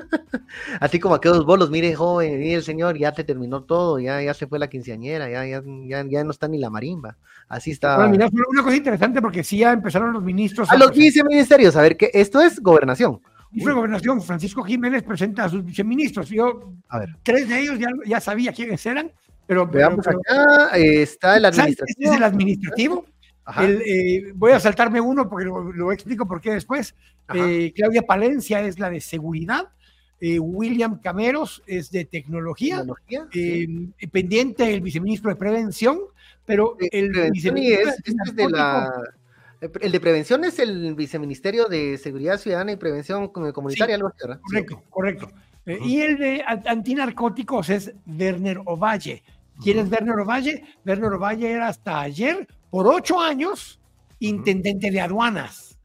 Así 0.80 0.98
como 0.98 1.14
aquellos 1.14 1.44
bolos, 1.44 1.70
mire, 1.70 1.94
joven, 1.94 2.38
mire 2.38 2.54
el 2.54 2.62
señor, 2.62 2.96
ya 2.98 3.12
te 3.12 3.24
terminó 3.24 3.62
todo, 3.62 3.98
ya, 3.98 4.22
ya 4.22 4.34
se 4.34 4.46
fue 4.46 4.58
la 4.58 4.68
quinceañera, 4.68 5.28
ya, 5.28 5.44
ya, 5.46 5.62
ya, 6.08 6.24
no 6.24 6.30
está 6.30 6.48
ni 6.48 6.58
la 6.58 6.70
marimba. 6.70 7.16
Así 7.48 7.70
está. 7.70 7.96
Bueno, 7.96 8.10
mira, 8.10 8.28
una 8.50 8.62
cosa 8.62 8.76
interesante 8.76 9.20
porque 9.20 9.44
sí 9.44 9.58
ya 9.58 9.72
empezaron 9.72 10.12
los 10.12 10.22
ministros. 10.22 10.70
A, 10.70 10.76
los 10.76 10.92
viceministerios, 10.92 11.76
a 11.76 11.82
ver, 11.82 11.96
que 11.96 12.10
esto 12.12 12.40
es 12.40 12.60
gobernación. 12.60 13.20
Fue 13.62 13.72
gobernación, 13.72 14.20
Francisco 14.20 14.62
Jiménez 14.62 15.02
presenta 15.02 15.44
a 15.44 15.48
sus 15.48 15.64
viceministros. 15.64 16.28
Yo, 16.28 16.74
a 16.88 16.98
ver. 16.98 17.16
tres 17.22 17.48
de 17.48 17.60
ellos 17.60 17.78
ya, 17.78 17.88
ya 18.04 18.20
sabía 18.20 18.52
quiénes 18.52 18.84
eran, 18.84 19.10
pero. 19.46 19.66
Veamos 19.66 20.06
acá, 20.06 20.76
está 20.76 21.36
el 21.36 21.46
administrativo. 21.46 21.86
Este 21.86 22.04
es 22.04 22.16
el 22.16 22.22
administrativo. 22.22 23.06
Eh, 23.62 24.32
voy 24.34 24.52
a 24.52 24.60
saltarme 24.60 25.00
uno 25.00 25.28
porque 25.28 25.46
lo, 25.46 25.92
explico 25.92 26.26
por 26.26 26.40
qué 26.40 26.52
después. 26.52 26.94
Eh, 27.32 27.72
Claudia 27.74 28.02
Palencia 28.02 28.60
es 28.60 28.78
la 28.78 28.90
de 28.90 29.00
seguridad. 29.00 29.68
Eh, 30.18 30.38
William 30.38 30.98
Cameros 31.00 31.62
es 31.66 31.90
de 31.90 32.06
tecnología, 32.06 32.82
pendiente 34.10 34.72
el 34.72 34.80
viceministro 34.80 35.30
de 35.30 35.36
prevención, 35.36 36.00
pero 36.46 36.76
el 36.78 37.30
viceministro 37.32 37.90
es, 37.90 38.34
de 38.34 38.48
la, 38.48 38.90
el 39.60 39.92
de 39.92 40.00
prevención 40.00 40.44
es 40.44 40.58
el 40.58 40.94
viceministerio 40.94 41.66
de 41.66 41.98
Seguridad 41.98 42.38
Ciudadana 42.38 42.72
y 42.72 42.76
Prevención 42.76 43.28
Comunitaria, 43.28 43.96
algo 43.96 44.08
así, 44.08 44.38
Correcto, 44.42 44.82
correcto. 44.88 45.30
y 45.66 46.00
el 46.00 46.16
de 46.16 46.42
antinarcóticos 46.46 47.68
es 47.68 47.92
Werner 48.06 48.60
Ovalle. 48.64 49.22
¿Quién 49.62 49.78
es 49.78 49.90
Werner 49.90 50.18
Ovalle? 50.18 50.64
Werner 50.84 51.12
Ovalle 51.12 51.50
era 51.50 51.68
hasta 51.68 52.00
ayer, 52.00 52.46
por 52.70 52.86
ocho 52.86 53.20
años, 53.20 53.78
intendente 54.18 54.90
de 54.90 55.00
aduanas. 55.00 55.78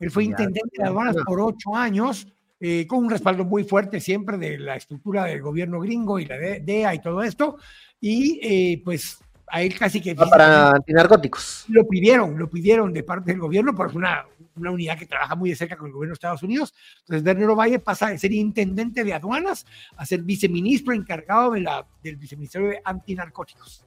Él 0.00 0.10
fue 0.10 0.24
intendente 0.24 0.70
de 0.76 0.84
aduanas 0.84 1.16
por 1.26 1.40
ocho 1.40 1.74
años 1.74 2.26
eh, 2.60 2.86
con 2.86 3.00
un 3.00 3.10
respaldo 3.10 3.44
muy 3.44 3.64
fuerte 3.64 4.00
siempre 4.00 4.36
de 4.36 4.58
la 4.58 4.76
estructura 4.76 5.24
del 5.24 5.40
gobierno 5.40 5.80
gringo 5.80 6.18
y 6.18 6.26
la 6.26 6.36
DEA 6.36 6.94
y 6.94 7.00
todo 7.00 7.22
esto. 7.22 7.56
Y 8.00 8.40
eh, 8.42 8.82
pues 8.84 9.18
a 9.50 9.62
él 9.62 9.78
casi 9.78 10.00
que... 10.00 10.14
Para 10.14 10.70
antinarcóticos. 10.70 11.64
Lo 11.68 11.86
pidieron, 11.86 12.38
lo 12.38 12.48
pidieron 12.50 12.92
de 12.92 13.02
parte 13.02 13.32
del 13.32 13.40
gobierno, 13.40 13.74
porque 13.74 13.92
es 13.92 13.96
una, 13.96 14.26
una 14.56 14.70
unidad 14.70 14.98
que 14.98 15.06
trabaja 15.06 15.34
muy 15.34 15.50
de 15.50 15.56
cerca 15.56 15.76
con 15.76 15.86
el 15.86 15.92
gobierno 15.92 16.12
de 16.12 16.14
Estados 16.14 16.42
Unidos. 16.42 16.74
Entonces, 17.00 17.26
Werner 17.26 17.56
Valle 17.56 17.78
pasa 17.78 18.08
de 18.08 18.18
ser 18.18 18.32
intendente 18.32 19.04
de 19.04 19.14
aduanas 19.14 19.66
a 19.96 20.04
ser 20.04 20.22
viceministro 20.22 20.92
encargado 20.92 21.52
de 21.52 21.60
la, 21.60 21.86
del 22.02 22.16
viceministerio 22.16 22.68
de 22.68 22.80
antinarcóticos. 22.84 23.84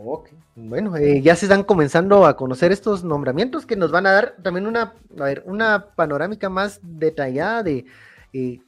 Ok, 0.00 0.30
bueno, 0.54 0.96
eh, 0.96 1.20
ya 1.22 1.34
se 1.34 1.46
están 1.46 1.64
comenzando 1.64 2.24
a 2.24 2.36
conocer 2.36 2.70
estos 2.70 3.02
nombramientos 3.02 3.66
que 3.66 3.74
nos 3.74 3.90
van 3.90 4.06
a 4.06 4.12
dar 4.12 4.36
también 4.44 4.68
una, 4.68 4.94
a 5.18 5.24
ver, 5.24 5.42
una 5.44 5.86
panorámica 5.96 6.48
más 6.48 6.78
detallada 6.84 7.64
de 7.64 7.84
eh, 8.32 8.60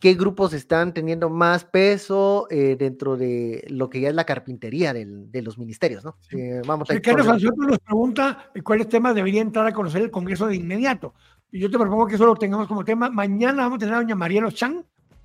qué 0.00 0.14
grupos 0.14 0.52
están 0.52 0.94
teniendo 0.94 1.28
más 1.28 1.64
peso 1.64 2.46
eh, 2.50 2.76
dentro 2.78 3.16
de 3.16 3.66
lo 3.68 3.90
que 3.90 4.00
ya 4.00 4.08
es 4.08 4.14
la 4.14 4.24
carpintería 4.24 4.92
de 4.92 5.42
los 5.42 5.58
ministerios, 5.58 6.04
¿no? 6.04 6.16
Eh, 6.30 6.62
vamos 6.66 6.88
Ricardo 6.88 7.24
nos 7.34 7.78
pregunta 7.78 8.50
cuáles 8.62 8.88
temas 8.88 9.14
debería 9.14 9.42
entrar 9.42 9.66
a 9.66 9.72
conocer 9.72 10.02
el 10.02 10.10
Congreso 10.10 10.46
de 10.46 10.56
inmediato. 10.56 11.14
Y 11.50 11.60
yo 11.60 11.70
te 11.70 11.78
propongo 11.78 12.06
que 12.06 12.14
eso 12.16 12.26
lo 12.26 12.36
tengamos 12.36 12.68
como 12.68 12.84
tema. 12.84 13.10
Mañana 13.10 13.62
vamos 13.62 13.76
a 13.76 13.78
tener 13.78 13.94
a 13.94 13.98
doña 13.98 14.14
María 14.14 14.40
Los 14.40 14.54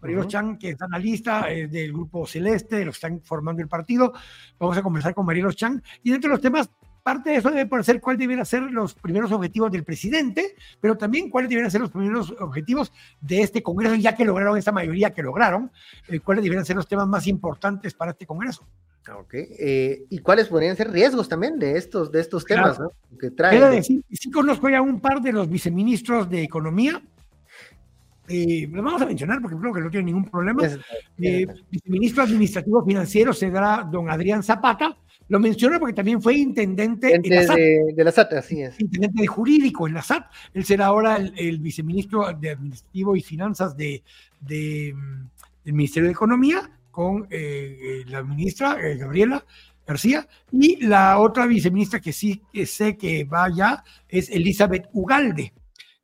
Chan, 0.04 0.10
María 0.10 0.18
Los 0.18 0.28
Chan, 0.28 0.58
que 0.58 0.70
es 0.70 0.82
analista 0.82 1.51
eh, 1.51 1.68
del 1.68 1.93
Grupo 1.93 2.26
Celeste, 2.28 2.78
de 2.78 2.86
los 2.86 2.95
que 2.99 3.08
están 3.08 3.22
formando 3.22 3.62
el 3.62 3.68
partido. 3.68 4.14
Vamos 4.60 4.78
a 4.78 4.84
conversar 4.84 5.14
con 5.14 5.26
María 5.26 5.43
Los 5.43 5.56
Chan. 5.56 5.82
Y 6.04 6.12
dentro 6.12 6.30
de 6.30 6.36
los 6.36 6.41
temas 6.41 6.70
parte 7.04 7.32
de 7.32 7.36
eso 7.36 7.51
debe 7.51 7.84
ser 7.84 7.99
cuáles 7.99 8.20
debieran 8.20 8.45
ser 8.45 8.64
los 8.64 8.93
primeros 8.95 9.32
objetivos 9.32 9.72
del 9.72 9.84
presidente, 9.84 10.56
pero 10.80 10.97
también 10.97 11.30
cuáles 11.30 11.49
debieran 11.49 11.70
ser 11.70 11.82
los 11.82 11.91
primeros 11.91 12.34
objetivos 12.39 12.91
de 13.20 13.41
este 13.41 13.62
Congreso, 13.62 13.95
ya 13.95 14.16
que 14.16 14.26
lograron 14.26 14.58
esa 14.58 14.72
mayoría 14.72 15.14
que 15.14 15.22
lograron, 15.22 15.70
eh, 16.08 16.20
cuáles 16.22 16.43
debieran 16.43 16.66
ser 16.66 16.78
los 16.78 16.88
temas 16.88 17.08
más 17.08 17.28
importantes 17.28 17.93
para 17.93 18.12
este 18.12 18.26
Congreso. 18.26 18.66
Ok, 19.20 19.34
eh, 19.34 20.06
¿y 20.10 20.20
cuáles 20.20 20.47
podrían 20.47 20.78
ser 20.78 20.89
riesgos 20.89 21.28
también 21.28 21.60
de 21.60 21.78
estos, 21.78 22.10
de 22.10 22.22
estos 22.22 22.45
temas 22.45 22.80
que 23.20 23.32
traen? 23.32 23.84
sí, 23.84 24.01
conozco 24.34 24.70
ya 24.70 24.82
un 24.82 25.01
par 25.01 25.22
de 25.22 25.34
los 25.34 25.49
viceministros 25.49 26.30
de 26.30 26.41
Economía, 26.41 27.04
eh, 28.28 28.67
lo 28.71 28.82
vamos 28.82 29.01
a 29.01 29.05
mencionar 29.05 29.41
porque 29.41 29.57
creo 29.57 29.74
que 29.74 29.82
no 29.82 29.89
tiene 29.89 30.05
ningún 30.05 30.26
problema. 30.26 30.63
Eh, 31.19 31.47
viceministro 31.69 32.24
administrativo 32.24 32.84
financiero 32.84 33.34
será 33.34 33.88
don 33.89 34.09
Adrián 34.09 34.43
Zapata, 34.43 34.97
lo 35.30 35.39
menciono 35.39 35.80
porque 35.80 35.93
también 35.93 36.21
fue 36.21 36.36
intendente 36.36 37.19
de, 37.19 37.30
la 37.30 37.43
SAT. 37.43 37.57
De, 37.57 38.03
la 38.03 38.11
SAT, 38.11 38.34
así 38.34 38.61
es. 38.61 38.80
Intendente 38.80 39.21
de 39.21 39.28
jurídico 39.28 39.88
en 39.88 39.93
la 39.93 40.01
SAT. 40.01 40.26
Él 40.53 40.65
será 40.65 40.88
ahora 40.88 41.17
el, 41.17 41.59
viceministro 41.59 42.32
de 42.34 42.51
Administrativo 42.51 43.15
y 43.15 43.21
Finanzas 43.21 43.76
de, 43.76 44.03
de 44.41 44.93
mm, 44.93 45.28
del 45.63 45.74
Ministerio 45.74 46.07
de 46.07 46.13
Economía 46.13 46.69
con 46.91 47.28
eh, 47.30 47.78
eh, 47.82 48.03
la 48.07 48.24
ministra 48.24 48.78
eh, 48.80 48.97
Gabriela 48.97 49.43
García 49.86 50.28
y 50.51 50.86
la 50.86 51.19
otra 51.19 51.45
viceministra 51.45 51.99
que 51.99 52.13
sí 52.13 52.41
que 52.51 52.65
sé 52.65 52.95
que 52.95 53.24
va 53.24 53.45
allá 53.45 53.84
es 54.07 54.30
Elizabeth 54.30 54.88
Ugalde. 54.93 55.53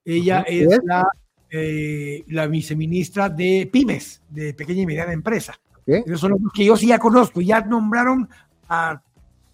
Ella 0.04 0.42
es 0.48 0.68
la, 0.84 1.06
la 1.52 2.48
viceministra 2.48 3.30
de 3.30 3.70
pymes, 3.72 4.22
de 4.30 4.54
pequeña 4.54 4.82
y 4.82 4.86
mediana 4.86 5.14
empresa. 5.14 5.60
Esos 5.86 6.20
son 6.20 6.32
los 6.32 6.54
que 6.54 6.66
yo 6.66 6.78
sí 6.78 6.88
ya 6.88 7.00
conozco, 7.00 7.42
ya 7.42 7.62
nombraron 7.62 8.30
a 8.68 9.02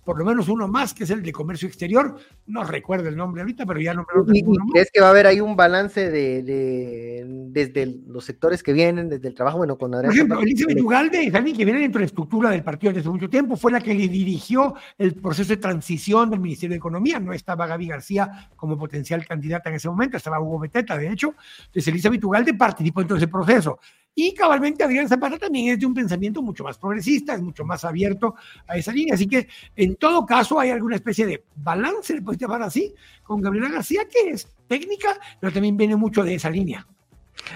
por 0.05 0.19
lo 0.19 0.23
menos 0.23 0.47
uno 0.47 0.67
más, 0.67 0.93
que 0.93 1.03
es 1.03 1.09
el 1.09 1.23
de 1.23 1.31
comercio 1.31 1.67
exterior. 1.67 2.15
No 2.45 2.63
recuerdo 2.63 3.09
el 3.09 3.17
nombre 3.17 3.41
ahorita, 3.41 3.65
pero 3.65 3.81
ya 3.81 3.93
no 3.95 4.05
me 4.07 4.21
lo 4.21 4.71
¿Crees 4.71 4.91
que 4.91 5.01
va 5.01 5.07
a 5.07 5.09
haber 5.09 5.25
ahí 5.25 5.41
un 5.41 5.55
balance 5.55 6.11
de, 6.11 7.25
desde 7.49 7.97
los 8.07 8.23
sectores 8.23 8.61
que 8.61 8.71
vienen, 8.71 9.09
desde 9.09 9.27
el 9.27 9.33
trabajo? 9.33 9.57
Bueno, 9.57 9.77
con 9.77 9.91
Por 9.91 10.05
ejemplo, 10.05 10.39
Elizabeth 10.39 10.79
Ugalde 10.79 11.23
es 11.25 11.33
alguien 11.33 11.57
que 11.57 11.65
viene 11.65 11.79
dentro 11.79 11.99
de 11.99 12.03
la 12.03 12.07
estructura 12.07 12.51
del 12.51 12.63
partido 12.63 12.91
desde 12.91 13.01
hace 13.01 13.09
mucho 13.09 13.29
tiempo, 13.29 13.57
fue 13.57 13.71
la 13.71 13.81
que 13.81 13.95
le 13.95 14.07
dirigió 14.07 14.75
el 14.97 15.15
proceso 15.15 15.49
de 15.49 15.57
transición 15.57 16.29
del 16.29 16.39
Ministerio 16.39 16.75
de 16.75 16.77
Economía. 16.77 17.19
No 17.19 17.33
estaba 17.33 17.65
Gaby 17.65 17.87
García 17.87 18.49
como 18.55 18.77
potencial 18.77 19.25
candidata 19.25 19.69
en 19.69 19.77
ese 19.77 19.89
momento, 19.89 20.17
estaba 20.17 20.39
Hugo 20.39 20.59
Beteta, 20.59 20.95
de 20.97 21.09
hecho. 21.09 21.33
Entonces, 21.65 21.87
Elizabeth 21.87 22.23
Ugalde 22.23 22.53
participó 22.53 23.01
en 23.01 23.07
todo 23.07 23.17
ese 23.17 23.27
proceso. 23.27 23.79
Y 24.17 24.33
cabalmente 24.33 24.81
Adrián 24.81 25.09
Zapata 25.09 25.37
también 25.37 25.73
es 25.73 25.79
de 25.79 25.85
un 25.85 25.93
pensamiento 25.93 26.41
mucho 26.41 26.63
más 26.63 26.77
progresista, 26.77 27.35
es 27.35 27.41
mucho 27.41 27.65
más 27.65 27.83
abierto 27.83 28.35
a 28.65 28.77
esa 28.77 28.93
línea. 28.93 29.15
Así 29.15 29.27
que 29.27 29.49
en 29.75 29.97
todo 29.97 30.25
caso 30.25 30.57
hay 30.57 30.69
alguna 30.69 30.95
especie 30.95 31.25
de 31.25 31.43
balance, 31.57 32.21
puedes 32.21 32.39
llamar 32.39 32.61
así, 32.61 32.93
con 33.23 33.41
Gabriela 33.41 33.69
García, 33.69 34.07
que 34.09 34.29
es 34.29 34.47
técnica, 34.67 35.19
pero 35.41 35.51
también 35.51 35.75
viene 35.75 35.97
mucho 35.97 36.23
de 36.23 36.35
esa 36.35 36.49
línea. 36.49 36.87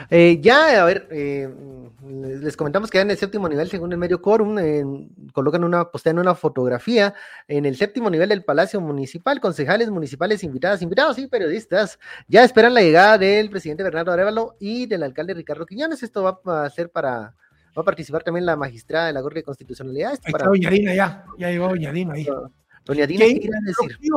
Eh, 0.09 0.39
ya, 0.41 0.81
a 0.81 0.85
ver, 0.85 1.07
eh, 1.11 1.49
les 2.41 2.55
comentamos 2.55 2.89
que 2.89 2.99
en 2.99 3.11
el 3.11 3.17
séptimo 3.17 3.47
nivel, 3.49 3.69
según 3.69 3.91
el 3.91 3.97
medio 3.97 4.21
quórum, 4.21 4.55
colocan 5.33 5.63
una, 5.63 5.89
postean 5.91 6.19
una 6.19 6.35
fotografía 6.35 7.13
en 7.47 7.65
el 7.65 7.75
séptimo 7.75 8.09
nivel 8.09 8.29
del 8.29 8.43
Palacio 8.43 8.81
Municipal, 8.81 9.39
concejales 9.39 9.89
municipales 9.89 10.43
invitadas, 10.43 10.81
invitados 10.81 11.17
y 11.19 11.27
periodistas. 11.27 11.99
Ya 12.27 12.43
esperan 12.43 12.73
la 12.73 12.81
llegada 12.81 13.17
del 13.17 13.49
presidente 13.49 13.83
Bernardo 13.83 14.11
Arevalo 14.11 14.55
y 14.59 14.85
del 14.85 15.03
alcalde 15.03 15.33
Ricardo 15.33 15.65
Quiñones. 15.65 16.03
Esto 16.03 16.23
va 16.23 16.65
a 16.65 16.69
ser 16.69 16.89
para, 16.89 17.35
va 17.77 17.81
a 17.81 17.83
participar 17.83 18.23
también 18.23 18.45
la 18.45 18.55
magistrada 18.55 19.07
de 19.07 19.13
la 19.13 19.21
Corte 19.21 19.39
de 19.39 19.43
Constitucionalidad. 19.43 20.19
Ahí 20.23 20.31
para... 20.31 20.47
Doña 20.47 20.69
Dina 20.69 20.93
ya, 20.93 21.25
ya 21.37 21.49
llegó 21.49 21.69
Doña 21.69 21.91
Dina 21.91 22.13
ahí. 22.13 22.27
Doña 22.89 23.05
Dina, 23.05 23.23
¿qué 23.25 23.33
decir? 23.35 24.11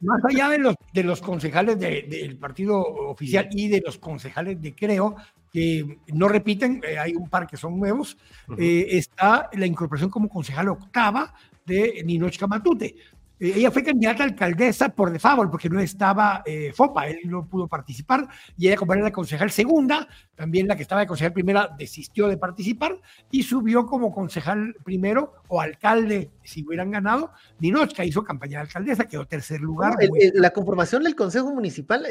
Más 0.00 0.24
allá 0.24 0.48
de 0.48 0.58
los, 0.58 0.74
de 0.94 1.02
los 1.02 1.20
concejales 1.20 1.78
del 1.78 2.38
partido 2.38 2.80
oficial 2.80 3.46
y 3.52 3.68
de 3.68 3.82
los 3.84 3.98
concejales 3.98 4.58
de 4.58 4.74
Creo, 4.74 5.16
que 5.52 5.98
no 6.14 6.26
repiten, 6.26 6.80
eh, 6.88 6.98
hay 6.98 7.14
un 7.14 7.28
par 7.28 7.46
que 7.46 7.58
son 7.58 7.78
nuevos, 7.78 8.16
eh, 8.56 8.86
está 8.92 9.50
la 9.52 9.66
incorporación 9.66 10.08
como 10.08 10.30
concejal 10.30 10.70
octava 10.70 11.34
de 11.66 12.02
Ninochka 12.06 12.46
Matute. 12.46 12.96
Eh, 13.40 13.52
ella 13.56 13.70
fue 13.70 13.82
candidata 13.82 14.22
a 14.22 14.26
alcaldesa 14.26 14.88
por 14.88 15.10
default, 15.10 15.50
porque 15.50 15.68
no 15.68 15.80
estaba 15.80 16.42
FOPA, 16.74 17.08
él 17.08 17.20
no 17.24 17.46
pudo 17.46 17.68
participar, 17.68 18.28
y 18.56 18.68
ella, 18.68 18.76
como 18.76 18.94
era 18.94 19.02
la 19.02 19.12
concejal 19.12 19.50
segunda, 19.50 20.08
también 20.34 20.68
la 20.68 20.76
que 20.76 20.82
estaba 20.82 21.00
de 21.00 21.06
concejal 21.06 21.32
primera, 21.32 21.74
desistió 21.78 22.28
de 22.28 22.36
participar 22.36 22.96
y 23.30 23.42
subió 23.42 23.86
como 23.86 24.12
concejal 24.12 24.74
primero 24.84 25.34
o 25.48 25.60
alcalde, 25.60 26.30
si 26.42 26.64
hubieran 26.64 26.90
ganado. 26.90 27.32
Ninochka 27.58 28.04
hizo 28.04 28.22
campaña 28.24 28.58
de 28.58 28.66
alcaldesa, 28.66 29.06
quedó 29.06 29.26
tercer 29.26 29.60
lugar. 29.60 29.96
la 30.34 30.50
conformación 30.50 31.02
del 31.02 31.14
Consejo 31.14 31.52
Municipal 31.52 32.06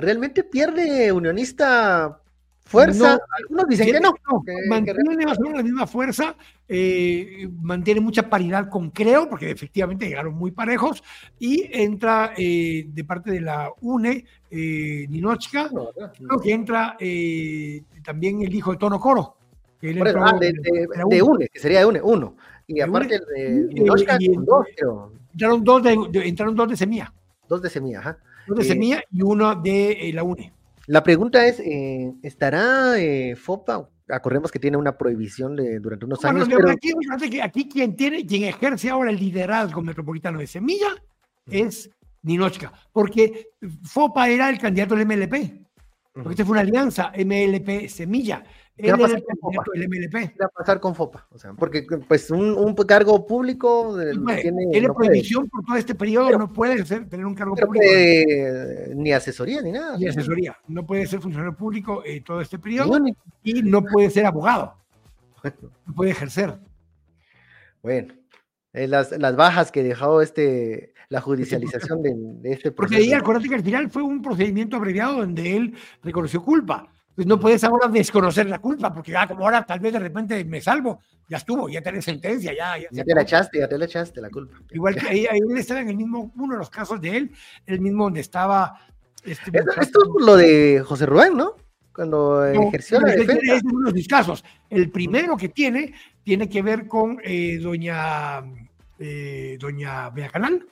realmente 0.00 0.44
pierde 0.44 1.12
unionista 1.12 2.21
fuerza. 2.72 3.18
algunos 3.38 3.68
dicen 3.68 3.86
que 3.86 4.00
no. 4.00 4.14
mantiene 4.68 5.26
más 5.26 5.38
o 5.38 5.42
menos 5.42 5.58
la 5.58 5.62
misma 5.62 5.86
fuerza, 5.86 6.34
eh, 6.68 7.48
mantiene 7.60 8.00
mucha 8.00 8.28
paridad 8.28 8.68
con 8.68 8.90
Creo, 8.90 9.28
porque 9.28 9.50
efectivamente 9.50 10.08
llegaron 10.08 10.34
muy 10.34 10.50
parejos, 10.50 11.02
y 11.38 11.68
entra 11.70 12.32
eh, 12.36 12.86
de 12.88 13.04
parte 13.04 13.30
de 13.30 13.40
la 13.42 13.70
UNE, 13.80 14.24
eh, 14.50 15.06
Ninochka, 15.08 15.68
creo 15.68 16.40
que 16.42 16.52
entra 16.52 16.96
eh, 16.98 17.82
también 18.02 18.42
el 18.42 18.54
hijo 18.54 18.72
de 18.72 18.78
Tono 18.78 18.98
Coro. 18.98 19.36
Que 19.80 19.90
ah, 19.90 20.38
de, 20.38 21.22
UNE, 21.22 21.48
que 21.48 21.58
sería 21.58 21.80
de 21.80 21.86
UNE, 21.86 22.00
uno. 22.02 22.36
Y 22.68 22.80
aparte 22.80 23.18
de 23.18 23.68
Ninochka, 23.72 24.16
dos, 24.38 24.66
Entraron 25.32 25.64
dos 25.64 25.82
de, 25.82 26.28
entraron 26.28 26.54
dos 26.54 26.68
de 26.68 26.76
Semilla. 26.76 27.12
Dos 27.48 27.62
de 27.62 27.70
Semilla, 27.70 27.98
ajá. 27.98 28.18
Dos 28.46 28.58
de 28.58 28.64
Semilla 28.64 29.02
y 29.10 29.22
uno 29.22 29.54
de 29.56 30.10
la 30.14 30.22
UNE. 30.22 30.52
La 30.86 31.02
pregunta 31.02 31.46
es, 31.46 31.60
eh, 31.60 32.12
¿estará 32.22 32.98
eh, 32.98 33.36
FOPA? 33.36 33.88
Acordemos 34.08 34.50
que 34.50 34.58
tiene 34.58 34.76
una 34.76 34.98
prohibición 34.98 35.56
de, 35.56 35.78
durante 35.78 36.04
unos 36.04 36.24
años. 36.24 36.48
aquí, 37.42 37.68
quien 37.68 37.96
tiene, 37.96 38.26
quien 38.26 38.44
ejerce 38.44 38.90
ahora 38.90 39.10
el 39.10 39.18
liderazgo 39.18 39.80
metropolitano 39.80 40.38
de 40.40 40.46
Semilla 40.46 40.88
es 41.46 41.90
Ninochka, 42.22 42.72
porque 42.92 43.50
FOPA 43.84 44.28
era 44.28 44.50
el 44.50 44.58
candidato 44.58 44.94
del 44.94 45.06
MLP, 45.06 45.66
porque 46.12 46.30
esta 46.30 46.44
fue 46.44 46.52
una 46.52 46.60
alianza 46.60 47.12
MLP 47.16 47.88
Semilla. 47.88 48.42
¿Qué 48.76 48.90
va 48.90 48.96
a 48.96 49.00
pasar 49.00 49.22
con 49.22 49.36
FOPA? 49.38 49.64
¿Qué 49.74 50.34
va 50.40 50.46
a 50.46 50.48
pasar 50.48 50.80
con 50.80 50.94
FOPA? 50.94 51.26
O 51.30 51.38
sea, 51.38 51.52
porque 51.52 51.86
pues 52.08 52.30
un, 52.30 52.52
un 52.52 52.74
cargo 52.74 53.26
público 53.26 53.96
tiene, 54.40 54.66
tiene 54.70 54.88
prohibición 54.88 55.48
por 55.48 55.64
todo 55.64 55.76
este 55.76 55.94
periodo, 55.94 56.38
no 56.38 56.52
puede 56.52 56.84
ser, 56.86 57.08
tener 57.08 57.26
un 57.26 57.34
cargo 57.34 57.54
público. 57.54 57.84
ni 58.94 59.12
asesoría 59.12 59.60
ni 59.60 59.72
nada. 59.72 59.98
Ni 59.98 60.08
asesoría. 60.08 60.56
No 60.68 60.86
puede 60.86 61.06
ser 61.06 61.20
funcionario 61.20 61.54
público 61.54 62.02
eh, 62.04 62.22
todo 62.22 62.40
este 62.40 62.58
periodo 62.58 62.98
y 63.42 63.62
no 63.62 63.84
puede 63.84 64.10
ser 64.10 64.26
abogado. 64.26 64.74
No 65.86 65.94
puede 65.94 66.12
ejercer. 66.12 66.58
Bueno, 67.82 68.14
eh, 68.72 68.86
las, 68.86 69.10
las, 69.10 69.36
bajas 69.36 69.72
que 69.72 69.82
dejó 69.82 70.22
este, 70.22 70.94
la 71.08 71.20
judicialización 71.20 72.00
de, 72.00 72.14
de 72.14 72.52
este 72.52 72.70
proceso. 72.70 72.76
Porque 72.76 72.96
ahí 72.96 73.12
acuérdate 73.12 73.48
que 73.48 73.56
al 73.56 73.64
final 73.64 73.90
fue 73.90 74.02
un 74.02 74.22
procedimiento 74.22 74.76
abreviado 74.76 75.18
donde 75.18 75.56
él 75.56 75.74
reconoció 76.02 76.42
culpa 76.42 76.88
pues 77.14 77.26
no 77.26 77.38
puedes 77.38 77.62
ahora 77.64 77.88
desconocer 77.88 78.46
la 78.48 78.58
culpa, 78.58 78.92
porque 78.92 79.12
ya 79.12 79.26
como 79.26 79.44
ahora 79.44 79.64
tal 79.64 79.80
vez 79.80 79.92
de 79.92 79.98
repente 79.98 80.44
me 80.44 80.60
salvo, 80.60 81.00
ya 81.28 81.36
estuvo, 81.36 81.68
ya 81.68 81.82
tenés 81.82 82.04
sentencia, 82.04 82.54
ya. 82.54 82.76
Ya, 82.90 83.04
te 83.04 83.14
la 83.14 83.22
echaste, 83.22 83.58
ya 83.58 83.68
te 83.68 83.78
la 83.78 83.84
echaste 83.84 84.20
la 84.20 84.30
culpa. 84.30 84.58
Igual 84.70 84.96
que 84.96 85.06
ahí, 85.08 85.26
ahí 85.26 85.38
él 85.38 85.58
estaba 85.58 85.80
en 85.80 85.90
el 85.90 85.96
mismo, 85.96 86.32
uno 86.36 86.54
de 86.54 86.58
los 86.58 86.70
casos 86.70 87.00
de 87.00 87.16
él, 87.16 87.32
el 87.66 87.80
mismo 87.80 88.04
donde 88.04 88.20
estaba. 88.20 88.78
Este 89.24 89.56
esto, 89.80 90.00
es 90.02 90.26
lo 90.26 90.36
de 90.36 90.82
José 90.84 91.06
Rubén, 91.06 91.36
¿no? 91.36 91.56
Cuando 91.94 92.44
ejerció 92.44 93.00
la 93.00 93.12
defensa. 93.12 93.54
Es 93.54 93.62
uno 93.62 93.90
de 93.90 93.98
los 93.98 94.08
casos. 94.08 94.44
El 94.68 94.90
primero 94.90 95.36
que 95.36 95.50
tiene, 95.50 95.94
tiene 96.24 96.48
que 96.48 96.62
ver 96.62 96.88
con 96.88 97.18
eh, 97.22 97.58
doña, 97.58 98.42
eh, 98.98 99.56
doña 99.60 100.10
Bea 100.10 100.30
Canal 100.30 100.66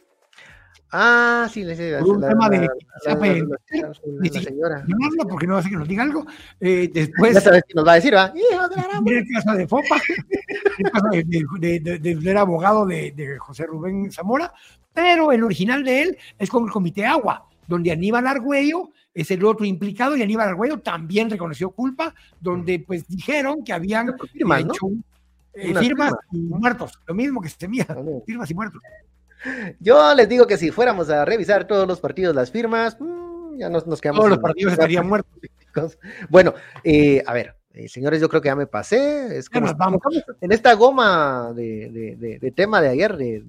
Ah, 0.92 1.48
sí, 1.52 1.62
le 1.62 1.76
sé. 1.76 2.02
un 2.02 2.20
tema 2.20 2.48
de 2.48 2.68
la, 3.04 4.40
señora. 4.42 4.84
No, 4.86 5.28
porque 5.28 5.46
no 5.46 5.56
hace 5.56 5.70
que 5.70 5.76
nos 5.76 5.86
diga 5.86 6.02
algo. 6.02 6.26
Eh, 6.60 6.90
después. 6.92 7.34
Ya 7.34 7.40
sabes 7.40 7.62
que 7.66 7.74
nos 7.74 7.86
va 7.86 7.92
a 7.92 7.94
decir, 7.96 8.14
¿va? 8.14 8.32
el 8.34 9.26
caso 9.32 9.56
de 9.56 9.68
Fopa, 9.68 10.00
el 10.78 10.90
caso 10.90 11.06
de, 11.12 11.80
de, 11.80 12.14
de, 12.14 12.38
abogado 12.38 12.86
de, 12.86 13.36
José 13.38 13.66
Rubén 13.66 14.10
Zamora, 14.10 14.52
pero 14.92 15.30
el 15.30 15.44
original 15.44 15.84
de 15.84 16.02
él 16.02 16.18
es 16.38 16.50
con 16.50 16.64
el 16.64 16.70
Comité 16.70 17.06
Agua 17.06 17.46
donde 17.70 17.92
Aníbal 17.92 18.26
Argüello 18.26 18.90
es 19.14 19.30
el 19.30 19.44
otro 19.44 19.64
implicado 19.64 20.16
y 20.16 20.22
Aníbal 20.22 20.48
Argüello 20.48 20.80
también 20.80 21.30
reconoció 21.30 21.70
culpa, 21.70 22.12
donde 22.40 22.80
pues 22.80 23.06
dijeron 23.06 23.62
que 23.64 23.72
habían 23.72 24.18
firmas, 24.32 24.60
hecho 24.62 24.88
eh, 25.54 25.74
firmas 25.78 26.12
y 26.32 26.38
muertos, 26.38 27.00
lo 27.06 27.14
mismo 27.14 27.40
que 27.40 27.48
se 27.48 27.56
temía, 27.56 27.86
firmas 28.26 28.50
y 28.50 28.54
muertos. 28.54 28.82
Yo 29.78 30.14
les 30.14 30.28
digo 30.28 30.46
que 30.46 30.56
si 30.56 30.70
fuéramos 30.70 31.10
a 31.10 31.24
revisar 31.24 31.66
todos 31.66 31.86
los 31.86 32.00
partidos, 32.00 32.34
las 32.34 32.50
firmas, 32.50 32.96
mm, 33.00 33.58
ya 33.58 33.68
nos, 33.68 33.86
nos 33.86 34.00
quedamos. 34.00 34.20
Todos 34.20 34.30
los 34.30 34.38
partidos 34.38 34.72
estarían 34.72 35.06
muertos. 35.08 35.98
Bueno, 36.28 36.54
eh, 36.84 37.22
a 37.26 37.32
ver, 37.32 37.54
eh, 37.72 37.88
señores, 37.88 38.20
yo 38.20 38.28
creo 38.28 38.42
que 38.42 38.48
ya 38.48 38.56
me 38.56 38.66
pasé. 38.66 39.38
Es 39.38 39.48
como, 39.48 39.72
vamos. 39.74 40.00
en 40.40 40.52
esta 40.52 40.74
goma 40.74 41.52
de, 41.54 42.52
tema 42.54 42.80
de 42.80 42.88
ayer, 42.88 43.16
de, 43.16 43.44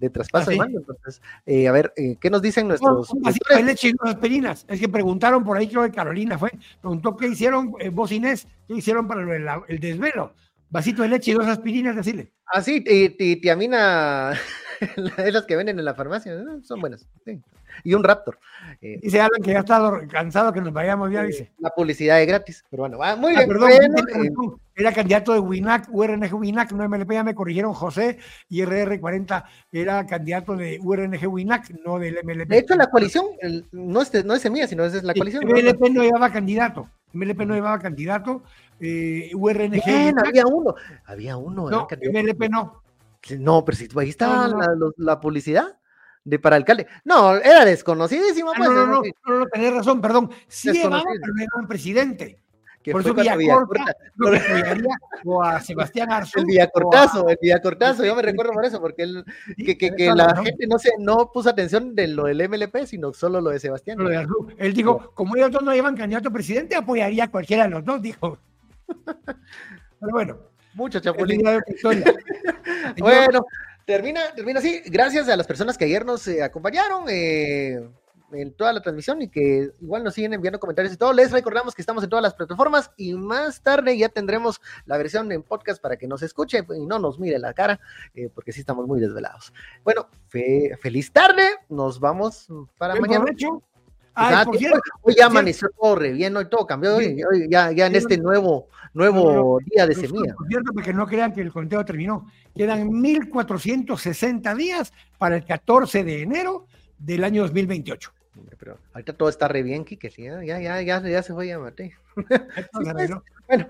de 0.00 0.10
traspaso 0.10 0.50
de 0.50 0.56
mando. 0.56 0.80
Entonces, 0.80 1.22
eh, 1.46 1.68
a 1.68 1.72
ver, 1.72 1.92
eh, 1.96 2.16
¿qué 2.20 2.30
nos 2.30 2.42
dicen 2.42 2.66
nuestros. 2.66 3.14
No, 3.14 3.30
no, 3.30 3.62
leche 3.62 3.88
y 3.88 3.92
aspirinas. 4.08 4.64
Es 4.68 4.80
que 4.80 4.88
preguntaron 4.88 5.44
por 5.44 5.56
ahí, 5.56 5.68
creo 5.68 5.84
que 5.84 5.92
Carolina 5.92 6.38
fue, 6.38 6.50
preguntó 6.80 7.16
qué 7.16 7.28
hicieron, 7.28 7.72
vos 7.92 8.10
Inés, 8.10 8.48
qué 8.66 8.74
hicieron 8.74 9.06
para 9.06 9.22
el, 9.22 9.48
el, 9.68 9.80
desvelo. 9.80 10.34
Vasito 10.68 11.02
de 11.02 11.08
leche 11.08 11.32
y 11.32 11.34
dos 11.34 11.46
aspirinas, 11.46 11.96
decirle. 11.96 12.32
Ah, 12.46 12.62
sí, 12.62 12.82
y, 12.86 13.36
tiamina, 13.36 14.32
esas 15.26 15.44
que 15.46 15.56
venden 15.56 15.78
en 15.78 15.84
la 15.84 15.94
farmacia, 15.94 16.32
son 16.62 16.80
buenas. 16.80 17.06
Sí 17.24 17.42
y 17.84 17.94
un 17.94 18.04
Raptor. 18.04 18.38
Eh, 18.80 18.98
dice 19.02 19.20
Alan 19.20 19.42
que 19.42 19.52
ya 19.52 19.60
está 19.60 20.00
cansado 20.08 20.52
que 20.52 20.60
nos 20.60 20.72
vayamos 20.72 21.10
ya, 21.10 21.22
dice. 21.22 21.52
La 21.58 21.70
publicidad 21.70 22.20
es 22.20 22.28
gratis, 22.28 22.64
pero 22.70 22.82
bueno, 22.82 22.98
va 22.98 23.16
muy 23.16 23.34
ah, 23.34 23.38
bien. 23.38 23.48
Perdón, 23.48 23.70
eh, 23.70 24.30
era 24.76 24.92
candidato 24.92 25.32
de 25.32 25.40
WINAC, 25.40 25.88
URNG 25.90 26.34
WINAC, 26.34 26.72
no 26.72 26.88
MLP, 26.88 27.12
ya 27.12 27.24
me 27.24 27.34
corrigieron 27.34 27.74
José, 27.74 28.18
y 28.48 28.62
RR40 28.62 29.44
era 29.72 30.06
candidato 30.06 30.56
de 30.56 30.78
URNG 30.82 31.28
WINAC, 31.28 31.70
no 31.84 31.98
del 31.98 32.18
MLP. 32.24 32.48
De 32.48 32.58
hecho, 32.58 32.74
la 32.76 32.88
coalición 32.88 33.26
no 33.72 34.02
es, 34.02 34.24
no 34.24 34.34
es 34.34 34.42
semilla, 34.42 34.66
sino 34.66 34.84
es 34.84 35.02
la 35.02 35.14
coalición. 35.14 35.44
MLP 35.46 35.90
no 35.90 36.02
llevaba 36.02 36.32
candidato, 36.32 36.88
MLP 37.12 37.40
no 37.40 37.54
llevaba 37.54 37.78
candidato, 37.78 38.42
eh, 38.80 39.30
URNG. 39.34 39.84
Bien, 39.84 40.18
había 40.18 40.46
uno, 40.46 40.74
había 41.04 41.36
uno. 41.36 41.68
No, 41.68 41.88
MLP 41.90 42.48
no. 42.48 42.79
No, 43.38 43.64
pero 43.64 43.76
si 43.76 43.88
ahí 43.96 44.08
estaba 44.08 44.48
la 44.96 45.20
publicidad 45.20 45.78
de 46.24 46.38
para 46.38 46.56
alcalde. 46.56 46.86
No, 47.04 47.36
era 47.36 47.64
desconocidísimo. 47.64 48.50
Ah, 48.50 48.54
pues, 48.56 48.68
no, 48.70 48.86
no, 48.86 49.02
no, 49.26 49.38
no, 49.38 49.46
tenés 49.46 49.74
razón, 49.74 50.00
perdón. 50.00 50.30
Sí 50.48 50.70
llevaba, 50.72 51.02
pero 51.02 51.32
no 51.34 51.42
era 51.42 51.68
presidente. 51.68 52.42
Que 52.82 52.92
Por 52.92 53.02
eso 53.02 53.12
Villacorta 53.12 53.94
lo 54.16 54.30
o 55.26 55.42
a 55.42 55.60
Sebastián 55.60 56.10
Arzú. 56.10 56.38
El 56.38 56.46
Villacortazo, 56.46 57.28
el 57.28 57.36
Villacortazo, 57.40 58.06
yo 58.06 58.16
me 58.16 58.22
recuerdo 58.22 58.54
por 58.54 58.64
eso, 58.64 58.80
porque 58.80 59.02
él, 59.02 59.22
que, 59.54 59.76
que, 59.76 59.90
que 59.90 60.10
la 60.14 60.34
gente 60.42 60.66
no 60.66 60.78
se 60.78 60.92
no 60.98 61.30
puso 61.30 61.50
atención 61.50 61.94
de 61.94 62.08
lo 62.08 62.24
del 62.24 62.48
MLP, 62.48 62.86
sino 62.86 63.12
solo 63.12 63.42
lo 63.42 63.50
de 63.50 63.60
Sebastián. 63.60 63.98
Lo 63.98 64.08
de 64.08 64.26
Él 64.56 64.72
dijo, 64.72 65.12
como 65.12 65.36
ellos 65.36 65.50
dos 65.50 65.62
no 65.62 65.74
llevan 65.74 65.94
candidato 65.94 66.30
a 66.30 66.32
presidente, 66.32 66.74
apoyaría 66.74 67.24
a 67.24 67.30
cualquiera 67.30 67.64
de 67.64 67.70
los 67.70 67.84
dos, 67.84 68.00
dijo. 68.00 68.38
Pero 70.00 70.12
bueno. 70.12 70.49
Mucho 70.74 71.00
chapulín. 71.00 71.42
bueno, 72.98 73.46
Termina, 73.90 74.32
termina 74.36 74.60
así. 74.60 74.82
Gracias 74.86 75.28
a 75.28 75.36
las 75.36 75.48
personas 75.48 75.76
que 75.76 75.84
ayer 75.84 76.06
nos 76.06 76.24
eh, 76.28 76.44
acompañaron 76.44 77.06
eh, 77.08 77.88
en 78.30 78.52
toda 78.52 78.72
la 78.72 78.80
transmisión 78.80 79.20
y 79.20 79.28
que 79.28 79.72
igual 79.80 80.04
nos 80.04 80.14
siguen 80.14 80.32
enviando 80.32 80.60
comentarios 80.60 80.94
y 80.94 80.96
todo. 80.96 81.12
Les 81.12 81.32
recordamos 81.32 81.74
que 81.74 81.82
estamos 81.82 82.04
en 82.04 82.10
todas 82.10 82.22
las 82.22 82.34
plataformas 82.34 82.92
y 82.96 83.14
más 83.14 83.60
tarde 83.62 83.98
ya 83.98 84.08
tendremos 84.08 84.60
la 84.86 84.96
versión 84.96 85.32
en 85.32 85.42
podcast 85.42 85.82
para 85.82 85.96
que 85.96 86.06
nos 86.06 86.22
escuche 86.22 86.64
y 86.76 86.86
no 86.86 87.00
nos 87.00 87.18
mire 87.18 87.40
la 87.40 87.52
cara, 87.52 87.80
eh, 88.14 88.30
porque 88.32 88.52
sí 88.52 88.60
estamos 88.60 88.86
muy 88.86 89.00
desvelados. 89.00 89.52
Bueno, 89.82 90.08
feliz 90.28 91.10
tarde. 91.12 91.42
Nos 91.68 91.98
vamos 91.98 92.46
para 92.78 92.94
mañana. 92.94 93.24
Hoy 95.02 95.14
ya 95.16 95.26
amaneció 95.26 95.68
todo 95.70 95.96
re 95.96 96.12
bien, 96.12 96.36
hoy 96.36 96.48
todo 96.48 96.66
cambió, 96.66 96.96
hoy, 96.96 97.16
ya, 97.48 97.72
ya 97.72 97.86
en 97.86 97.94
este 97.94 98.18
nuevo, 98.18 98.68
nuevo 98.92 99.58
día 99.64 99.86
de 99.86 99.94
semilla. 99.94 100.34
Por 100.34 100.46
cierto, 100.48 100.72
porque 100.72 100.92
no 100.92 101.06
crean 101.06 101.32
que 101.32 101.40
el 101.40 101.52
conteo 101.52 101.84
terminó. 101.84 102.26
Quedan 102.54 102.88
1.460 102.88 104.56
días 104.56 104.92
para 105.18 105.36
el 105.36 105.44
14 105.44 106.04
de 106.04 106.22
enero 106.22 106.66
del 106.98 107.24
año 107.24 107.42
2028. 107.42 108.12
Pero 108.58 108.78
ahorita 108.92 109.12
todo 109.14 109.28
está 109.28 109.48
re 109.48 109.62
bien, 109.62 109.84
Kike, 109.84 110.10
ya, 110.10 110.42
ya, 110.42 110.82
ya, 110.82 111.00
ya, 111.00 111.22
se 111.22 111.32
fue 111.32 111.52
a 111.52 111.58
Mate. 111.58 111.96
Pues. 112.72 113.10
bueno, 113.48 113.68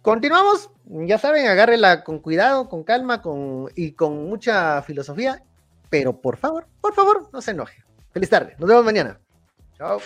continuamos. 0.00 0.70
Ya 0.84 1.18
saben, 1.18 1.46
agárrela 1.46 2.02
con 2.02 2.18
cuidado, 2.18 2.68
con 2.68 2.82
calma 2.82 3.20
con, 3.20 3.70
y 3.74 3.92
con 3.92 4.28
mucha 4.28 4.82
filosofía. 4.82 5.42
Pero 5.90 6.20
por 6.20 6.38
favor, 6.38 6.66
por 6.80 6.94
favor, 6.94 7.28
no 7.32 7.42
se 7.42 7.50
enoje. 7.50 7.82
Feliz 8.12 8.30
tarde. 8.30 8.56
Nos 8.58 8.68
vemos 8.68 8.84
mañana. 8.84 9.20
Ciao. 9.82 10.00